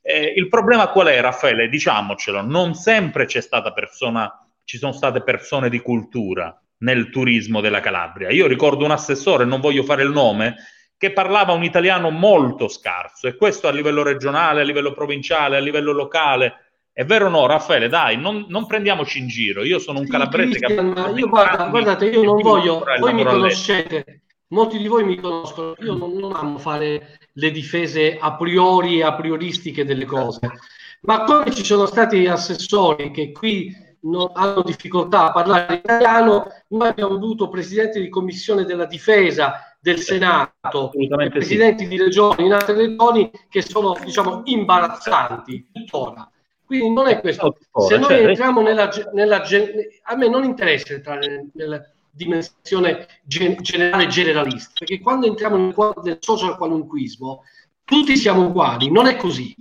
[0.09, 1.69] Eh, il problema qual è, Raffaele?
[1.69, 7.81] Diciamocelo, non sempre c'è stata persona, ci sono state persone di cultura nel turismo della
[7.81, 8.31] Calabria.
[8.31, 10.55] Io ricordo un assessore, non voglio fare il nome,
[10.97, 15.61] che parlava un italiano molto scarso e questo a livello regionale, a livello provinciale, a
[15.61, 16.55] livello locale.
[16.93, 17.89] È vero o no, Raffaele?
[17.89, 19.65] Dai, non, non prendiamoci in giro.
[19.65, 20.73] Io sono un sì, calabrese che...
[20.73, 22.85] Io guarda, guardate, io non voglio...
[23.01, 28.19] Voi mi conoscete, molti di voi mi conoscono, io non, non amo fare le difese
[28.19, 30.41] a priori e a prioristiche delle cose,
[31.03, 36.89] ma come ci sono stati assessori che qui non hanno difficoltà a parlare italiano, noi
[36.89, 40.91] abbiamo avuto presidenti di commissione della difesa del Senato,
[41.31, 41.89] presidenti sì.
[41.89, 46.31] di regioni in altre regioni che sono diciamo imbarazzanti tuttora.
[46.65, 47.57] Quindi non è questo.
[47.87, 49.43] Se noi cioè, entriamo nella, nella
[50.03, 56.19] a me non interessa entrare nel, dimensione gen- generale generalista, perché quando entriamo nel del
[56.21, 57.45] social qualunquismo,
[57.85, 59.55] tutti siamo uguali, non è così.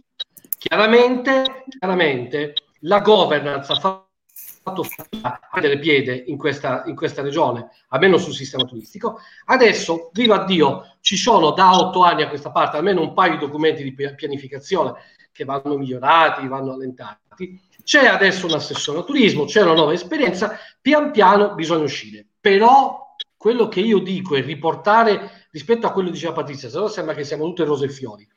[0.58, 4.84] Chiaramente, chiaramente la governance ha fatto
[5.22, 9.20] a prendere piede in questa, in questa regione, almeno sul sistema turistico.
[9.46, 13.40] Adesso, viva Dio, ci sono da otto anni a questa parte almeno un paio di
[13.40, 14.94] documenti di pianificazione
[15.32, 17.62] che vanno migliorati, vanno allentati.
[17.84, 23.16] C'è adesso un assessore al turismo, c'è una nuova esperienza, pian piano bisogna uscire però
[23.36, 27.16] quello che io dico è riportare rispetto a quello che diceva Patrizia, se no sembra
[27.16, 28.28] che siamo tutte rose e fiori.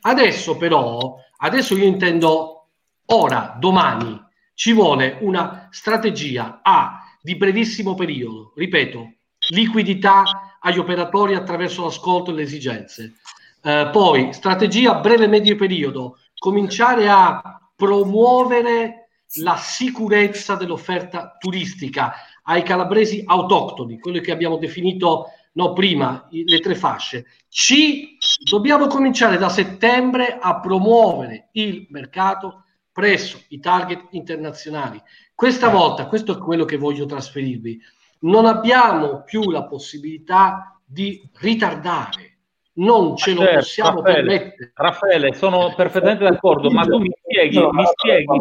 [0.00, 2.68] Adesso però, adesso io intendo
[3.04, 4.18] ora, domani,
[4.54, 9.12] ci vuole una strategia A di brevissimo periodo, ripeto,
[9.50, 10.22] liquidità
[10.60, 13.16] agli operatori attraverso l'ascolto e le esigenze.
[13.62, 19.08] Eh, poi strategia breve e medio periodo, cominciare a promuovere
[19.40, 22.14] la sicurezza dell'offerta turistica,
[22.48, 27.26] ai calabresi autoctoni, quelli che abbiamo definito no, prima, le tre fasce.
[27.48, 28.16] C,
[28.48, 35.00] dobbiamo cominciare da settembre a promuovere il mercato presso i target internazionali.
[35.34, 37.78] Questa volta, questo è quello che voglio trasferirvi,
[38.20, 42.36] non abbiamo più la possibilità di ritardare.
[42.78, 44.72] Non ce lo certo, possiamo Raffaele, permettere.
[44.74, 48.40] Raffaele, sono perfettamente d'accordo, ma tu mi spieghi, mi spieghi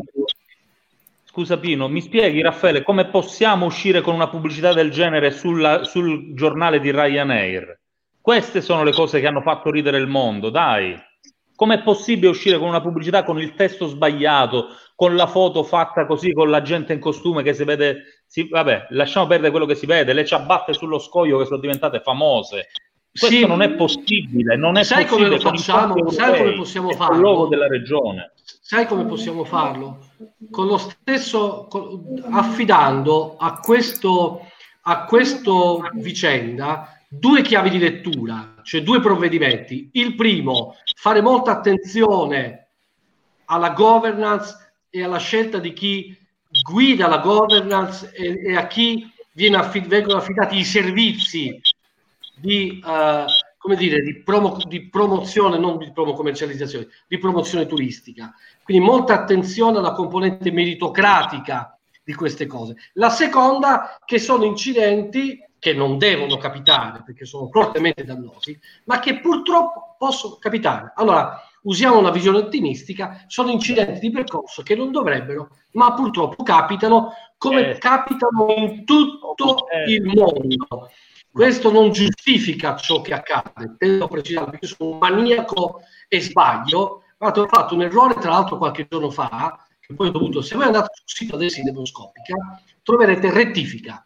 [1.37, 6.33] Scusa Pino, mi spieghi Raffaele come possiamo uscire con una pubblicità del genere sulla, sul
[6.33, 7.79] giornale di Ryanair?
[8.19, 10.99] Queste sono le cose che hanno fatto ridere il mondo, dai.
[11.55, 16.33] Com'è possibile uscire con una pubblicità con il testo sbagliato, con la foto fatta così,
[16.33, 18.23] con la gente in costume che si vede...
[18.25, 21.99] Si, vabbè, lasciamo perdere quello che si vede, le ciabatte sullo scoglio che sono diventate
[21.99, 22.69] famose.
[23.17, 25.37] Questo sì, non è possibile, non è sai possibile.
[25.37, 26.09] Come lo facciamo?
[26.11, 27.47] Sai come possiamo farlo?
[27.47, 28.33] Della regione.
[28.43, 29.99] Sai come possiamo farlo?
[30.51, 34.41] Con lo stesso, con, affidando a questo,
[34.83, 39.89] a questo vicenda due chiavi di lettura, cioè due provvedimenti.
[39.93, 42.69] Il primo, fare molta attenzione
[43.45, 46.15] alla governance e alla scelta di chi
[46.61, 49.09] guida la governance e, e a chi
[49.53, 51.59] affid- vengono affidati i servizi
[52.39, 53.25] di, uh,
[53.57, 58.33] come dire, di, promo- di promozione, non di promo commercializzazione, di promozione turistica.
[58.63, 62.75] Quindi molta attenzione alla componente meritocratica di queste cose.
[62.93, 69.19] La seconda, che sono incidenti che non devono capitare perché sono fortemente dannosi, ma che
[69.19, 70.93] purtroppo possono capitare.
[70.95, 77.11] Allora, usiamo una visione ottimistica, sono incidenti di percorso che non dovrebbero, ma purtroppo capitano
[77.37, 77.77] come eh.
[77.77, 79.91] capitano in tutto eh.
[79.91, 80.89] il mondo.
[81.31, 87.03] Questo non giustifica ciò che accade, tendo a precisare perché sono un maniaco e sbaglio.
[87.17, 90.55] Guardate, ho fatto un errore, tra l'altro, qualche giorno fa, che poi ho dovuto, se
[90.55, 92.35] voi andate sul sito adesso di Demoscopica,
[92.81, 94.01] troverete rettifica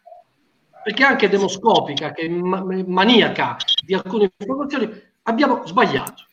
[0.82, 4.90] perché anche demoscopica, che è maniaca di alcune informazioni,
[5.22, 6.26] abbiamo sbagliato.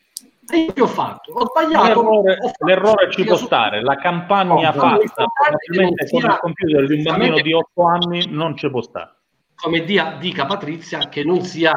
[0.52, 1.32] E io che ho fatto?
[1.32, 1.86] Ho sbagliato.
[1.86, 6.86] L'errore, ho fatto, l'errore ci può stare, la campagna no, fatta probabilmente con il computer
[6.86, 9.19] di un bambino di 8 anni non ci può stare.
[9.60, 11.72] Come dia, dica Patrizia, che non sia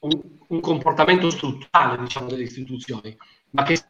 [0.00, 3.16] un, un comportamento strutturale diciamo, delle istituzioni,
[3.50, 3.80] ma che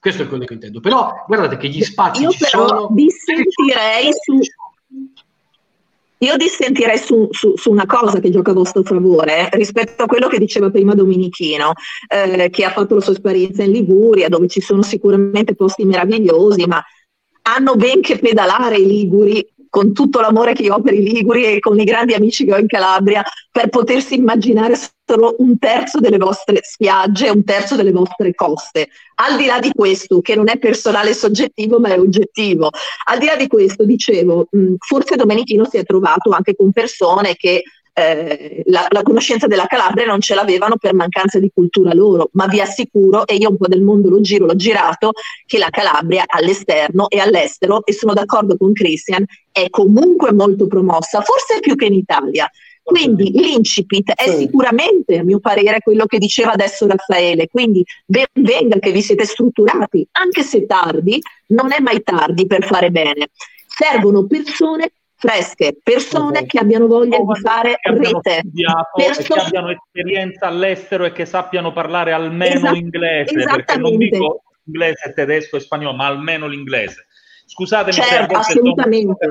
[0.00, 0.80] questo è quello che intendo.
[0.80, 2.88] Però guardate che gli spazi io ci sono.
[2.90, 4.38] dissentirei su
[6.22, 10.06] io dissentirei su, su, su, una cosa che gioca a vostro favore eh, rispetto a
[10.06, 11.72] quello che diceva prima Dominichino,
[12.06, 16.64] eh, che ha fatto la sua esperienza in Liguria, dove ci sono sicuramente posti meravigliosi,
[16.66, 16.80] ma
[17.42, 21.46] hanno ben che pedalare i Liguri con tutto l'amore che io ho per i Liguri
[21.46, 24.74] e con i grandi amici che ho in Calabria, per potersi immaginare
[25.06, 28.88] solo un terzo delle vostre spiagge, un terzo delle vostre coste.
[29.14, 32.68] Al di là di questo, che non è personale e soggettivo, ma è oggettivo,
[33.04, 37.34] al di là di questo, dicevo, mh, forse Domenichino si è trovato anche con persone
[37.34, 37.62] che
[37.94, 42.46] eh, la, la, conoscenza della Calabria non ce l'avevano per mancanza di cultura loro, ma
[42.46, 45.12] vi assicuro, e io un po' del mondo lo giro, l'ho girato,
[45.46, 51.20] che la Calabria all'esterno e all'estero, e sono d'accordo con Christian, è comunque molto promossa,
[51.20, 52.50] forse più che in Italia.
[52.82, 57.46] Quindi l'incipit è sicuramente, a mio parere, quello che diceva adesso Raffaele.
[57.46, 62.64] Quindi ben venga che vi siete strutturati, anche se tardi, non è mai tardi per
[62.64, 63.28] fare bene.
[63.68, 64.90] Servono persone
[65.22, 66.46] fresche, persone okay.
[66.46, 68.42] che abbiano voglia di fare rete,
[68.92, 74.42] Perso- che abbiano esperienza all'estero e che sappiano parlare almeno Esat- inglese, perché non dico
[74.64, 77.06] inglese, tedesco e spagnolo, ma almeno l'inglese.
[77.46, 79.28] Scusatemi certo, assolutamente.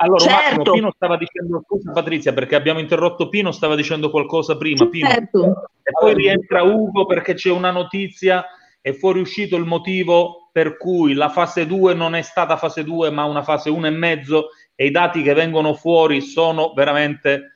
[0.00, 0.72] Allora, certo.
[0.72, 4.86] Pino stava dicendo scusa Patrizia perché abbiamo interrotto Pino, stava dicendo qualcosa prima.
[4.88, 5.08] Pino.
[5.08, 5.70] Certo.
[5.82, 8.44] E poi rientra Ugo perché c'è una notizia,
[8.80, 13.24] è fuoriuscito il motivo per cui la fase 2 non è stata fase 2 ma
[13.24, 14.48] una fase 1 e mezzo
[14.80, 17.54] e i dati che vengono fuori sono veramente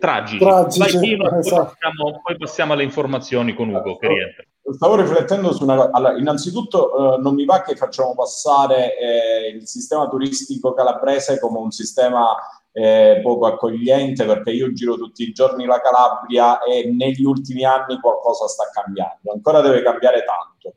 [0.00, 0.38] tragici.
[0.38, 1.56] tragici Vai, Pino, esatto.
[1.56, 4.44] poi, passiamo, poi, passiamo, alle informazioni con Ugo che rientra.
[4.74, 5.90] Stavo riflettendo su una cosa.
[5.92, 11.58] Allora, innanzitutto eh, non mi va che facciamo passare eh, il sistema turistico calabrese come
[11.58, 12.34] un sistema
[12.72, 18.00] eh, poco accogliente perché io giro tutti i giorni la Calabria e negli ultimi anni
[18.00, 20.76] qualcosa sta cambiando, ancora deve cambiare tanto.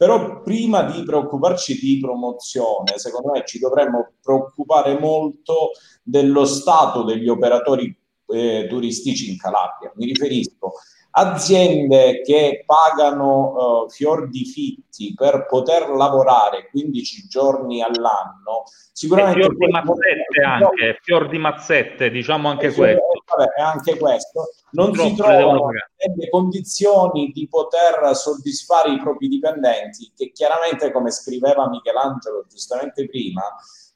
[0.00, 5.72] Però prima di preoccuparci di promozione, secondo me ci dovremmo preoccupare molto
[6.02, 7.94] dello stato degli operatori
[8.28, 9.92] eh, turistici in Calabria.
[9.96, 10.72] Mi riferisco
[11.12, 19.56] aziende che pagano uh, fior di fitti per poter lavorare 15 giorni all'anno sicuramente fior
[19.56, 23.02] di mazzette anche fior di mazzette diciamo anche eh, questo.
[23.36, 24.50] vabbè, anche questo.
[24.72, 31.68] Non si trovano nelle condizioni di poter soddisfare i propri dipendenti che chiaramente come scriveva
[31.68, 33.42] Michelangelo giustamente prima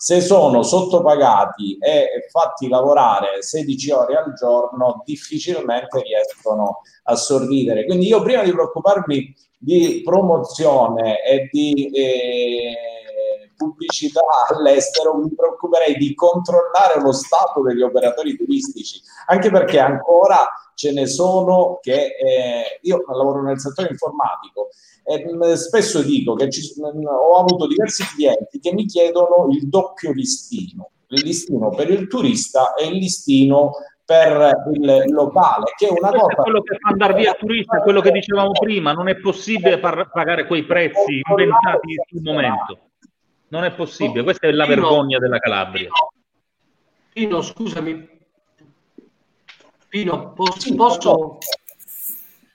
[0.05, 7.87] se sono sottopagati e fatti lavorare 16 ore al giorno, difficilmente riescono a sorridere.
[7.87, 12.75] Quindi io prima di preoccuparmi di promozione e di eh,
[13.57, 14.21] pubblicità
[14.51, 20.37] all'estero, mi preoccuperei di controllare lo stato degli operatori turistici, anche perché ancora
[20.75, 24.69] ce ne sono che eh, io lavoro nel settore informatico
[25.05, 30.91] e spesso dico che ci, ho avuto diversi clienti che mi chiedono il doppio listino,
[31.09, 33.73] il listino per il turista e il listino
[34.05, 36.33] per il locale, che è una Questo cosa...
[36.33, 39.79] È quello che fa andare via il turista, quello che dicevamo prima, non è possibile
[39.79, 42.79] par- pagare quei prezzi inventati sul momento.
[43.49, 45.89] Non è possibile, questa è la vergogna della Calabria.
[47.13, 48.14] Pino, scusami,
[49.95, 51.39] Pino, posso, posso,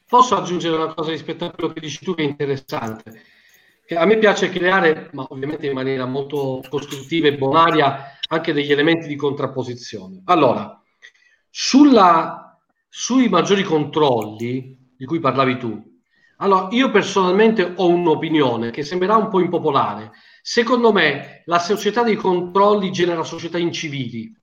[0.05, 3.23] posso, aggiungere una cosa rispetto a quello che dici tu che è interessante?
[3.85, 8.73] Che a me piace creare, ma ovviamente in maniera molto costruttiva e bonaria, anche degli
[8.73, 10.21] elementi di contrapposizione.
[10.25, 10.83] Allora,
[11.49, 12.59] sulla,
[12.89, 15.81] sui maggiori controlli di cui parlavi tu,
[16.39, 20.11] allora io personalmente ho un'opinione che sembrerà un po' impopolare.
[20.41, 24.35] Secondo me la società dei controlli genera società incivili.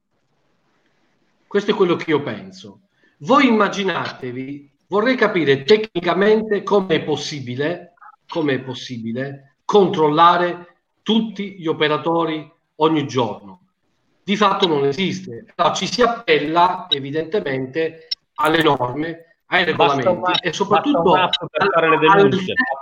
[1.47, 2.81] Questo è quello che io penso.
[3.19, 7.95] Voi immaginatevi, vorrei capire tecnicamente come è possibile,
[8.29, 13.61] come è possibile controllare tutti gli operatori ogni giorno.
[14.23, 15.47] Di fatto non esiste.
[15.55, 21.31] No, ci si appella evidentemente alle norme, ai regolamenti una, e soprattutto alla,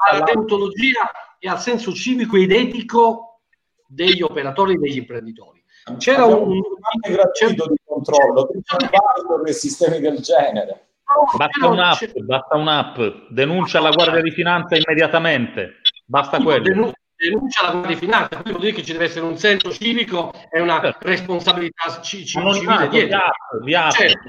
[0.09, 3.41] alla deontologia e al senso civico ed etico
[3.87, 5.63] degli operatori e degli imprenditori.
[5.99, 6.63] C'era un, un
[7.03, 10.89] di controllo, per sistemi del genere.
[11.37, 12.99] Basta un'app, basta un'app,
[13.31, 18.63] denuncia la Guardia di Finanza immediatamente, basta quello denuncia la Guardia di Finanza, quindi vuol
[18.63, 21.07] dire che ci deve essere un senso civico e una certo.
[21.07, 23.19] responsabilità c- c- civile dietro.
[23.63, 23.91] Via, via.
[23.91, 24.29] Certo.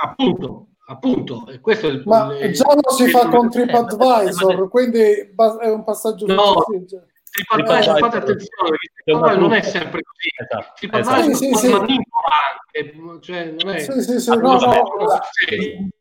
[0.00, 5.68] Appunto, appunto, questo è il Ma il, già lo si fa con TripAdvisor, quindi è
[5.68, 6.64] un passaggio no,
[7.44, 10.28] TripAdvisor, fate attenzione, perché non è sempre così.
[10.36, 10.72] Esatto.
[10.76, 11.72] TripAdvisor sì, sì, sì.
[11.72, 13.78] anche, cioè non è...
[13.78, 15.18] Sì, sì, sì, no, no,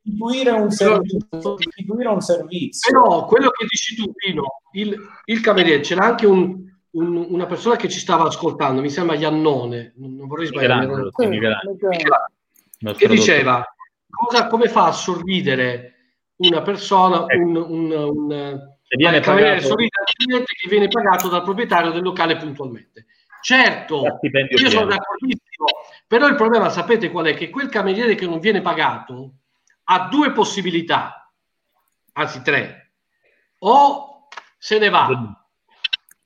[0.03, 2.91] istituire un, servizio, istituire un servizio.
[2.91, 7.75] Però quello che dici tu, Pino, il, il cameriere, c'era anche un, un, una persona
[7.75, 11.09] che ci stava ascoltando, mi sembra Iannone, non vorrei sbagliare,
[12.95, 13.63] che diceva
[14.09, 15.93] cosa, come fa a sorridere
[16.37, 17.43] una persona, ecco.
[17.43, 23.07] un, un, un viene al cliente che viene pagato dal proprietario del locale puntualmente.
[23.41, 25.65] Certo, io sono d'accordissimo,
[26.07, 27.33] però il problema sapete qual è?
[27.35, 29.33] Che quel cameriere che non viene pagato
[29.85, 31.31] ha due possibilità,
[32.13, 32.93] anzi tre,
[33.59, 34.27] o
[34.57, 35.45] se ne va,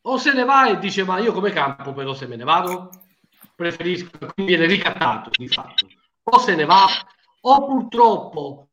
[0.01, 2.89] o se ne va e dice ma io come campo però se me ne vado,
[3.55, 5.87] preferisco, quindi viene ricattato di fatto,
[6.23, 6.87] o se ne va,
[7.41, 8.69] o purtroppo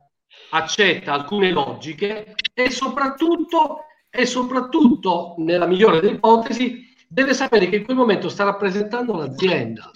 [0.51, 7.85] accetta alcune logiche e soprattutto, e soprattutto nella migliore delle ipotesi, deve sapere che in
[7.85, 9.93] quel momento sta rappresentando l'azienda.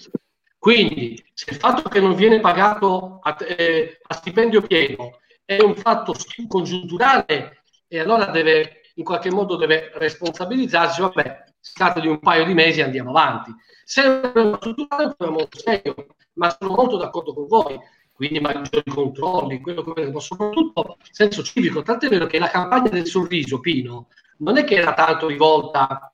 [0.59, 5.75] Quindi, se il fatto che non viene pagato a, eh, a stipendio pieno è un
[5.75, 6.15] fatto
[6.47, 12.45] congiunturale e allora deve, in qualche modo deve responsabilizzarsi, vabbè, si tratta di un paio
[12.45, 13.53] di mesi e andiamo avanti.
[13.85, 15.95] Se è un problema strutturale è un problema molto serio,
[16.35, 17.81] ma sono molto d'accordo con voi
[18.23, 21.83] quindi maggiori controlli, quello che ma soprattutto senso civico.
[21.83, 24.07] Tant'è vero che la campagna del sorriso, Pino,
[24.39, 26.09] non è che era tanto rivolta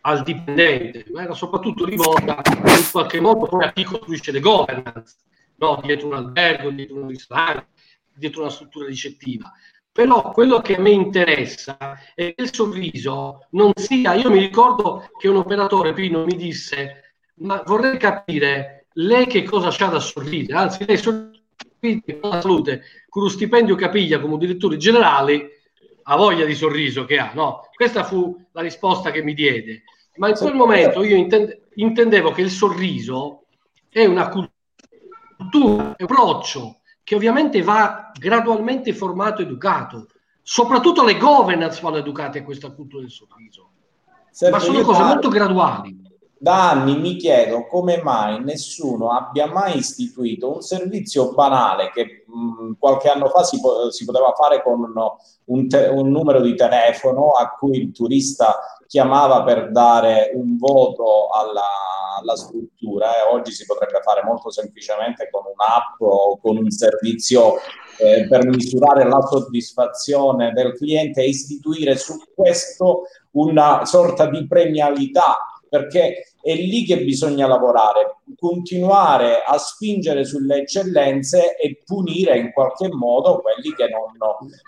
[0.00, 5.16] al dipendente, ma era soprattutto rivolta in qualche modo poi a chi costruisce le governance,
[5.56, 5.78] no?
[5.84, 7.66] dietro un albergo, dietro un ristorante,
[8.14, 9.52] dietro una struttura ricettiva.
[9.92, 14.14] Però quello che a me interessa è che il sorriso non sia.
[14.14, 19.70] Io mi ricordo che un operatore Pino mi disse: Ma vorrei capire lei che cosa
[19.70, 20.58] c'ha da sorridere?
[20.58, 25.60] Anzi, lei sorride con la salute, con lo stipendio che piglia come direttore generale,
[26.04, 27.68] ha voglia di sorriso che ha, no?
[27.74, 29.84] Questa fu la risposta che mi diede.
[30.16, 33.46] Ma in quel momento io intende- intendevo che il sorriso
[33.88, 40.08] è una cultura, è un approccio che ovviamente va gradualmente formato ed educato.
[40.42, 43.70] Soprattutto le governance vanno educate a questa cultura del sorriso.
[44.30, 46.03] Serve Ma sono cose molto graduali
[46.38, 52.72] da anni mi chiedo come mai nessuno abbia mai istituito un servizio banale che mh,
[52.78, 54.92] qualche anno fa si, po- si, poteva fare con
[55.44, 58.56] un, te- un, numero di telefono a cui il turista
[58.86, 61.62] chiamava per dare un voto alla,
[62.20, 67.54] alla struttura e oggi si potrebbe fare molto semplicemente con un'app o con un servizio
[67.98, 75.36] eh, per misurare la soddisfazione del cliente e istituire su questo una sorta di premialità
[75.74, 82.88] perché è lì che bisogna lavorare, continuare a spingere sulle eccellenze e punire in qualche
[82.92, 84.12] modo quelli che non,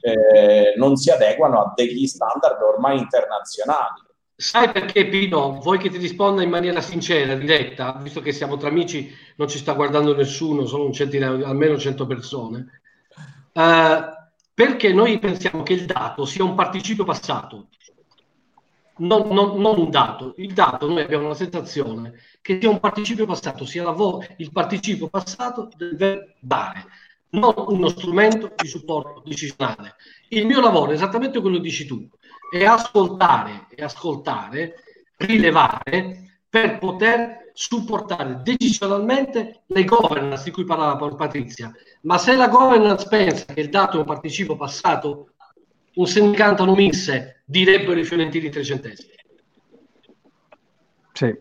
[0.00, 4.02] eh, non si adeguano a degli standard ormai internazionali.
[4.34, 8.68] Sai perché Pino, vuoi che ti risponda in maniera sincera, diretta, visto che siamo tra
[8.68, 12.80] amici, non ci sta guardando nessuno, sono un centinaio, almeno 100 persone.
[13.52, 14.12] Uh,
[14.52, 17.68] perché noi pensiamo che il dato sia un participio passato
[18.98, 20.34] non, non, non, un dato.
[20.38, 25.08] Il dato noi abbiamo la sensazione che sia un participio passato, sia vo- il participio
[25.08, 26.84] passato del dare,
[27.30, 29.96] non uno strumento di supporto decisionale.
[30.28, 32.08] Il mio lavoro è esattamente quello che dici tu,
[32.50, 34.74] è ascoltare e ascoltare,
[35.16, 41.72] rilevare per poter supportare decisionalmente le governance di cui parlava Patrizia.
[42.02, 45.32] Ma se la governance pensa che il dato è un participio passato,
[45.96, 49.14] un sindicante non misse, direbbero i fiorentini trecentesimi.
[51.12, 51.34] Sì.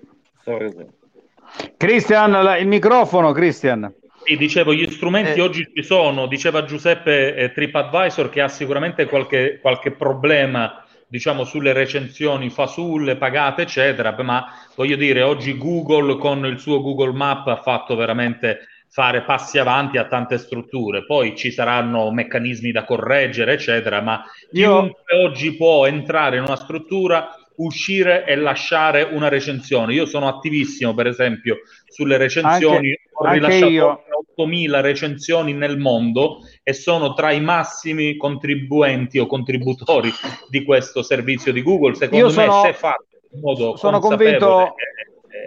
[1.78, 3.94] Cristian, il microfono, Cristian.
[4.24, 5.42] Sì, dicevo, gli strumenti eh.
[5.42, 11.74] oggi ci sono, diceva Giuseppe eh, TripAdvisor che ha sicuramente qualche, qualche problema diciamo sulle
[11.74, 14.46] recensioni fasulle, pagate, eccetera, ma
[14.76, 19.98] voglio dire, oggi Google con il suo Google Map ha fatto veramente fare passi avanti
[19.98, 21.04] a tante strutture.
[21.06, 25.26] Poi ci saranno meccanismi da correggere, eccetera, ma chiunque Io...
[25.26, 29.94] oggi può entrare in una struttura uscire e lasciare una recensione.
[29.94, 31.58] Io sono attivissimo, per esempio,
[31.90, 34.04] sulle recensioni, Anche- ho rilasciato io.
[34.38, 40.10] 8.000 recensioni nel mondo e sono tra i massimi contribuenti o contributori
[40.50, 41.96] di questo servizio di Google.
[41.96, 44.76] Secondo Io me, sono- se fatto in modo sono consapevole, convinto,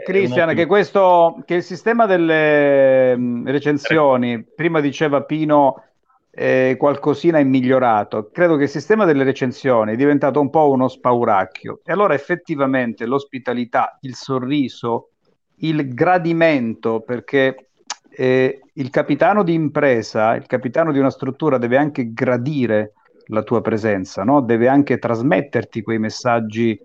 [0.05, 5.83] Cristian, un che questo che il sistema delle mh, recensioni, prima diceva Pino,
[6.31, 8.31] eh, qualcosina è migliorato.
[8.33, 11.81] Credo che il sistema delle recensioni è diventato un po' uno spauracchio.
[11.85, 15.11] E allora effettivamente l'ospitalità, il sorriso,
[15.57, 17.71] il gradimento, perché
[18.11, 22.93] eh, il capitano di impresa, il capitano di una struttura deve anche gradire
[23.27, 24.41] la tua presenza, no?
[24.41, 26.81] Deve anche trasmetterti quei messaggi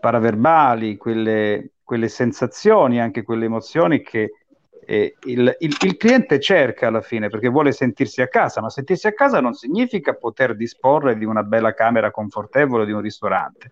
[0.00, 4.32] paraverbali, quelle, quelle sensazioni, anche quelle emozioni che
[4.84, 9.06] eh, il, il- il cliente cerca alla fine perché vuole sentirsi a casa, ma sentirsi
[9.06, 13.70] a casa non significa poter disporre di una bella camera confortevole di un ristorante,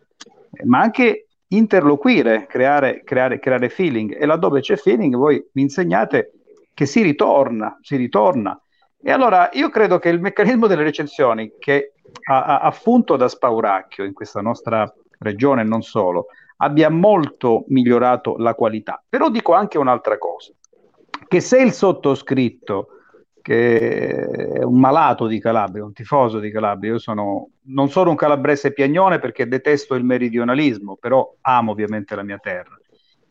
[0.52, 6.32] eh, ma anche interloquire, creare, creare, creare feeling e laddove c'è feeling voi mi insegnate
[6.72, 8.58] che si ritorna, si ritorna.
[8.98, 11.92] E allora io credo che il meccanismo delle recensioni che
[12.30, 16.26] ha, ha- ha funto da spauracchio in questa nostra regione non solo,
[16.56, 19.02] abbia molto migliorato la qualità.
[19.08, 20.52] Però dico anche un'altra cosa,
[21.28, 22.88] che se il sottoscritto,
[23.42, 24.08] che
[24.58, 28.72] è un malato di Calabria, un tifoso di Calabria, io sono, non sono un calabrese
[28.72, 32.76] piagnone perché detesto il meridionalismo, però amo ovviamente la mia terra.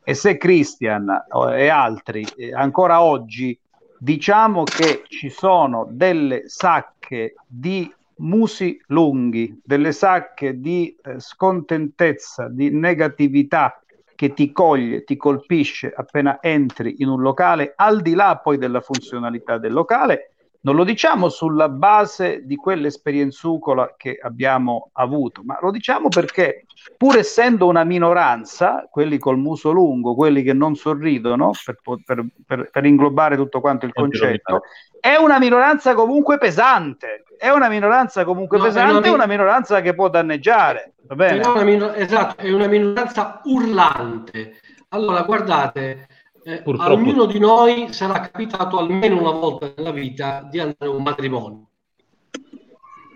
[0.03, 1.09] E se Christian
[1.53, 2.23] e altri
[2.53, 3.59] ancora oggi
[3.97, 12.69] diciamo che ci sono delle sacche di musi lunghi, delle sacche di eh, scontentezza, di
[12.69, 13.79] negatività
[14.15, 18.79] che ti coglie, ti colpisce appena entri in un locale, al di là poi della
[18.79, 20.34] funzionalità del locale,
[20.65, 26.65] non lo diciamo sulla base di quell'esperienzucola che abbiamo avuto, ma lo diciamo perché
[26.97, 32.69] pur essendo una minoranza, quelli col muso lungo, quelli che non sorridono, per, per- per-
[32.71, 34.63] per inglobare tutto quanto il concetto,
[34.99, 39.81] è una minoranza comunque pesante, è una minoranza comunque No, pesante, una è una minoranza
[39.81, 41.41] che può danneggiare, va bene?
[41.41, 44.55] È una minor- esatto, è una minoranza urlante.
[44.89, 46.07] Allora, guardate,
[46.45, 46.91] eh, a Purtroppo.
[46.93, 51.67] ognuno di noi sarà capitato almeno una volta nella vita di andare a un matrimonio.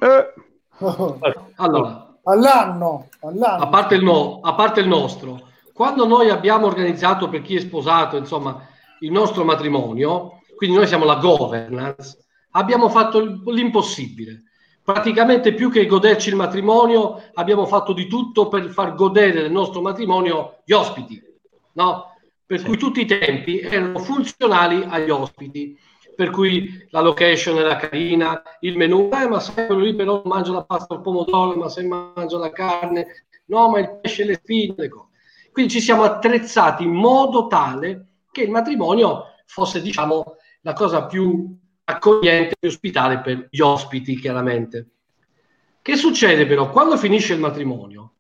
[0.02, 0.34] Eh,
[1.58, 3.64] Allora, all'anno, all'anno.
[3.64, 7.60] a parte, il no- a parte il nostro, quando noi abbiamo organizzato per chi è
[7.60, 8.66] sposato, insomma,
[9.02, 12.18] il nostro matrimonio, quindi noi siamo la governance,
[12.52, 14.44] abbiamo fatto il- l'impossibile.
[14.84, 19.82] Praticamente più che goderci il matrimonio, abbiamo fatto di tutto per far godere del nostro
[19.82, 21.22] matrimonio gli ospiti,
[21.74, 22.09] no?
[22.50, 25.78] Per cui tutti i tempi erano funzionali agli ospiti,
[26.16, 30.54] per cui la location era carina, il menù, eh, ma sai, quello lì però mangia
[30.54, 34.34] la pasta al pomodoro, ma se mangia la carne, no, ma il pesce e le
[34.34, 34.90] spine.
[35.52, 41.56] Quindi ci siamo attrezzati in modo tale che il matrimonio fosse, diciamo, la cosa più
[41.84, 44.88] accogliente e ospitale per gli ospiti, chiaramente.
[45.84, 46.72] Che succede però?
[46.72, 48.14] Quando finisce il matrimonio,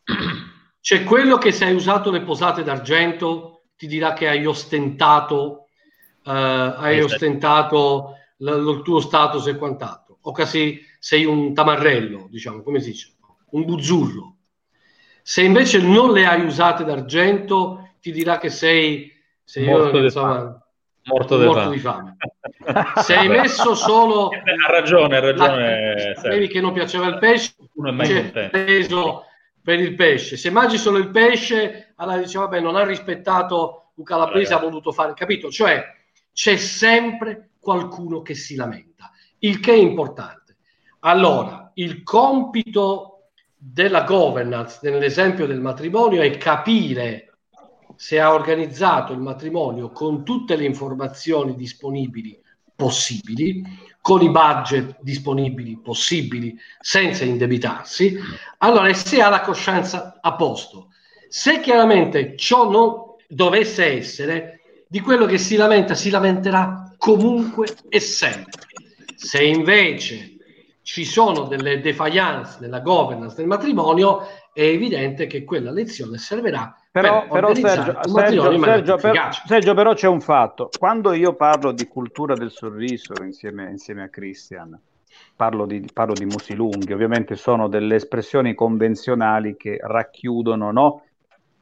[0.80, 5.68] c'è quello che se hai usato le posate d'argento ti dirà che hai ostentato,
[6.26, 7.14] eh, hai Esatto.
[7.14, 12.82] ostentato l- il tuo status e quant'altro, o che sei, sei un tamarrello, diciamo, come
[12.82, 13.14] si dice,
[13.52, 14.36] un buzzurro.
[15.22, 19.10] Se invece non le hai usate d'argento, ti dirà che sei,
[19.46, 20.62] se io, Morto di insomma, fame.
[21.04, 22.18] Morto morto di fame.
[23.02, 26.14] Se hai messo solo Ha ragione, ha ragione.
[26.28, 28.58] vedi che non piaceva il pesce, Uno è mai contento.
[28.66, 29.24] peso
[29.64, 30.36] per il pesce.
[30.38, 34.92] Se mangi solo il pesce, allora dice vabbè, non ha rispettato un calabrese, ha voluto
[34.92, 35.50] fare, capito?
[35.50, 35.84] Cioè
[36.32, 40.58] c'è sempre qualcuno che si lamenta, il che è importante.
[41.00, 47.38] Allora, il compito della governance nell'esempio del matrimonio è capire
[47.96, 52.42] se ha organizzato il matrimonio con tutte le informazioni disponibili
[52.74, 53.62] possibili,
[54.00, 58.18] con i budget disponibili possibili, senza indebitarsi,
[58.60, 60.89] allora se ha la coscienza a posto.
[61.30, 68.00] Se chiaramente ciò non dovesse essere, di quello che si lamenta si lamenterà comunque e
[68.00, 68.64] sempre.
[69.16, 70.38] Se invece
[70.82, 77.22] ci sono delle defiance nella governance del matrimonio, è evidente che quella lezione servirà Però,
[77.22, 79.42] per però Sergio, Sergio, Sergio, per-.
[79.46, 80.70] Sergio, però c'è un fatto.
[80.80, 84.78] Quando io parlo di cultura del sorriso insieme, insieme a Christian,
[85.36, 91.04] parlo di, parlo di musilunghi, ovviamente sono delle espressioni convenzionali che racchiudono no,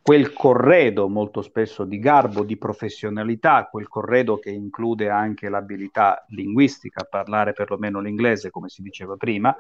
[0.08, 7.04] quel corredo molto spesso di garbo, di professionalità, quel corredo che include anche l'abilità linguistica,
[7.04, 9.54] parlare perlomeno l'inglese, come si diceva prima,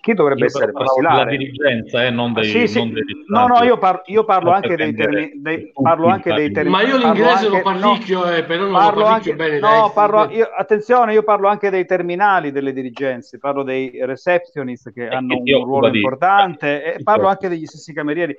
[0.00, 1.24] chi dovrebbe io essere basilare?
[1.24, 2.78] La dirigenza, eh, non dei, sì, sì.
[2.78, 6.50] non dei No, no, io, par- io parlo, anche dei, termi- dei, parlo anche dei
[6.50, 6.76] termini.
[6.76, 9.58] Ma io l'inglese lo parlicchio, no, eh, però non parlo lo anche, bene.
[9.58, 15.06] No, parlo, io, attenzione, io parlo anche dei terminali delle dirigenze, parlo dei receptionist che
[15.06, 15.98] e hanno che un ruolo di...
[15.98, 18.36] importante e parlo anche degli stessi camerieri.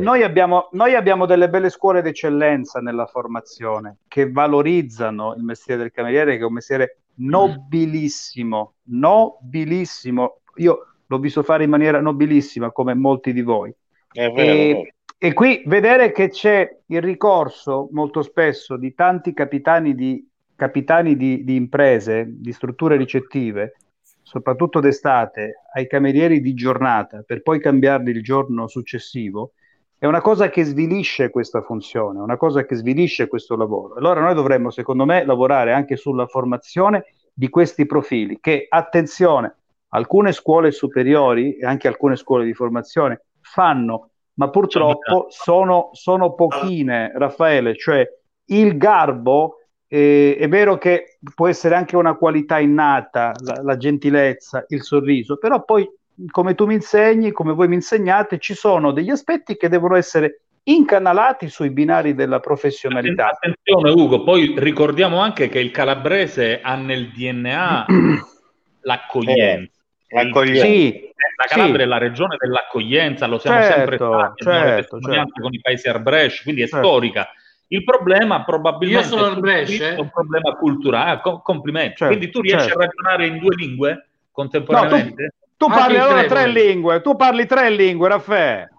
[0.00, 5.90] Noi abbiamo, noi abbiamo delle belle scuole d'eccellenza nella formazione che valorizzano il mestiere del
[5.90, 10.40] cameriere, che è un mestiere nobilissimo, nobilissimo.
[10.56, 13.74] Io l'ho visto fare in maniera nobilissima come molti di voi.
[14.12, 20.24] Vero, e, e, qui vedere che c'è il ricorso molto spesso di tanti capitani di,
[20.54, 23.76] capitani di, di imprese, di strutture ricettive,
[24.22, 29.52] soprattutto d'estate, ai camerieri di giornata per poi cambiarli il giorno successivo,
[29.98, 33.96] è una cosa che svilisce questa funzione, una cosa che svilisce questo lavoro.
[33.96, 39.56] Allora noi dovremmo, secondo me, lavorare anche sulla formazione di questi profili, che, attenzione,
[39.90, 47.12] alcune scuole superiori e anche alcune scuole di formazione fanno, ma purtroppo sono, sono pochine,
[47.14, 48.06] Raffaele, cioè
[48.46, 49.56] il garbo
[49.86, 55.36] eh, è vero che può essere anche una qualità innata, la, la, gentilezza, il sorriso,
[55.36, 55.88] però poi,
[56.30, 60.42] come tu mi insegni, come voi mi insegnate, ci sono degli aspetti che devono essere
[60.62, 63.30] incanalati sui binari della professionalità.
[63.30, 67.86] Attenzione Ugo, poi ricordiamo anche che il calabrese ha nel DNA
[68.82, 69.79] l'accoglienza.
[70.10, 70.64] L'accoglienza.
[70.64, 71.82] Sì, la Calabria sì.
[71.82, 75.40] è la regione dell'accoglienza, lo siamo certo, sempre stati, certo, certo.
[75.40, 76.86] con i paesi Arbresh, quindi è certo.
[76.86, 77.28] storica.
[77.68, 81.96] Il problema probabilmente Io sono è un problema culturale, com- complimenti.
[81.96, 82.80] Certo, quindi tu riesci a certo.
[82.80, 85.22] ragionare in due lingue contemporaneamente?
[85.22, 88.70] No, tu, tu parli allora tre lingue, tu parli tre lingue, Raffaele.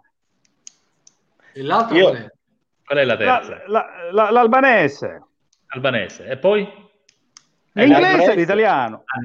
[1.54, 2.10] E l'altro Io...
[2.10, 2.32] qual è?
[2.84, 3.64] Qual è la terza?
[3.68, 5.24] La, la, l'albanese.
[5.68, 6.26] Albanese.
[6.26, 6.68] E poi?
[7.74, 9.04] L'inglese e l'italiano.
[9.06, 9.20] Ah,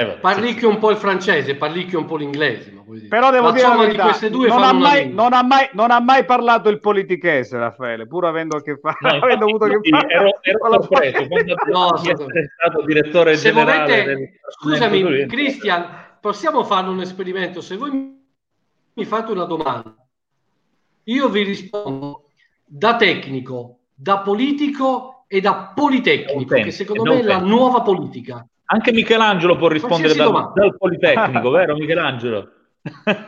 [0.00, 2.72] eh, parlicchio un po' il francese, parlicchio un po' l'inglese.
[3.08, 5.68] Però devo ma dire la verità, di queste due non ha, mai, non, ha mai,
[5.72, 8.96] non ha, mai, parlato il politichese, Raffaele, pur avendo a che fare.
[9.00, 10.12] No, avendo avuto che fare.
[10.12, 11.26] Ero, ero sorpreso
[11.68, 12.26] no, stato...
[12.56, 13.78] stato direttore se generale.
[13.80, 14.28] Volete, del...
[14.48, 15.86] Scusami, Cristian,
[16.20, 17.60] possiamo fare un esperimento?
[17.60, 18.18] Se voi
[18.92, 19.94] mi fate una domanda,
[21.04, 22.30] io vi rispondo
[22.64, 28.44] da tecnico, da politico e da politecnico, che secondo me è la nuova politica.
[28.72, 32.48] Anche Michelangelo può rispondere dal, dal, Politecnico, vero Michelangelo?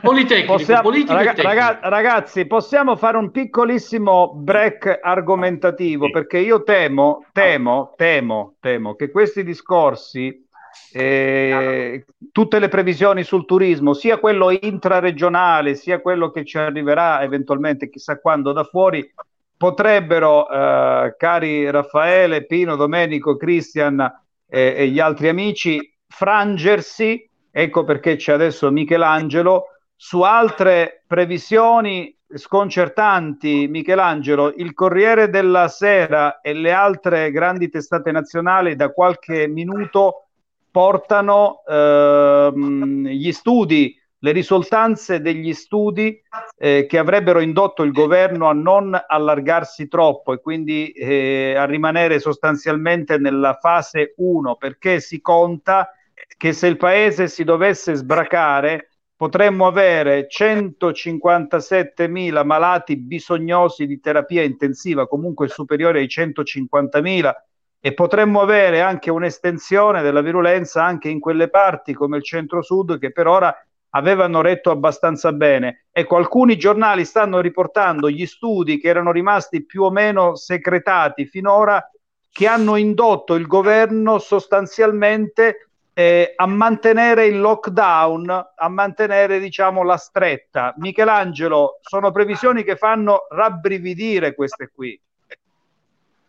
[0.00, 7.92] Politecnico, possiamo, raga, raga, ragazzi, possiamo fare un piccolissimo break argomentativo perché io temo, temo,
[7.96, 10.46] temo, temo che questi discorsi,
[10.92, 17.90] eh, tutte le previsioni sul turismo, sia quello intraregionale, sia quello che ci arriverà eventualmente
[17.90, 19.12] chissà quando da fuori,
[19.56, 24.20] potrebbero, eh, cari Raffaele, Pino, Domenico, Cristian,
[24.52, 33.66] eh, e gli altri amici frangersi, ecco perché c'è adesso Michelangelo, su altre previsioni sconcertanti,
[33.68, 40.26] Michelangelo, il Corriere della Sera e le altre grandi testate nazionali da qualche minuto
[40.70, 46.20] portano ehm, gli studi le risultanze degli studi
[46.56, 52.20] eh, che avrebbero indotto il governo a non allargarsi troppo e quindi eh, a rimanere
[52.20, 55.90] sostanzialmente nella fase 1 perché si conta
[56.36, 65.06] che se il paese si dovesse sbracare potremmo avere 157.000 malati bisognosi di terapia intensiva,
[65.06, 67.32] comunque superiore ai 150.000
[67.80, 73.10] e potremmo avere anche un'estensione della virulenza anche in quelle parti come il centro-sud che
[73.10, 73.52] per ora
[73.94, 75.86] avevano retto abbastanza bene.
[75.90, 81.84] Ecco, alcuni giornali stanno riportando gli studi che erano rimasti più o meno secretati finora,
[82.30, 89.98] che hanno indotto il governo sostanzialmente eh, a mantenere il lockdown, a mantenere diciamo la
[89.98, 90.72] stretta.
[90.78, 94.98] Michelangelo, sono previsioni che fanno rabbrividire queste qui.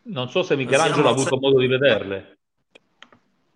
[0.06, 2.38] Non so se Michelangelo ha avuto modo di vederle.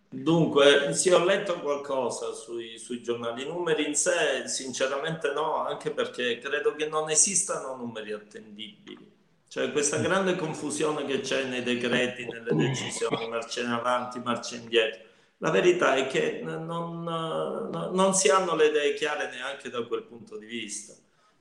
[0.09, 3.43] Dunque, sì, ho letto qualcosa sui, sui, giornali.
[3.43, 9.15] I numeri in sé, sinceramente no, anche perché credo che non esistano numeri attendibili.
[9.49, 15.01] Cioè, questa grande confusione che c'è nei decreti, nelle decisioni, marcia in avanti, marcia indietro.
[15.39, 20.37] La verità è che non, non si hanno le idee chiare neanche da quel punto
[20.37, 20.93] di vista.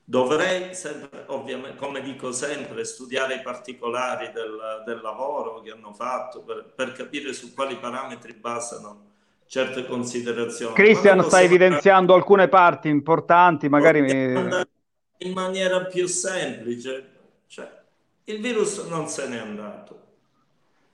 [0.09, 6.43] Dovrei sempre, ovviamente, come dico sempre, studiare i particolari del, del lavoro che hanno fatto
[6.43, 9.15] per, per, capire su quali parametri basano
[9.47, 10.75] certe considerazioni.
[10.75, 12.19] Cristian sta evidenziando fare...
[12.21, 13.99] alcune parti importanti, magari...
[15.17, 17.09] In maniera più semplice,
[17.47, 17.69] cioè,
[18.23, 20.05] il virus non se n'è andato.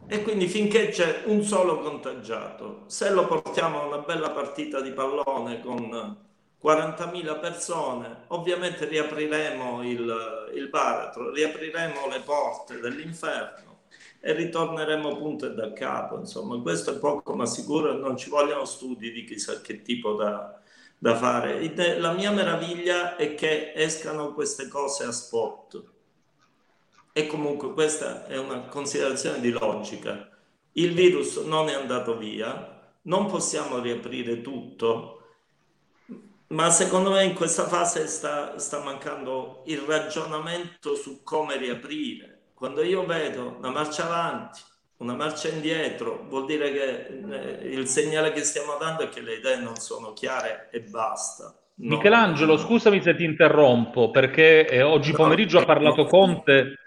[0.08, 4.90] E quindi finché c'è un solo contagiato, se lo portiamo a una bella partita di
[4.90, 6.23] pallone con
[6.64, 13.82] 40.000 persone, ovviamente riapriremo il, il baratro, riapriremo le porte dell'inferno
[14.22, 16.18] e ritorneremo punto e da capo.
[16.18, 20.58] Insomma, questo è poco ma sicuro non ci vogliono studi di chissà che tipo da,
[20.98, 21.70] da fare.
[22.00, 25.84] La mia meraviglia è che escano queste cose a spot.
[27.12, 30.30] E comunque questa è una considerazione di logica.
[30.72, 35.23] Il virus non è andato via, non possiamo riaprire tutto,
[36.54, 42.52] ma secondo me in questa fase sta, sta mancando il ragionamento su come riaprire.
[42.54, 44.62] Quando io vedo una marcia avanti,
[44.98, 49.36] una marcia indietro, vuol dire che eh, il segnale che stiamo dando è che le
[49.36, 51.56] idee non sono chiare e basta.
[51.76, 56.78] No, Michelangelo, scusami se ti interrompo, perché eh, oggi pomeriggio ha parlato Conte.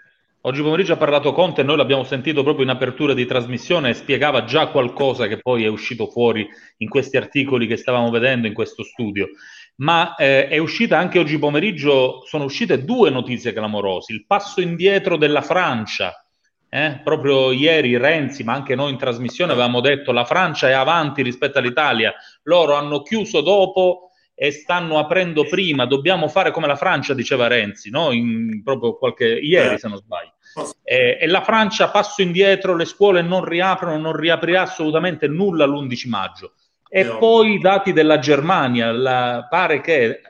[0.47, 4.45] Oggi pomeriggio ha parlato Conte, noi l'abbiamo sentito proprio in apertura di trasmissione e spiegava
[4.45, 6.47] già qualcosa che poi è uscito fuori
[6.77, 9.27] in questi articoli che stavamo vedendo in questo studio
[9.75, 15.17] ma eh, è uscita anche oggi pomeriggio, sono uscite due notizie clamorose, il passo indietro
[15.17, 16.25] della Francia,
[16.69, 17.01] eh?
[17.03, 21.57] proprio ieri Renzi, ma anche noi in trasmissione avevamo detto la Francia è avanti rispetto
[21.57, 22.13] all'Italia,
[22.43, 27.89] loro hanno chiuso dopo e stanno aprendo prima, dobbiamo fare come la Francia, diceva Renzi,
[27.89, 28.11] no?
[28.11, 30.35] in, proprio qualche, ieri se non sbaglio.
[30.83, 36.09] Eh, e la Francia passo indietro, le scuole non riaprono, non riaprirà assolutamente nulla l'11
[36.09, 36.53] maggio.
[36.89, 37.17] E no.
[37.17, 40.21] poi i dati della Germania, la, pare che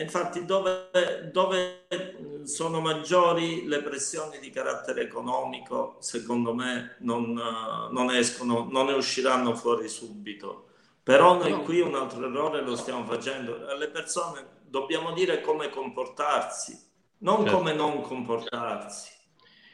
[0.00, 0.90] Infatti, dove,
[1.32, 1.86] dove,
[2.44, 9.54] sono maggiori le pressioni di carattere economico, secondo me non, non escono, non ne usciranno
[9.54, 10.66] fuori subito.
[11.02, 13.66] Però noi qui un altro errore lo stiamo facendo.
[13.68, 16.78] Alle persone dobbiamo dire come comportarsi,
[17.18, 17.56] non certo.
[17.56, 19.14] come non comportarsi.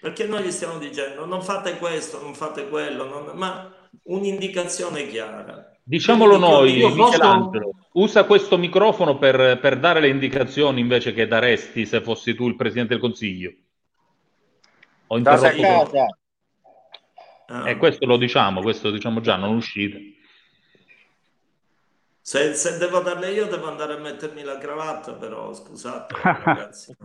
[0.00, 3.30] Perché noi gli stiamo dicendo non fate questo, non fate quello, non...
[3.36, 3.72] ma
[4.04, 5.61] un'indicazione chiara.
[5.84, 12.00] Diciamolo noi, Michelangelo, usa questo microfono per, per, dare le indicazioni invece che daresti se
[12.00, 13.52] fossi tu il Presidente del Consiglio.
[15.08, 16.18] Ho interrotto.
[17.46, 17.68] Ah.
[17.68, 20.14] E questo lo diciamo, questo lo diciamo già, non uscite.
[22.20, 26.96] Se, se, devo darle io, devo andare a mettermi la cravatta, però scusate, ragazzi.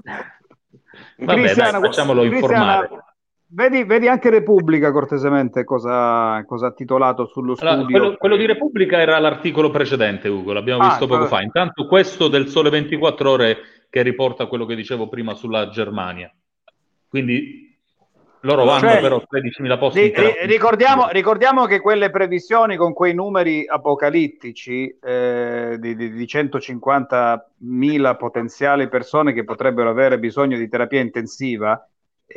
[1.17, 2.89] Vabbè, Cristiana, dai, facciamolo informare.
[3.49, 7.73] Vedi, vedi, anche Repubblica cortesemente cosa, cosa ha titolato sullo studio.
[7.73, 11.41] Allora, quello, quello, di Repubblica era l'articolo precedente, Ugo, l'abbiamo ah, visto poco fa.
[11.41, 13.57] Intanto questo del Sole 24 Ore
[13.89, 16.29] che riporta quello che dicevo prima sulla Germania.
[17.07, 17.73] Quindi
[18.41, 20.01] loro vanno cioè, però 13.000 posti.
[20.01, 26.23] Ri, ri, ricordiamo, ricordiamo, che quelle previsioni con quei numeri apocalittici eh, di, di, di
[26.25, 31.81] 150.000 potenziali persone che potrebbero avere bisogno di terapia intensiva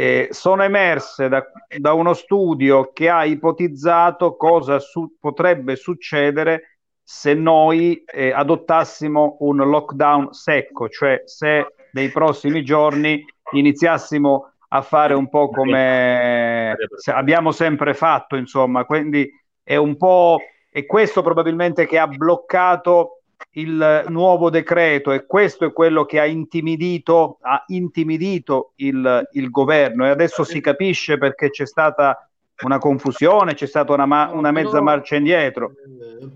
[0.00, 1.44] eh, sono emerse da,
[1.76, 9.58] da, uno studio che ha ipotizzato cosa su, potrebbe succedere se noi eh, adottassimo un
[9.58, 13.22] lockdown secco, cioè se nei prossimi giorni
[13.52, 16.74] iniziassimo a fare un po' come
[17.12, 19.30] abbiamo sempre fatto, insomma, quindi
[19.62, 20.38] è un po'
[20.70, 23.19] è questo probabilmente che ha bloccato
[23.52, 30.06] il nuovo decreto e questo è quello che ha intimidito, ha intimidito il, il governo
[30.06, 32.30] e adesso si capisce perché c'è stata
[32.62, 35.72] una confusione, c'è stata una, ma- una mezza marcia indietro.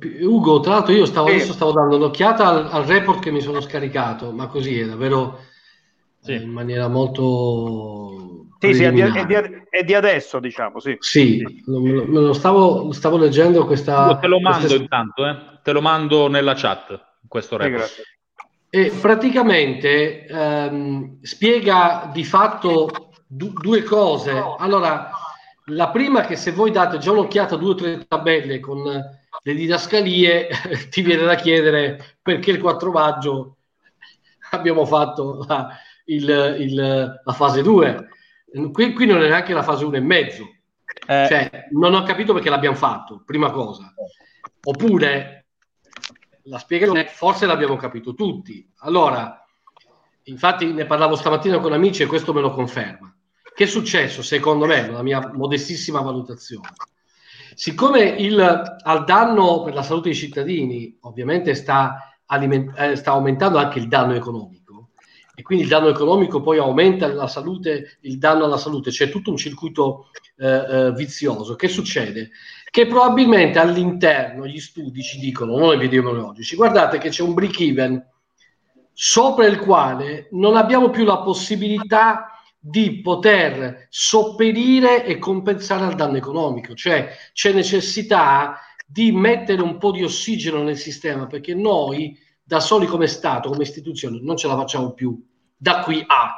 [0.01, 3.40] Eh, Ugo, tra l'altro io stavo, adesso stavo dando un'occhiata al, al report che mi
[3.40, 5.39] sono scaricato, ma così è davvero
[6.24, 6.34] sì.
[6.34, 9.34] in maniera molto sì, sì, è di, è, di,
[9.68, 10.96] è di, adesso, diciamo, sì.
[11.01, 14.09] Sì, me lo, stavo, stavo, leggendo questa...
[14.09, 14.76] Io te lo mando questa...
[14.76, 15.36] intanto, eh?
[15.62, 17.84] te lo mando nella chat, questo report.
[17.84, 18.02] Sì,
[18.70, 24.32] e praticamente ehm, spiega di fatto du- due cose.
[24.59, 25.10] Allora,
[25.66, 29.55] la prima che se voi date già un'occhiata a due o tre tabelle con le
[29.55, 30.48] didascalie,
[30.90, 33.56] ti viene da chiedere perché il 4 maggio
[34.51, 35.68] abbiamo fatto la,
[36.05, 38.09] il, il, la fase 2.
[38.72, 40.44] Qui, qui, non è neanche la fase 1 e mezzo.
[41.06, 41.26] Eh.
[41.28, 43.93] Cioè, non ho capito perché l'abbiamo fatto, prima cosa.
[44.62, 45.47] Oppure
[46.44, 48.70] la spiegazione, forse l'abbiamo capito tutti.
[48.78, 49.44] Allora,
[50.24, 53.14] infatti ne parlavo stamattina con amici e questo me lo conferma.
[53.55, 56.68] Che è successo, secondo me, la mia modestissima valutazione?
[57.55, 63.59] Siccome il, al danno per la salute dei cittadini ovviamente sta, aliment- eh, sta aumentando
[63.59, 64.64] anche il danno economico
[65.35, 69.31] e quindi il danno economico poi aumenta la salute, il danno alla salute, c'è tutto
[69.31, 71.56] un circuito eh, eh, vizioso.
[71.56, 72.31] Che succede?
[72.70, 78.12] Che probabilmente all'interno gli studi ci dicono, non epidemiologici, guardate che c'è un break even
[78.93, 82.28] sopra il quale non abbiamo più la possibilità
[82.59, 89.90] di poter sopperire e compensare al danno economico, cioè c'è necessità di mettere un po'
[89.90, 94.56] di ossigeno nel sistema perché noi da soli come Stato, come istituzione, non ce la
[94.56, 95.18] facciamo più
[95.56, 96.36] da qui a.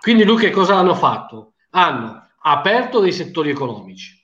[0.00, 1.52] Quindi lui che cosa hanno fatto?
[1.70, 4.20] Hanno aperto dei settori economici,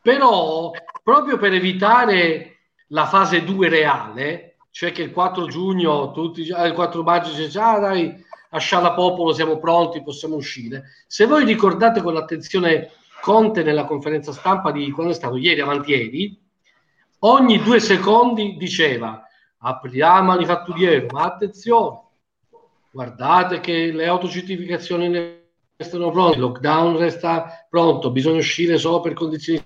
[0.00, 0.70] però
[1.02, 2.52] proprio per evitare
[2.88, 7.58] la fase 2 reale, cioè che il 4 giugno, tutti, eh, il 4 maggio dice
[7.58, 10.84] ah dai, a Sciala Popolo siamo pronti, possiamo uscire.
[11.06, 12.90] Se voi ricordate con attenzione
[13.20, 16.36] Conte nella conferenza stampa di quando è stato ieri avanti ieri,
[17.20, 19.24] ogni due secondi diceva
[19.62, 22.00] apriamo manifatturiero, ma attenzione,
[22.90, 25.40] guardate che le autocertificazioni
[25.76, 29.64] restano pronte, il lockdown resta pronto, bisogna uscire solo per condizioni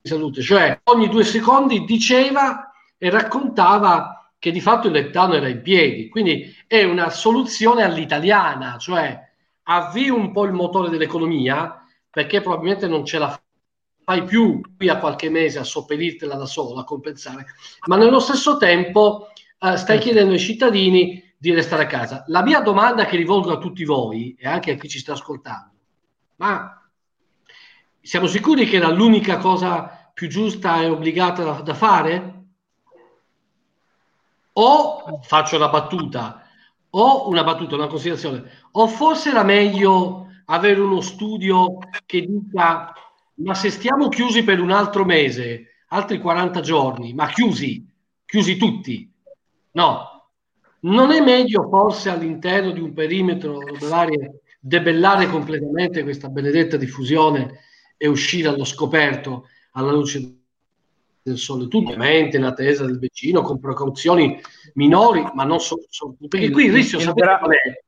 [0.00, 0.42] di salute.
[0.42, 6.08] Cioè, ogni due secondi diceva e raccontava che di fatto il lockdown era in piedi.
[6.08, 9.28] Quindi è una soluzione all'italiana, cioè
[9.64, 13.40] avvii un po' il motore dell'economia perché probabilmente non ce la
[14.10, 17.46] fai più qui a qualche mese a sopperirtela da solo, a compensare,
[17.86, 19.28] ma nello stesso tempo
[19.60, 22.24] eh, stai chiedendo ai cittadini di restare a casa.
[22.26, 25.74] La mia domanda che rivolgo a tutti voi e anche a chi ci sta ascoltando,
[26.36, 26.90] ma
[28.00, 32.44] siamo sicuri che era l'unica cosa più giusta e obbligata da, da fare?
[34.54, 36.48] O faccio la battuta,
[36.90, 38.42] o una battuta, una considerazione,
[38.72, 42.92] o forse era meglio avere uno studio che dica
[43.42, 47.86] ma se stiamo chiusi per un altro mese, altri 40 giorni, ma chiusi,
[48.24, 49.10] chiusi tutti,
[49.72, 50.28] no,
[50.80, 57.60] non è meglio forse all'interno di un perimetro dell'area debellare completamente questa benedetta diffusione
[57.96, 60.38] e uscire allo scoperto alla luce
[61.22, 64.40] del sole, tutto ovviamente in attesa del vicino con precauzioni
[64.74, 65.84] minori, ma non solo.
[65.88, 67.84] So, perché qui il rischio, sapete qual è?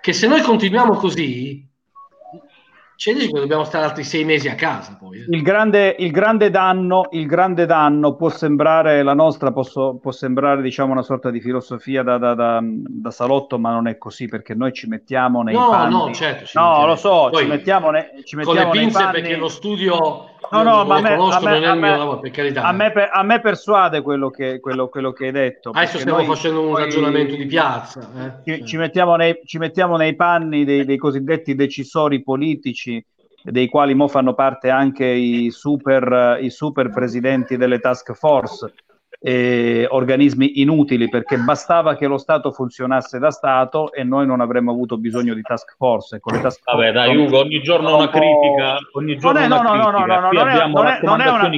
[0.00, 1.66] Che se noi continuiamo così,
[3.02, 5.18] c'è che dobbiamo stare altri sei mesi a casa poi.
[5.18, 5.24] Eh.
[5.30, 10.62] Il, grande, il, grande danno, il grande danno può sembrare la nostra, posso, può sembrare
[10.62, 14.54] diciamo una sorta di filosofia da, da, da, da, salotto, ma non è così perché
[14.54, 15.92] noi ci mettiamo nei no, panni.
[15.92, 16.48] No, certo.
[16.54, 20.31] No, lo so, poi, ci mettiamo, ne, ci mettiamo con le pinze perché lo studio
[20.50, 23.08] no, no, ma a me, a me, a me, lavoro, per.
[23.12, 25.70] A me, persuade quello che, quello, quello che hai detto.
[25.70, 28.08] Adesso stiamo facendo un ragionamento di piazza.
[28.44, 28.58] Eh?
[28.58, 33.04] Ci, ci, mettiamo nei, ci, mettiamo nei, panni dei, dei cosiddetti decisori politici
[33.42, 38.72] dei quali mo fanno parte anche i super, i super presidenti delle task force,
[39.24, 44.72] eh, organismi inutili perché bastava che lo Stato funzionasse da Stato e noi non avremmo
[44.72, 46.18] avuto bisogno di task force.
[46.18, 48.78] Con le task Vabbè, dai, Ugo, ogni giorno una critica.
[48.92, 51.20] Ogni giorno non è, no, no, no, no, no, no, non è, non è, non
[51.20, 51.50] è una,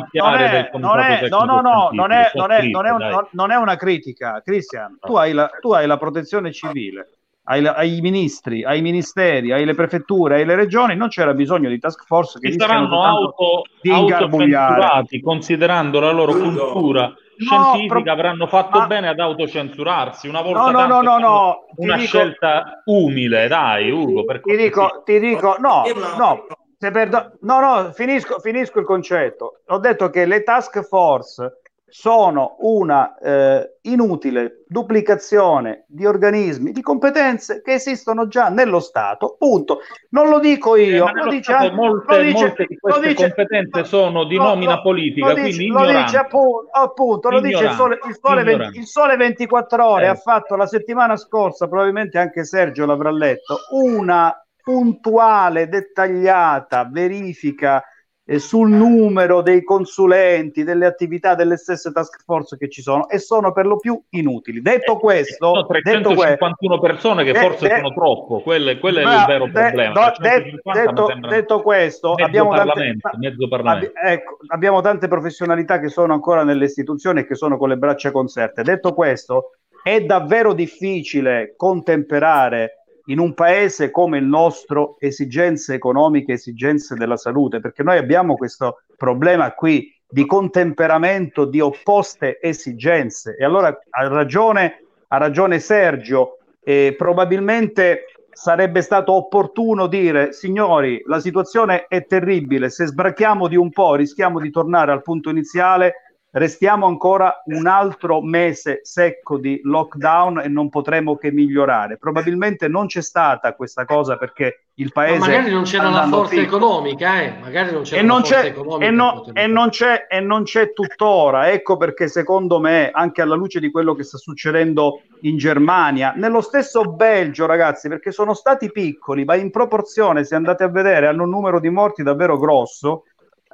[0.73, 3.77] non è, no, no, no, non è, non è, non è, un, non è una
[3.77, 4.99] critica, Cristian.
[5.01, 7.09] Tu hai la, tu hai la protezione civile
[7.45, 12.39] ai, ai, ministri, ai ministeri, alle prefetture, alle regioni, non c'era bisogno di task force
[12.39, 18.13] che saranno auto, di autocensurati, considerando la loro cultura no, scientifica, pro...
[18.13, 18.87] avranno fatto ma...
[18.87, 22.07] bene ad autocensurarsi una volta no, no, no, no, una dico...
[22.07, 24.25] scelta umile, dai, Ugo.
[24.25, 25.83] Per ti, dico, ti dico, no,
[26.17, 26.47] no,
[26.79, 27.39] perdo...
[27.41, 29.61] no, no, finisco, finisco il concetto.
[29.67, 31.61] Ho detto che le task force
[31.97, 39.79] sono una eh, inutile duplicazione di organismi, di competenze che esistono già nello Stato, punto.
[40.11, 43.07] Non lo dico eh, io, eh, lo dice anche, molte, lo dice, molte di queste
[43.07, 47.71] dice, competenze sono di nomina politica, lo dice, lo dice appunto, appunto lo dice il
[47.71, 50.09] sole, il sole, 20, il sole 24 ore, eh.
[50.09, 57.85] ha fatto la settimana scorsa, probabilmente anche Sergio l'avrà letto, una puntuale, dettagliata verifica
[58.27, 63.19] eh, sul numero dei consulenti, delle attività delle stesse task force che ci sono e
[63.19, 64.63] sono per lo più inutili.
[64.63, 69.01] Detto eh, questo, no, 351 detto persone che eh, forse de, sono troppo, quello, quello
[69.01, 70.15] è il vero problema.
[70.19, 76.65] De, detto, detto, questo, abbiamo tante, ab, ecco, abbiamo tante professionalità che sono ancora nelle
[76.65, 78.63] istituzioni e che sono con le braccia conserte.
[78.63, 86.95] Detto questo, è davvero difficile contemperare in un paese come il nostro esigenze economiche, esigenze
[86.95, 93.37] della salute, perché noi abbiamo questo problema qui di contemperamento di opposte esigenze.
[93.37, 101.21] E allora ha ragione, ha ragione Sergio, E probabilmente sarebbe stato opportuno dire signori la
[101.21, 106.04] situazione è terribile se sbrachiamo di un po' rischiamo di tornare al punto iniziale
[106.35, 111.97] restiamo ancora un altro mese secco di lockdown e non potremo che migliorare.
[111.97, 115.19] Probabilmente non c'è stata questa cosa perché il paese.
[115.19, 116.43] Ma magari non c'era la forza fico.
[116.43, 117.35] economica, eh?
[117.41, 121.51] magari non c'era e non c'è, e, no, e, non c'è, e non c'è tuttora.
[121.51, 126.41] Ecco perché, secondo me, anche alla luce di quello che sta succedendo in Germania, nello
[126.41, 131.23] stesso Belgio, ragazzi, perché sono stati piccoli, ma in proporzione, se andate a vedere, hanno
[131.23, 133.05] un numero di morti davvero grosso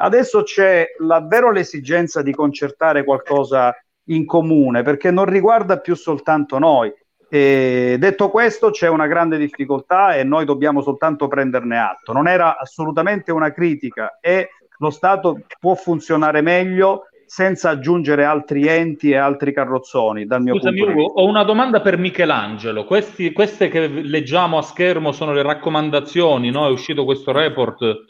[0.02, 3.74] Adesso c'è davvero l'esigenza di concertare qualcosa
[4.04, 6.92] in comune perché non riguarda più soltanto noi.
[7.28, 12.12] E detto questo, c'è una grande difficoltà e noi dobbiamo soltanto prenderne atto.
[12.12, 14.48] Non era assolutamente una critica e
[14.78, 20.26] lo Stato può funzionare meglio senza aggiungere altri enti e altri carrozzoni.
[20.26, 22.84] Dal mio Scusami, punto Ugo, ho una domanda per Michelangelo.
[22.84, 26.66] Questi, queste che leggiamo a schermo sono le raccomandazioni, no?
[26.66, 28.09] È uscito questo report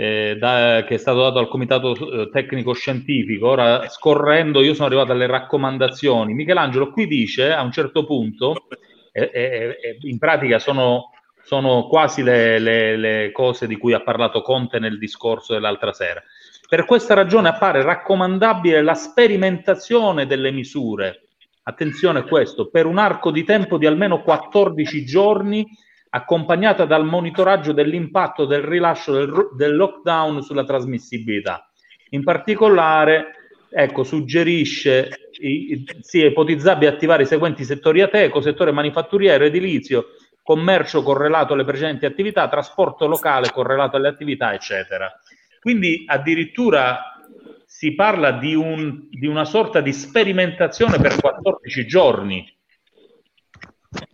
[0.00, 3.48] eh, da, che è stato dato al comitato eh, tecnico scientifico.
[3.48, 6.34] Ora, scorrendo, io sono arrivato alle raccomandazioni.
[6.34, 8.68] Michelangelo qui dice a un certo punto,
[9.10, 11.10] eh, eh, eh, in pratica sono,
[11.42, 16.22] sono quasi le, le, le cose di cui ha parlato Conte nel discorso dell'altra sera.
[16.68, 21.22] Per questa ragione appare raccomandabile la sperimentazione delle misure.
[21.64, 25.66] Attenzione a questo, per un arco di tempo di almeno 14 giorni
[26.10, 31.70] accompagnata dal monitoraggio dell'impatto del rilascio del, del lockdown sulla trasmissibilità.
[32.10, 33.34] In particolare,
[33.68, 40.06] ecco, suggerisce, i, sia ipotizzabile attivare i seguenti settori ateco, settore manifatturiero, edilizio,
[40.42, 45.12] commercio correlato alle precedenti attività, trasporto locale correlato alle attività, eccetera.
[45.60, 47.18] Quindi addirittura
[47.66, 52.57] si parla di, un, di una sorta di sperimentazione per 14 giorni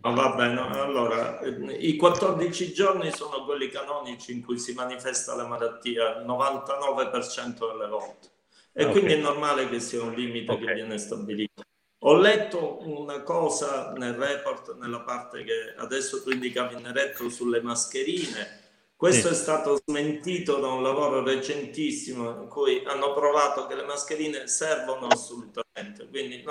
[0.01, 5.45] No, va bene, allora i 14 giorni sono quelli canonici in cui si manifesta la
[5.45, 8.33] malattia il 99% delle volte
[8.77, 8.91] e okay.
[8.91, 10.65] quindi è normale che sia un limite okay.
[10.65, 11.63] che viene stabilito.
[11.99, 17.61] Ho letto una cosa nel report, nella parte che adesso tu indicavi in retro sulle
[17.61, 18.63] mascherine.
[18.97, 19.33] Questo sì.
[19.33, 25.07] è stato smentito da un lavoro recentissimo in cui hanno provato che le mascherine servono
[25.07, 26.07] assolutamente.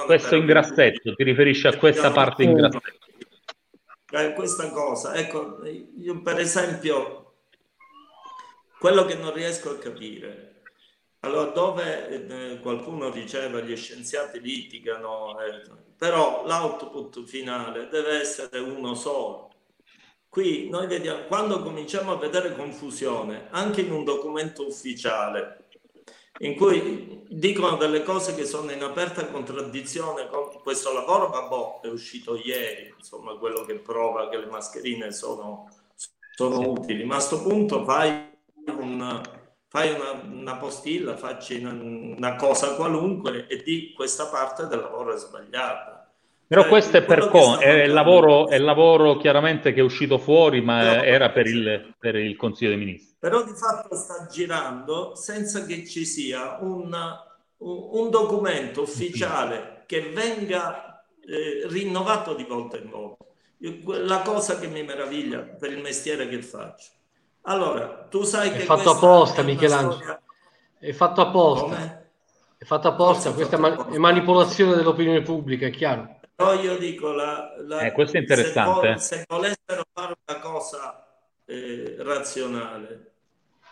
[0.07, 3.04] Questo in grassetto, ti riferisci a questa parte in grassetto?
[4.15, 5.13] Questa cosa.
[5.15, 7.35] Ecco, io per esempio,
[8.79, 10.63] quello che non riesco a capire,
[11.19, 15.63] allora dove eh, qualcuno diceva gli scienziati litigano, eh,
[15.97, 19.51] però l'output finale deve essere uno solo.
[20.29, 25.64] Qui noi vediamo, quando cominciamo a vedere confusione, anche in un documento ufficiale,
[26.39, 31.81] in cui dicono delle cose che sono in aperta contraddizione con questo lavoro, ma boh,
[31.81, 35.69] è uscito ieri, insomma, quello che prova che le mascherine sono,
[36.35, 37.05] sono utili.
[37.05, 38.33] Ma a questo punto fai,
[38.67, 39.23] un,
[39.69, 45.15] fai una, una, postilla, facci una, una, cosa qualunque e di questa parte del lavoro
[45.15, 45.94] è sbagliata.
[46.47, 49.83] Però cioè, questo è per con, è il, lavoro, è il lavoro chiaramente che è
[49.83, 53.97] uscito fuori, ma no, era per il, per il Consiglio dei Ministri però di fatto
[53.97, 56.95] sta girando senza che ci sia un,
[57.57, 63.25] un, documento ufficiale che venga eh, rinnovato di volta in volta.
[64.05, 66.91] La cosa che mi meraviglia per il mestiere che faccio.
[67.45, 68.65] Allora, tu sai è che...
[68.65, 69.95] Fatto apposta, è Michelangelo.
[69.95, 70.23] Storia...
[70.79, 71.65] È fatto apposta.
[71.65, 72.11] Come?
[72.59, 76.21] È fatto apposta, questa man- è manipolazione dell'opinione pubblica, è chiaro.
[76.35, 78.99] Però io dico, la, la, eh, questo è interessante.
[78.99, 81.07] Se, se volessero fare una cosa
[81.45, 83.13] eh, razionale,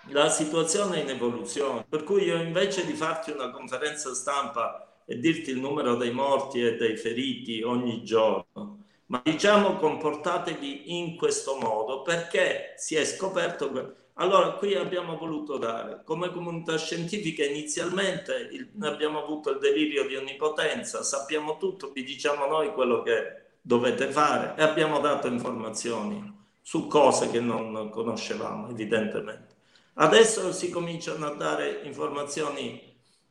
[0.08, 5.18] la situazione è in evoluzione, per cui io invece di farti una conferenza stampa e
[5.18, 8.81] dirti il numero dei morti e dei feriti ogni giorno,
[9.12, 16.00] ma diciamo comportatevi in questo modo perché si è scoperto allora qui abbiamo voluto dare
[16.02, 22.46] come comunità scientifica inizialmente il, abbiamo avuto il delirio di onnipotenza sappiamo tutto vi diciamo
[22.46, 29.56] noi quello che dovete fare e abbiamo dato informazioni su cose che non conoscevamo evidentemente.
[29.94, 32.80] Adesso si cominciano a dare informazioni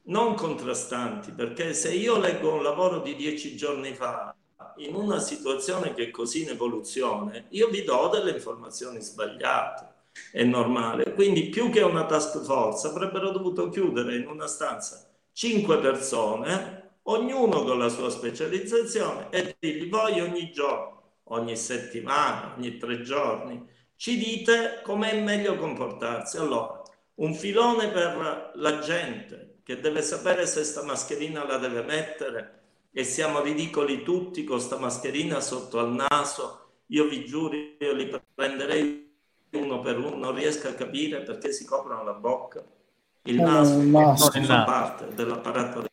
[0.04, 4.36] non contrastanti, perché se io leggo un lavoro di dieci giorni fa
[4.78, 9.88] in una situazione che è così in evoluzione, io vi do delle informazioni sbagliate,
[10.32, 11.14] è normale.
[11.14, 17.64] Quindi più che una task force avrebbero dovuto chiudere in una stanza cinque persone, ognuno
[17.64, 23.66] con la sua specializzazione, e dirgli voi ogni giorno, ogni settimana, ogni tre giorni,
[23.96, 26.38] ci dite com'è meglio comportarsi.
[26.38, 26.82] Allora,
[27.16, 32.61] un filone per la gente che deve sapere se sta mascherina la deve mettere
[32.92, 36.58] e siamo ridicoli tutti con sta mascherina sotto al naso.
[36.88, 39.10] Io vi giuro, io li prenderei
[39.52, 42.64] uno per uno, non riesco a capire perché si coprono la bocca.
[43.24, 44.32] Il Eh, naso, il naso.
[44.34, 45.86] non fa parte dell'apparato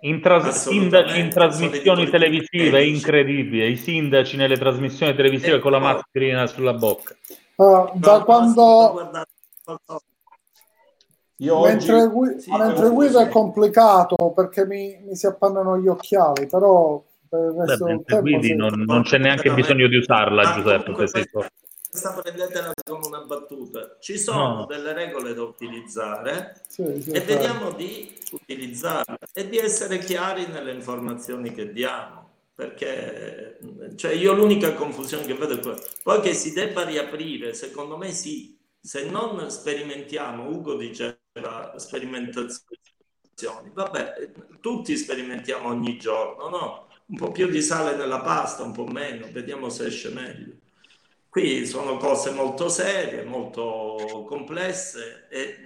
[0.00, 3.68] In, tras- sindaci in trasmissioni televisive è incredibile.
[3.68, 7.14] I sindaci nelle trasmissioni televisive con la mascherina sulla bocca.
[7.58, 9.30] Ah, da quando Guardate,
[11.38, 15.86] Io mentre, oggi- gui- sì, mentre guido è complicato perché mi, mi si appannano gli
[15.88, 18.54] occhiali, però per il Beh, resto del mentre tempo sì.
[18.54, 20.82] non, non c'è neanche bisogno di usarla, Ma Giuseppe.
[20.84, 23.96] comunque questa, prendetela come una battuta.
[24.00, 24.66] Ci sono No.
[24.66, 30.72] delle regole da utilizzare Sì, sì, e vediamo di utilizzarle e di essere chiari nelle
[30.72, 32.24] informazioni che diamo.
[32.54, 33.58] Perché
[33.96, 35.78] cioè io l'unica confusione che vedo è quella.
[36.02, 38.54] Poi che si debba riaprire, secondo me sì.
[38.80, 40.76] Se non sperimentiamo, Ugo
[41.36, 46.88] diceva sperimentazioni, vabbè, tutti sperimentiamo ogni giorno, no?
[47.06, 50.54] Un po' più di sale nella pasta, un po' meno, vediamo se esce meglio.
[51.28, 55.56] Qui sono cose molto serie, molto complesse e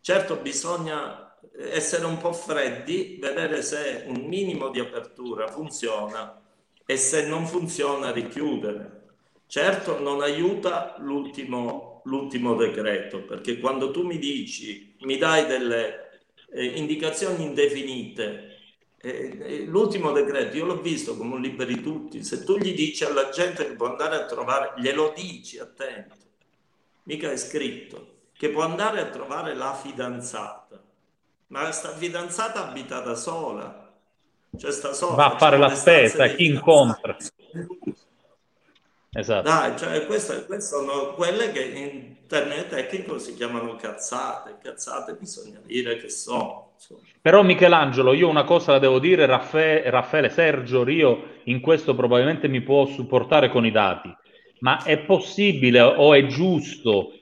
[0.00, 6.40] certo bisogna essere un po' freddi, vedere se un minimo di apertura funziona
[6.86, 9.06] e se non funziona richiudere.
[9.46, 16.20] Certo non aiuta l'ultimo, l'ultimo decreto, perché quando tu mi dici, mi dai delle
[16.52, 18.56] eh, indicazioni indefinite,
[19.00, 23.04] eh, eh, l'ultimo decreto io l'ho visto come un liberi tutti, se tu gli dici
[23.04, 26.16] alla gente che può andare a trovare, glielo dici, attento,
[27.04, 30.82] mica è scritto, che può andare a trovare la fidanzata,
[31.48, 33.94] ma sta fidanzata abita da sola,
[34.56, 35.14] cioè sta sola.
[35.14, 37.16] Va a fare la spesa, chi incontra.
[39.18, 39.48] Esatto.
[39.48, 44.58] Dai, cioè queste, queste sono quelle che in termine tecnico si chiamano cazzate.
[44.62, 46.70] Cazzate bisogna dire che sono.
[46.74, 47.00] insomma.
[47.20, 52.46] Però Michelangelo, io una cosa la devo dire, Raffa- Raffaele Sergio Rio in questo probabilmente
[52.46, 54.14] mi può supportare con i dati,
[54.60, 57.12] ma è possibile o è giusto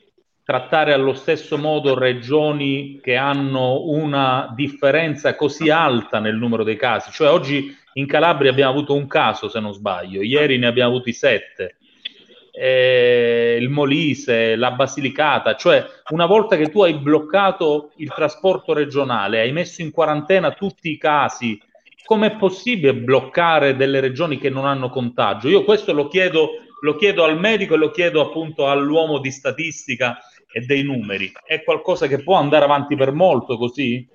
[0.45, 7.11] trattare allo stesso modo regioni che hanno una differenza così alta nel numero dei casi?
[7.11, 11.13] Cioè oggi in Calabria abbiamo avuto un caso, se non sbaglio, ieri ne abbiamo avuti
[11.13, 11.77] sette.
[12.59, 19.41] Eh, il Molise, la Basilicata, cioè una volta che tu hai bloccato il trasporto regionale,
[19.41, 21.61] hai messo in quarantena tutti i casi,
[22.03, 25.49] com'è possibile bloccare delle regioni che non hanno contagio?
[25.49, 26.51] Io questo lo chiedo,
[26.81, 30.19] lo chiedo al medico e lo chiedo appunto all'uomo di statistica
[30.51, 31.31] e dei numeri.
[31.45, 34.09] È qualcosa che può andare avanti per molto così?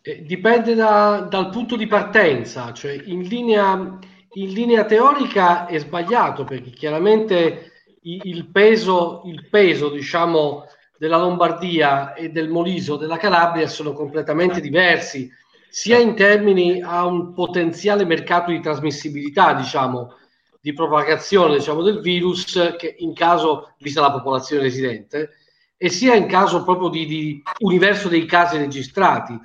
[0.00, 3.98] Eh, Dipende da- dal punto di partenza, cioè in linea,
[4.36, 7.72] in linea teorica è sbagliato perché chiaramente
[8.02, 10.66] il peso, il peso diciamo,
[10.98, 15.30] della Lombardia e del Moliso della Calabria sono completamente diversi,
[15.68, 20.14] sia in termini a un potenziale mercato di trasmissibilità, diciamo,
[20.60, 25.32] di propagazione diciamo, del virus, che in caso, vista la popolazione residente,
[25.76, 29.38] e sia in caso proprio di, di universo dei casi registrati.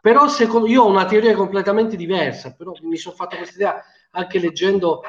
[0.00, 3.84] Però secondo io ho una teoria completamente diversa, però mi sono fatto questa idea
[4.16, 5.02] anche leggendo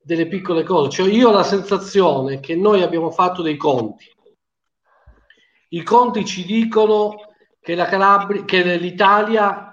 [0.00, 0.90] delle piccole cose.
[0.90, 4.06] Cioè io ho la sensazione che noi abbiamo fatto dei conti.
[5.70, 7.16] I conti ci dicono
[7.60, 9.72] che, la Calabria, che l'Italia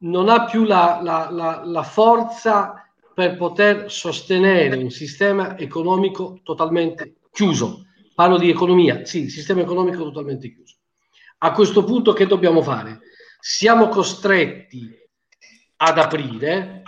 [0.00, 2.74] non ha più la, la- la- la forza
[3.14, 7.86] per poter sostenere un sistema economico totalmente chiuso.
[8.14, 10.76] Parlo di economia, sì, sistema economico totalmente chiuso.
[11.38, 13.00] A questo punto che dobbiamo fare?
[13.40, 14.92] Siamo costretti
[15.76, 16.82] ad aprire,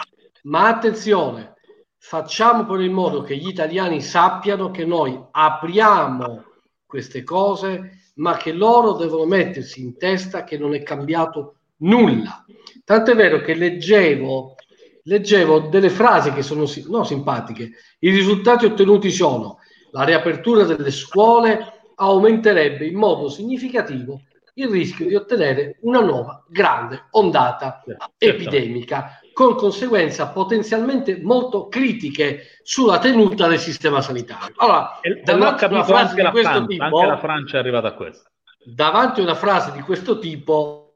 [0.45, 1.55] ma attenzione,
[1.97, 6.45] facciamo per il modo che gli italiani sappiano che noi apriamo
[6.87, 12.45] queste cose, ma che loro devono mettersi in testa che non è cambiato nulla.
[12.85, 14.57] Tanto è vero che leggevo,
[15.05, 17.71] leggevo delle frasi che sono no, simpatiche.
[18.01, 19.59] I risultati ottenuti sono
[19.93, 24.23] la riapertura delle scuole aumenterebbe in modo significativo
[24.55, 27.83] il rischio di ottenere una nuova grande ondata
[28.19, 34.55] epidemica con conseguenze potenzialmente molto critiche sulla tenuta del sistema sanitario.
[34.59, 37.57] Allora, E l'ho davanti a una frase di la, questo Francia, tipo, anche la Francia
[37.57, 38.31] è arrivata a questo.
[38.65, 40.95] davanti a una frase di questo tipo,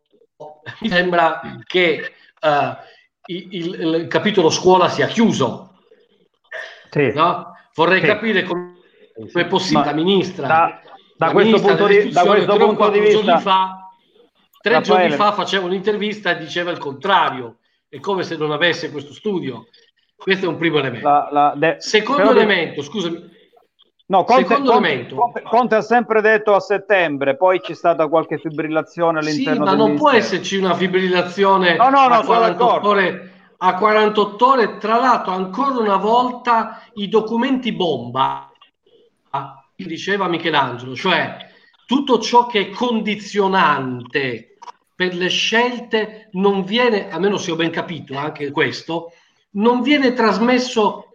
[0.81, 2.77] mi sembra che eh,
[3.27, 5.79] il, il- il capitolo scuola sia chiuso.
[7.15, 7.57] No?
[7.75, 8.07] Vorrei Sì.
[8.07, 8.73] capire come
[9.33, 10.47] è possibile Ma la ministra.
[10.47, 10.81] da-
[11.17, 13.89] da la questo punto di- da questo punto di vista- fa,
[14.61, 17.57] tre Raffaele- giorni fa faceva un'intervista e diceva il contrario.
[17.95, 19.69] È come se non avesse questo studio.
[20.17, 21.09] Questo è un primo elemento.
[21.09, 23.33] La- la- de- Secondo però di- elemento, scusami,
[24.07, 29.65] No, Conte, Conte, Conte, ha sempre detto a settembre, poi c'è stata qualche fibrillazione all'interno
[29.65, 34.47] sì, ma non può esserci una fibrillazione no, no, no, a, 48 ore, a 48
[34.47, 34.77] ore.
[34.77, 38.51] Tra l'altro, ancora una volta i documenti bomba,
[39.77, 41.37] diceva Michelangelo, cioè
[41.87, 44.54] tutto ciò che è condizionante
[44.95, 49.13] per le scelte non viene, almeno se ho ben capito anche questo,
[49.53, 51.09] non viene trasmesso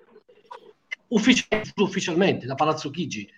[1.07, 3.30] ufficialmente da Palazzo Chigi,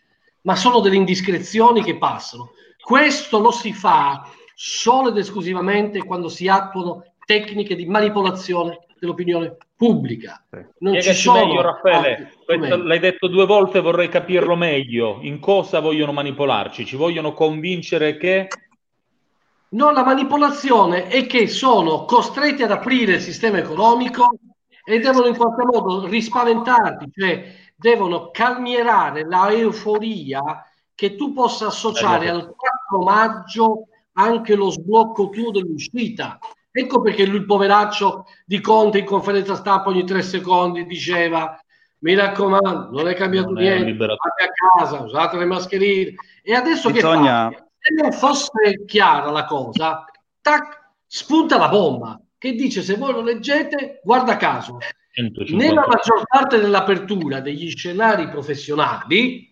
[0.41, 2.51] ma sono delle indiscrezioni che passano.
[2.79, 10.43] Questo lo si fa solo ed esclusivamente quando si attuano tecniche di manipolazione dell'opinione pubblica.
[10.79, 15.19] Non ci sono meglio, Raffaele, questo l'hai detto due volte, vorrei capirlo meglio.
[15.21, 16.85] In cosa vogliono manipolarci?
[16.85, 18.47] Ci vogliono convincere che...
[19.73, 24.37] No, la manipolazione è che sono costretti ad aprire il sistema economico
[24.83, 30.41] e devono in qualche modo rispaventarti, cioè devono calmierare la euforia
[30.93, 36.37] che tu possa associare al 4 maggio anche lo sblocco tuo dell'uscita.
[36.69, 41.57] Ecco perché lui, il poveraccio di Conte, in conferenza stampa ogni tre secondi diceva
[41.99, 46.13] mi raccomando, non è cambiato non niente, state a casa, usate le mascherine.
[46.43, 47.49] E adesso Bisogna...
[47.49, 47.65] che fa?
[47.83, 50.05] Se non fosse chiara la cosa,
[50.39, 54.77] tac, spunta la bomba che dice se voi lo leggete, guarda caso,
[55.13, 55.65] 150.
[55.65, 59.49] Nella maggior parte dell'apertura degli scenari professionali,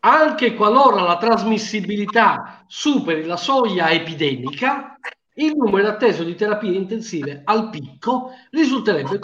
[0.00, 4.98] anche qualora la trasmissibilità superi la soglia epidemica,
[5.34, 9.20] il numero atteso di terapie intensive al picco risulterebbe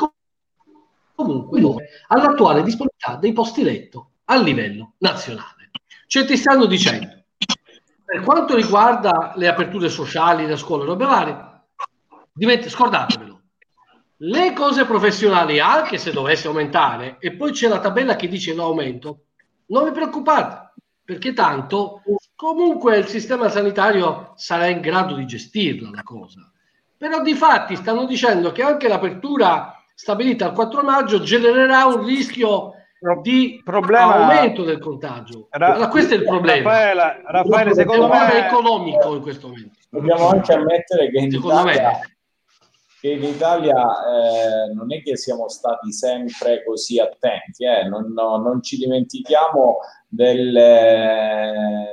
[1.15, 5.54] comunque all'attuale disponibilità dei posti letto a livello nazionale.
[6.07, 7.25] Cioè ti stanno dicendo,
[8.05, 13.35] per quanto riguarda le aperture sociali, le scuole, robe varie, scordatevelo
[14.19, 19.25] le cose professionali, anche se dovesse aumentare, e poi c'è la tabella che dice l'aumento,
[19.67, 20.73] non vi preoccupate,
[21.05, 22.03] perché tanto
[22.35, 26.51] comunque il sistema sanitario sarà in grado di gestirla la cosa.
[26.97, 32.73] Però di fatti stanno dicendo che anche l'apertura stabilita il 4 maggio genererà un rischio
[33.21, 35.49] di problema, aumento del contagio.
[35.51, 36.71] Ra- allora, questo è il problema.
[36.71, 39.79] Raffaele, Raffaele secondo me è economico in questo momento.
[39.91, 42.15] Dobbiamo anche ammettere che in secondo Italia me
[43.05, 47.87] che in Italia eh, non è che siamo stati sempre così attenti, eh?
[47.87, 49.77] non, no, non, ci dimentichiamo
[50.09, 51.85] delle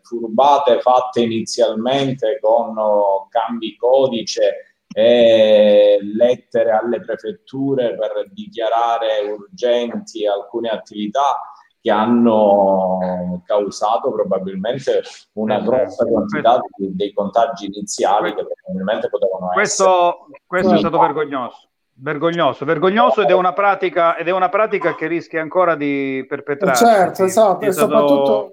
[0.00, 10.68] furbate fatte inizialmente con oh, cambi codice e lettere alle prefetture per dichiarare urgenti alcune
[10.68, 11.40] attività
[11.80, 15.02] che hanno causato probabilmente
[15.32, 20.42] una grossa quantità di, dei contagi iniziali che probabilmente potevano questo, essere.
[20.46, 21.68] Questo è stato vergognoso.
[21.96, 26.84] Vergognoso, vergognoso ed è una pratica, ed è una pratica che rischia ancora di perpetrarsi.
[26.84, 27.88] Certo, esatto, e stato...
[27.88, 28.52] soprattutto,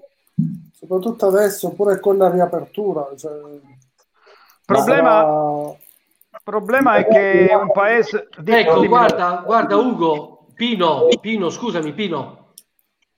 [0.74, 3.08] soprattutto, adesso pure con la riapertura.
[3.16, 3.32] Cioè,
[4.66, 5.76] problema, sarà...
[6.44, 8.30] problema è che un paese...
[8.46, 12.54] Ecco, guarda, guarda Ugo, Pino, Pino, scusami Pino,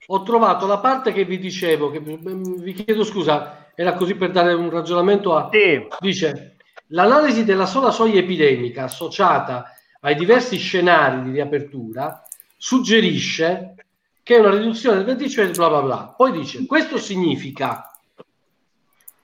[0.07, 4.53] ho trovato la parte che vi dicevo, che vi chiedo scusa, era così per dare
[4.53, 5.49] un ragionamento a...
[5.51, 5.87] Sì.
[5.99, 12.25] Dice, l'analisi della sola soglia epidemica associata ai diversi scenari di riapertura
[12.57, 13.75] suggerisce
[14.21, 16.13] che una riduzione del 20% bla bla bla.
[16.15, 17.91] Poi dice, questo significa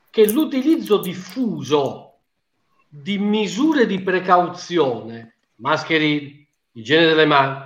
[0.10, 2.09] che l'utilizzo diffuso
[2.90, 7.64] di misure di precauzione, mascherine, igiene delle mani,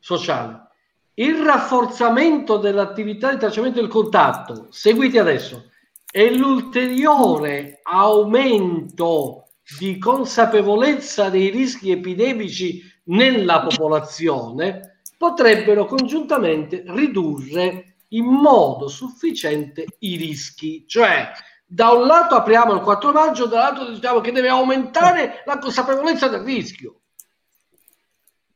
[0.00, 0.68] sociale,
[1.14, 5.70] il rafforzamento dell'attività di tracciamento del contatto, seguiti adesso,
[6.10, 9.48] e l'ulteriore aumento
[9.78, 20.84] di consapevolezza dei rischi epidemici nella popolazione potrebbero congiuntamente ridurre in modo sufficiente i rischi.
[20.86, 21.30] Cioè,
[21.68, 26.40] da un lato apriamo il 4 maggio, dall'altro diciamo che deve aumentare la consapevolezza del
[26.40, 27.00] rischio.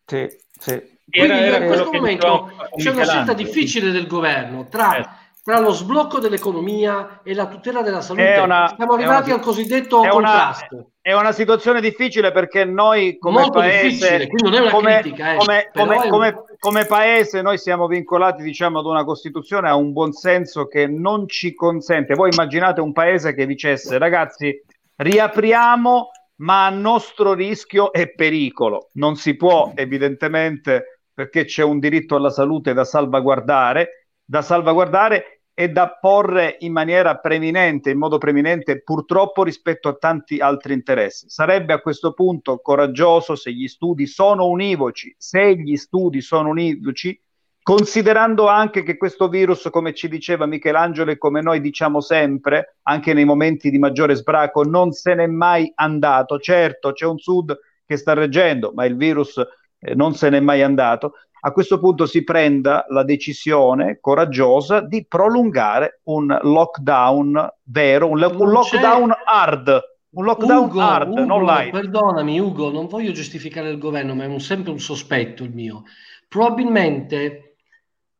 [0.07, 0.29] Sì,
[0.59, 0.99] sì.
[1.11, 5.09] Quindi era, era in questo momento c'è una scelta difficile del governo tra, eh.
[5.43, 8.39] tra, lo sblocco dell'economia e la tutela della salute.
[8.39, 10.75] Una, Siamo arrivati al cosiddetto contrasto.
[10.77, 14.29] Una, è una situazione difficile perché noi come Molto paese,
[14.71, 19.69] come, critica, eh, come, come, come, come, paese, noi siamo vincolati diciamo ad una Costituzione,
[19.69, 22.15] a un buon senso che non ci consente.
[22.15, 24.63] Voi immaginate un paese che dicesse ragazzi
[24.97, 26.11] riapriamo
[26.41, 28.89] ma a nostro rischio e pericolo.
[28.95, 35.69] Non si può evidentemente perché c'è un diritto alla salute da salvaguardare, da salvaguardare e
[35.69, 41.29] da porre in maniera preminente, in modo preminente purtroppo rispetto a tanti altri interessi.
[41.29, 47.21] Sarebbe a questo punto coraggioso se gli studi sono univoci, se gli studi sono univoci,
[47.63, 53.13] considerando anche che questo virus, come ci diceva Michelangelo e come noi diciamo sempre, anche
[53.13, 56.39] nei momenti di maggiore sbraco, non se n'è mai andato.
[56.39, 57.55] Certo, c'è un sud
[57.85, 61.17] che sta reggendo, ma il virus eh, non se n'è mai andato.
[61.41, 68.51] A questo punto si prenda la decisione coraggiosa di prolungare un lockdown vero, un, un
[68.51, 69.81] lockdown hard.
[70.11, 71.71] Un lockdown Ugo, hard, Ugo, non light.
[71.71, 75.85] Perdonami, Ugo, non voglio giustificare il governo, ma è un, sempre un sospetto il mio.
[76.27, 77.55] Probabilmente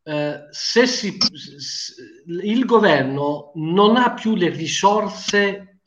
[0.05, 1.17] eh, se si,
[2.43, 5.79] il governo non ha più le risorse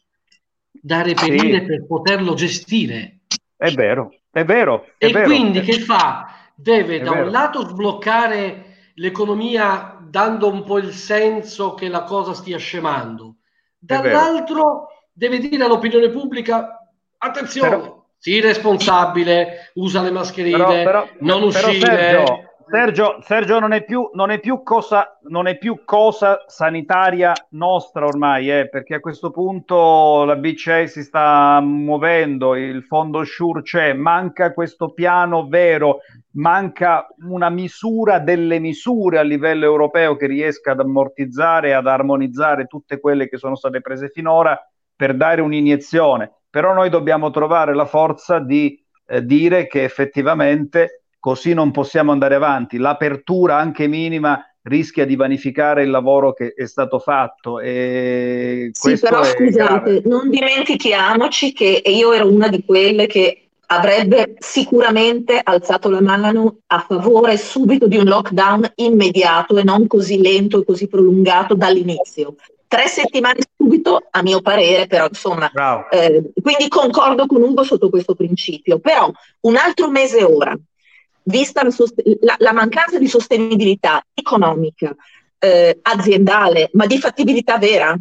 [0.71, 1.65] da reperire Sì.
[1.65, 3.19] per poterlo gestire.
[3.55, 4.87] È vero, è vero.
[4.97, 5.25] È E vero.
[5.25, 6.27] quindi che fa?
[6.63, 12.57] Deve da un lato sbloccare l'economia dando un po' il senso che la cosa stia
[12.57, 13.35] scemando,
[13.77, 16.87] dall'altro deve dire all'opinione pubblica
[17.17, 21.85] attenzione, Però- sii responsabile, usa le mascherine, Però- però- non uscire.
[21.85, 28.07] Sergio, Sergio, Sergio non, è più, non, è cosa, non è più cosa sanitaria nostra
[28.07, 33.93] ormai, eh, perché a questo punto la BCE si sta muovendo, il fondo SURE c'è,
[33.93, 35.99] manca questo piano vero,
[36.31, 42.99] manca una misura delle misure a livello europeo che riesca ad ammortizzare ad armonizzare tutte
[42.99, 44.59] quelle che sono state prese finora
[44.95, 46.39] per dare un'iniezione.
[46.49, 52.35] Però noi dobbiamo trovare la forza di eh, dire che effettivamente così non possiamo andare
[52.35, 52.75] avanti.
[52.77, 59.23] L'apertura anche minima rischia di vanificare il lavoro che è stato fatto e Sì, però
[59.23, 60.01] scusate, grave.
[60.03, 66.85] non dimentichiamoci che io ero una di quelle che avrebbe sicuramente alzato la mano a
[66.85, 72.35] favore subito di un lockdown immediato e non così lento e così prolungato dall'inizio.
[72.67, 75.49] Tre settimane subito, a mio parere, però insomma,
[75.89, 78.79] eh, quindi concordo con Ugo sotto questo principio.
[78.79, 79.09] Però
[79.41, 80.53] un altro mese ora,
[81.23, 81.71] vista la,
[82.21, 84.95] la- la mancanza di sostenibilità economica,
[85.39, 87.97] eh, aziendale, ma di fattibilità vera,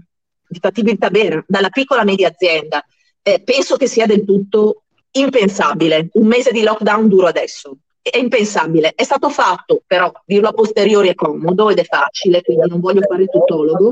[0.47, 2.85] di fattibilità vera, dalla piccola media azienda,
[3.23, 4.83] eh, penso che sia del tutto
[5.13, 6.09] impensabile.
[6.13, 7.77] Un mese di lockdown duro adesso.
[8.03, 8.93] È impensabile.
[8.97, 13.03] È stato fatto, però dirlo a posteriori è comodo ed è facile, quindi non voglio
[13.09, 13.91] fare il tutologo.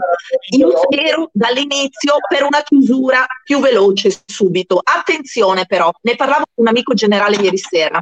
[0.57, 4.81] Io spero dall'inizio per una chiusura più veloce subito.
[4.82, 8.01] Attenzione però, ne parlavo con un amico generale ieri sera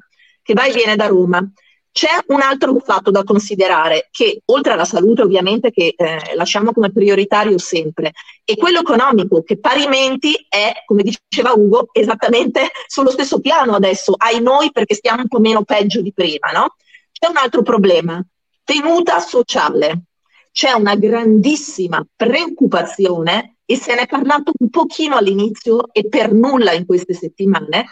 [0.49, 1.47] che va e viene da Roma.
[1.93, 6.91] C'è un altro fatto da considerare che oltre alla salute ovviamente che eh, lasciamo come
[6.91, 8.13] prioritario sempre
[8.45, 14.41] e quello economico che parimenti è, come diceva Ugo, esattamente sullo stesso piano adesso, ai
[14.41, 16.77] noi perché stiamo un po' meno peggio di prima, no?
[17.13, 18.25] C'è un altro problema,
[18.65, 20.05] tenuta sociale.
[20.51, 26.73] C'è una grandissima preoccupazione e se ne è parlato un pochino all'inizio e per nulla
[26.73, 27.85] in queste settimane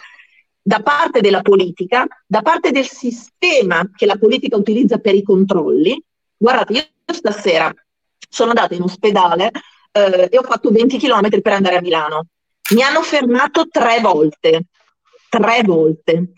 [0.67, 5.97] da parte della politica, da parte del sistema che la politica utilizza per i controlli.
[6.35, 7.73] Guardate, io stasera
[8.29, 9.49] sono andata in ospedale
[9.93, 12.25] eh, e ho fatto 20 km per andare a Milano.
[12.73, 14.65] Mi hanno fermato tre volte,
[15.29, 16.33] tre volte.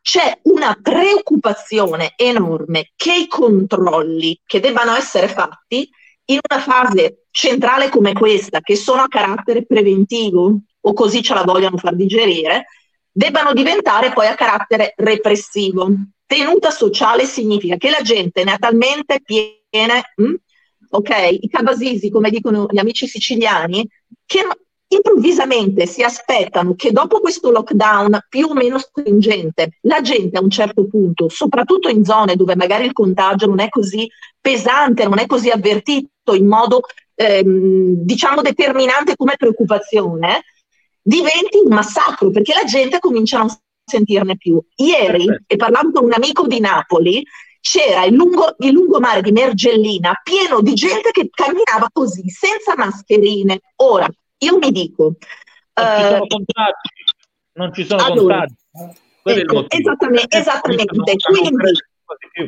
[0.00, 5.90] C'è una preoccupazione enorme che i controlli che debbano essere fatti
[6.26, 11.42] in una fase centrale come questa, che sono a carattere preventivo, o così ce la
[11.42, 12.66] vogliono far digerire,
[13.16, 15.88] debbano diventare poi a carattere repressivo.
[16.26, 20.34] Tenuta sociale significa che la gente ne ha talmente piene, hm?
[20.90, 23.86] ok, i cabasisi, come dicono gli amici siciliani,
[24.26, 24.40] che
[24.88, 30.50] improvvisamente si aspettano che dopo questo lockdown più o meno stringente, la gente a un
[30.50, 34.08] certo punto, soprattutto in zone dove magari il contagio non è così
[34.40, 36.82] pesante, non è così avvertito in modo
[37.14, 40.42] ehm, diciamo determinante come preoccupazione,
[41.04, 44.60] diventi un massacro perché la gente comincia a non sentirne più.
[44.76, 47.22] Ieri, e parlavo con un amico di Napoli,
[47.60, 53.60] c'era il, lungo, il lungomare di Mergellina pieno di gente che camminava così, senza mascherine.
[53.76, 54.08] Ora,
[54.38, 55.14] io mi dico...
[55.74, 56.88] Non ci eh, sono contagi.
[57.56, 61.16] Non ci sono allora, il ecco, esattamente, Eh, esattamente.
[61.16, 61.72] Quindi.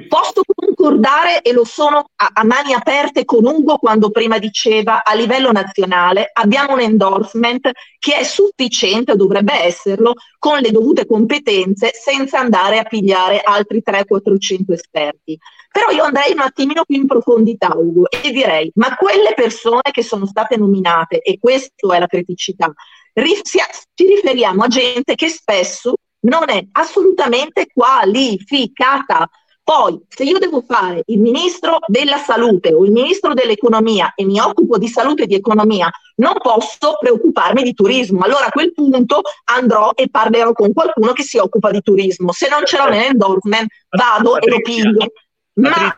[0.09, 5.15] Posso concordare e lo sono a, a mani aperte con Ugo quando prima diceva a
[5.15, 12.39] livello nazionale abbiamo un endorsement che è sufficiente, dovrebbe esserlo, con le dovute competenze senza
[12.39, 15.39] andare a pigliare altri 300-400 esperti.
[15.71, 20.03] Però io andrei un attimino più in profondità, Ugo, e direi, ma quelle persone che
[20.03, 22.73] sono state nominate, e questa è la criticità,
[23.13, 23.59] ri- si-
[23.95, 29.29] ci riferiamo a gente che spesso non è assolutamente qualificata.
[29.67, 34.39] Poi, se io devo fare il ministro della salute o il ministro dell'economia e mi
[34.39, 38.21] occupo di salute e di economia, non posso preoccuparmi di turismo.
[38.21, 42.31] Allora a quel punto andrò e parlerò con qualcuno che si occupa di turismo.
[42.31, 45.05] Se non ce l'ho nell'endorsement, vado e lo piglio.
[45.53, 45.97] Patrizia,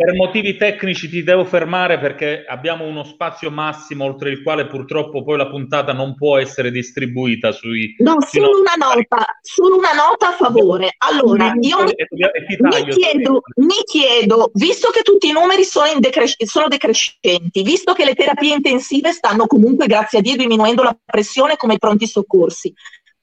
[0.00, 5.22] per motivi tecnici ti devo fermare perché abbiamo uno spazio massimo oltre il quale purtroppo
[5.22, 7.96] poi la puntata non può essere distribuita sui...
[7.98, 10.94] No, solo una nota, solo una nota a favore.
[10.96, 16.68] Allora, io mi, mi, chiedo, mi chiedo, visto che tutti i numeri sono, decres- sono
[16.68, 21.74] decrescenti, visto che le terapie intensive stanno comunque, grazie a Dio, diminuendo la pressione come
[21.74, 22.72] i pronti soccorsi,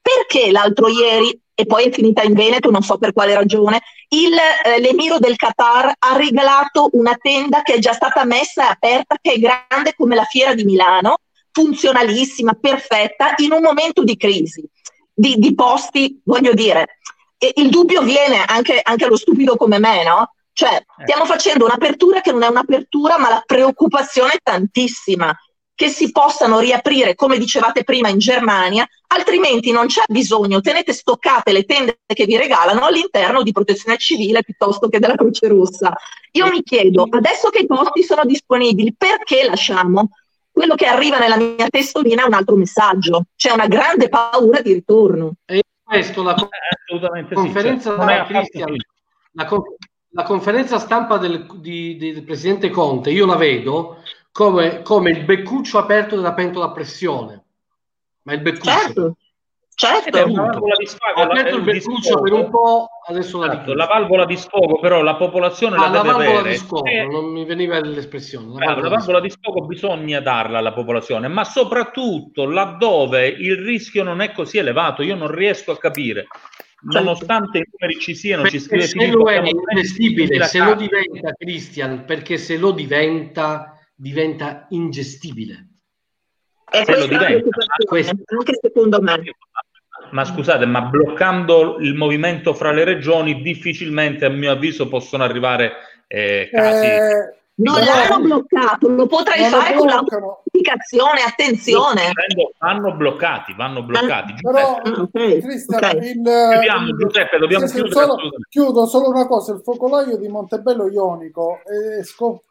[0.08, 4.32] perché l'altro ieri e poi è finita in Veneto, non so per quale ragione, il,
[4.32, 9.16] eh, l'emiro del Qatar ha regalato una tenda che è già stata messa e aperta,
[9.20, 11.16] che è grande come la fiera di Milano,
[11.50, 14.64] funzionalissima, perfetta, in un momento di crisi,
[15.12, 17.00] di, di posti, voglio dire.
[17.36, 20.34] E il dubbio viene anche, anche allo stupido come me, no?
[20.52, 21.02] Cioè, eh.
[21.02, 25.36] stiamo facendo un'apertura che non è un'apertura, ma la preoccupazione è tantissima
[25.78, 31.52] che si possano riaprire, come dicevate prima, in Germania, altrimenti non c'è bisogno, tenete stoccate
[31.52, 35.94] le tende che vi regalano all'interno di protezione civile piuttosto che della Croce Rossa.
[36.32, 40.10] Io mi chiedo, adesso che i posti sono disponibili, perché lasciamo?
[40.50, 44.72] Quello che arriva nella mia testolina è un altro messaggio, c'è una grande paura di
[44.72, 45.34] ritorno.
[45.44, 48.76] E questo la eh, conferenza sì, cioè, Cristian,
[49.30, 49.48] la,
[50.08, 53.98] la, conferenza stampa del, di, del presidente Conte, io la vedo
[54.38, 57.42] come, come il beccuccio aperto della pentola a pressione.
[58.22, 58.70] Ma il beccuccio.
[58.70, 59.16] Certo.
[59.74, 64.80] Certo, ha aperto il beccuccio per un po', adesso la, esatto, la valvola di sfogo,
[64.80, 66.50] però la popolazione ah, la, la valvola avere.
[66.50, 68.58] di sfogo, eh, non mi veniva l'espressione.
[68.58, 74.02] La valvola, la valvola di sfogo bisogna darla alla popolazione, ma soprattutto laddove il rischio
[74.02, 76.26] non è così elevato, io non riesco a capire.
[76.26, 76.98] Certo.
[76.98, 81.32] Nonostante i numeri ci siano, perché ci scrive se lo è ingestibile, se lo diventa
[81.38, 85.66] Christian, perché se lo diventa diventa ingestibile.
[86.70, 87.48] E se lo diventa,
[87.84, 89.20] questo, anche secondo me.
[90.10, 95.72] Ma scusate, ma bloccando il movimento fra le regioni, difficilmente, a mio avviso, possono arrivare
[96.06, 96.86] eh, casi.
[96.86, 102.12] Eh, non l'hanno bloccato, lo potrai non fare con la comunicazione, attenzione.
[102.58, 104.34] Vanno bloccati, vanno bloccati.
[104.40, 106.10] Però, okay, Cristian, okay.
[106.10, 107.90] il, Chiudiamo, Giuseppe, dobbiamo chiudere.
[107.90, 108.16] Solo,
[108.48, 112.04] chiudo solo una cosa, il focolaio di Montebello Ionico è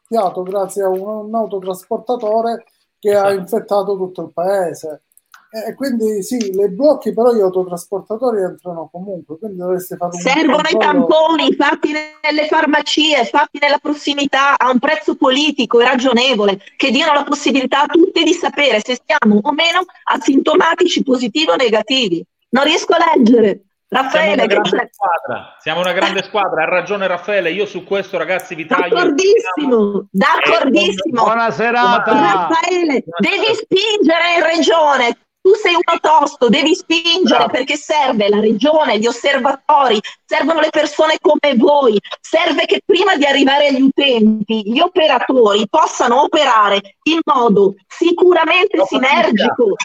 [0.08, 2.64] scoppiato grazie a un, un autotrasportatore
[2.98, 3.26] che esatto.
[3.26, 5.02] ha infettato tutto il paese.
[5.50, 10.56] E quindi sì, le blocchi, però gli autotrasportatori entrano comunque, quindi dovreste fare un Servono
[10.56, 10.76] controllo...
[10.76, 11.90] i tamponi fatti
[12.22, 17.84] nelle farmacie, fatti nella prossimità, a un prezzo politico e ragionevole, che diano la possibilità
[17.84, 22.22] a tutti di sapere se siamo o meno asintomatici, positivi o negativi.
[22.50, 23.67] Non riesco a leggere.
[23.90, 25.56] Raffaele, siamo una, grande squadra.
[25.58, 28.94] siamo una grande squadra, ha ragione Raffaele, io su questo ragazzi vi taglio.
[28.94, 31.22] D'accordissimo, d'accordissimo.
[31.24, 32.12] Buona serata.
[32.12, 37.52] Raffaele, devi spingere in regione, tu sei uno tosto, devi spingere Bravo.
[37.52, 43.24] perché serve la regione, gli osservatori, servono le persone come voi, serve che prima di
[43.24, 49.76] arrivare agli utenti gli operatori possano operare in modo sicuramente no, sinergico.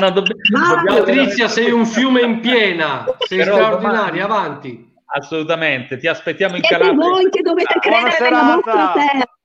[0.00, 0.30] No, dobb-
[0.86, 4.42] Patrizia, sei un fiume in piena, sei Però straordinaria, domani...
[4.42, 4.92] avanti.
[5.10, 6.94] Assolutamente, ti aspettiamo in Calabria.
[6.94, 8.92] voi che dovete ah, credere nella vostra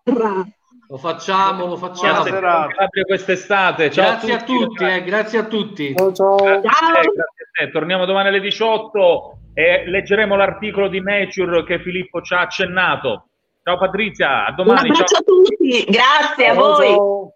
[0.04, 0.48] terra.
[0.90, 2.24] Lo facciamo, lo facciamo.
[2.24, 3.90] Grazie quest'estate.
[3.90, 5.96] Ciao grazie a tutti, a tutti eh, grazie a tutti.
[5.96, 6.36] Ciao, ciao.
[6.36, 12.42] Grazie, grazie Torniamo domani alle 18 e leggeremo l'articolo di Nature che Filippo ci ha
[12.42, 13.28] accennato.
[13.64, 14.90] Ciao Patrizia, a domani.
[14.90, 15.20] Un abbraccio ciao.
[15.20, 16.88] a tutti, grazie ciao, a voi.
[16.88, 17.34] Ciao.